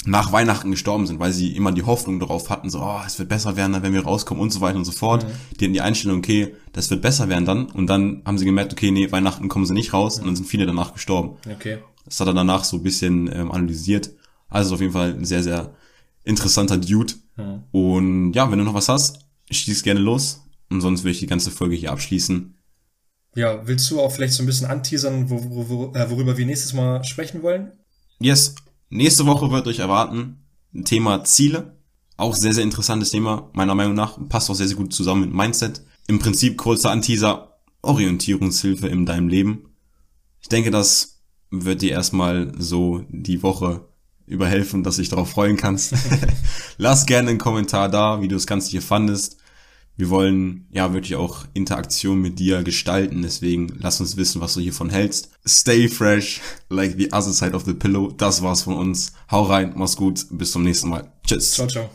nach 0.05 0.31
Weihnachten 0.31 0.71
gestorben 0.71 1.07
sind, 1.07 1.19
weil 1.19 1.33
sie 1.33 1.55
immer 1.55 1.71
die 1.71 1.83
Hoffnung 1.83 2.19
darauf 2.19 2.49
hatten, 2.49 2.69
so, 2.69 2.79
oh, 2.81 3.01
es 3.05 3.17
wird 3.17 3.29
besser 3.29 3.55
werden, 3.55 3.81
wenn 3.81 3.93
wir 3.93 4.03
rauskommen 4.03 4.41
und 4.41 4.51
so 4.51 4.61
weiter 4.61 4.77
und 4.77 4.85
so 4.85 4.91
fort. 4.91 5.23
Mhm. 5.23 5.31
Die 5.59 5.65
hatten 5.65 5.73
die 5.73 5.81
Einstellung, 5.81 6.19
okay, 6.19 6.55
das 6.73 6.89
wird 6.89 7.01
besser 7.01 7.29
werden 7.29 7.45
dann. 7.45 7.65
Und 7.65 7.87
dann 7.87 8.21
haben 8.25 8.37
sie 8.37 8.45
gemerkt, 8.45 8.71
okay, 8.71 8.91
nee, 8.91 9.11
Weihnachten 9.11 9.47
kommen 9.47 9.65
sie 9.65 9.73
nicht 9.73 9.93
raus. 9.93 10.17
Mhm. 10.17 10.21
Und 10.21 10.27
dann 10.27 10.35
sind 10.35 10.45
viele 10.45 10.65
danach 10.65 10.93
gestorben. 10.93 11.37
Okay. 11.51 11.79
Das 12.05 12.19
hat 12.19 12.27
er 12.27 12.33
danach 12.33 12.63
so 12.63 12.77
ein 12.77 12.83
bisschen 12.83 13.29
ähm, 13.33 13.51
analysiert. 13.51 14.11
Also 14.47 14.75
auf 14.75 14.81
jeden 14.81 14.93
Fall 14.93 15.13
ein 15.13 15.25
sehr, 15.25 15.41
sehr 15.41 15.73
interessanter 16.23 16.77
Dude. 16.77 17.13
Mhm. 17.35 17.63
Und 17.71 18.33
ja, 18.33 18.51
wenn 18.51 18.59
du 18.59 18.65
noch 18.65 18.73
was 18.73 18.89
hast, 18.89 19.19
schieß 19.49 19.83
gerne 19.83 19.99
los. 19.99 20.41
Und 20.69 20.81
sonst 20.81 21.03
will 21.03 21.11
ich 21.11 21.19
die 21.19 21.27
ganze 21.27 21.51
Folge 21.51 21.75
hier 21.75 21.91
abschließen. 21.91 22.55
Ja, 23.35 23.67
willst 23.67 23.89
du 23.91 23.99
auch 23.99 24.11
vielleicht 24.11 24.33
so 24.33 24.43
ein 24.43 24.45
bisschen 24.45 24.67
anteasern, 24.67 25.29
wo, 25.29 25.43
wo, 25.43 25.69
wo, 25.69 25.93
äh, 25.93 26.09
worüber 26.09 26.37
wir 26.37 26.45
nächstes 26.45 26.73
Mal 26.73 27.03
sprechen 27.03 27.43
wollen? 27.43 27.73
Yes, 28.19 28.55
Nächste 28.89 29.25
Woche 29.25 29.51
wird 29.51 29.67
euch 29.67 29.79
erwarten 29.79 30.45
ein 30.75 30.85
Thema 30.85 31.23
Ziele. 31.23 31.77
Auch 32.17 32.35
sehr, 32.35 32.53
sehr 32.53 32.63
interessantes 32.63 33.11
Thema, 33.11 33.49
meiner 33.53 33.75
Meinung 33.75 33.93
nach. 33.93 34.17
Passt 34.29 34.49
auch 34.49 34.55
sehr, 34.55 34.67
sehr 34.67 34.77
gut 34.77 34.93
zusammen 34.93 35.21
mit 35.21 35.33
Mindset. 35.33 35.81
Im 36.07 36.19
Prinzip 36.19 36.57
kurzer 36.57 36.91
Anteaser, 36.91 37.57
Orientierungshilfe 37.81 38.87
in 38.87 39.05
deinem 39.05 39.27
Leben. 39.27 39.69
Ich 40.41 40.49
denke, 40.49 40.71
das 40.71 41.21
wird 41.49 41.81
dir 41.81 41.91
erstmal 41.91 42.53
so 42.57 43.03
die 43.09 43.41
Woche 43.43 43.87
überhelfen, 44.27 44.83
dass 44.83 44.95
du 44.95 45.01
dich 45.01 45.09
darauf 45.09 45.29
freuen 45.29 45.57
kannst. 45.57 45.93
Lass 46.77 47.05
gerne 47.05 47.29
einen 47.29 47.39
Kommentar 47.39 47.89
da, 47.89 48.21
wie 48.21 48.27
du 48.27 48.35
das 48.35 48.47
Ganze 48.47 48.71
hier 48.71 48.81
fandest. 48.81 49.37
Wir 49.97 50.09
wollen 50.09 50.67
ja 50.71 50.93
wirklich 50.93 51.15
auch 51.15 51.45
Interaktion 51.53 52.21
mit 52.21 52.39
dir 52.39 52.63
gestalten, 52.63 53.21
deswegen 53.21 53.73
lass 53.79 54.01
uns 54.01 54.17
wissen, 54.17 54.41
was 54.41 54.53
du 54.53 54.59
hiervon 54.59 54.89
hältst. 54.89 55.29
Stay 55.47 55.87
fresh, 55.87 56.41
like 56.69 56.95
the 56.97 57.11
other 57.13 57.31
side 57.31 57.53
of 57.53 57.63
the 57.65 57.73
pillow. 57.73 58.11
Das 58.11 58.41
war's 58.41 58.63
von 58.63 58.75
uns. 58.75 59.13
Hau 59.31 59.43
rein, 59.43 59.73
mach's 59.75 59.95
gut, 59.95 60.25
bis 60.31 60.51
zum 60.51 60.63
nächsten 60.63 60.89
Mal. 60.89 61.11
Tschüss. 61.25 61.51
Ciao, 61.51 61.67
ciao. 61.67 61.89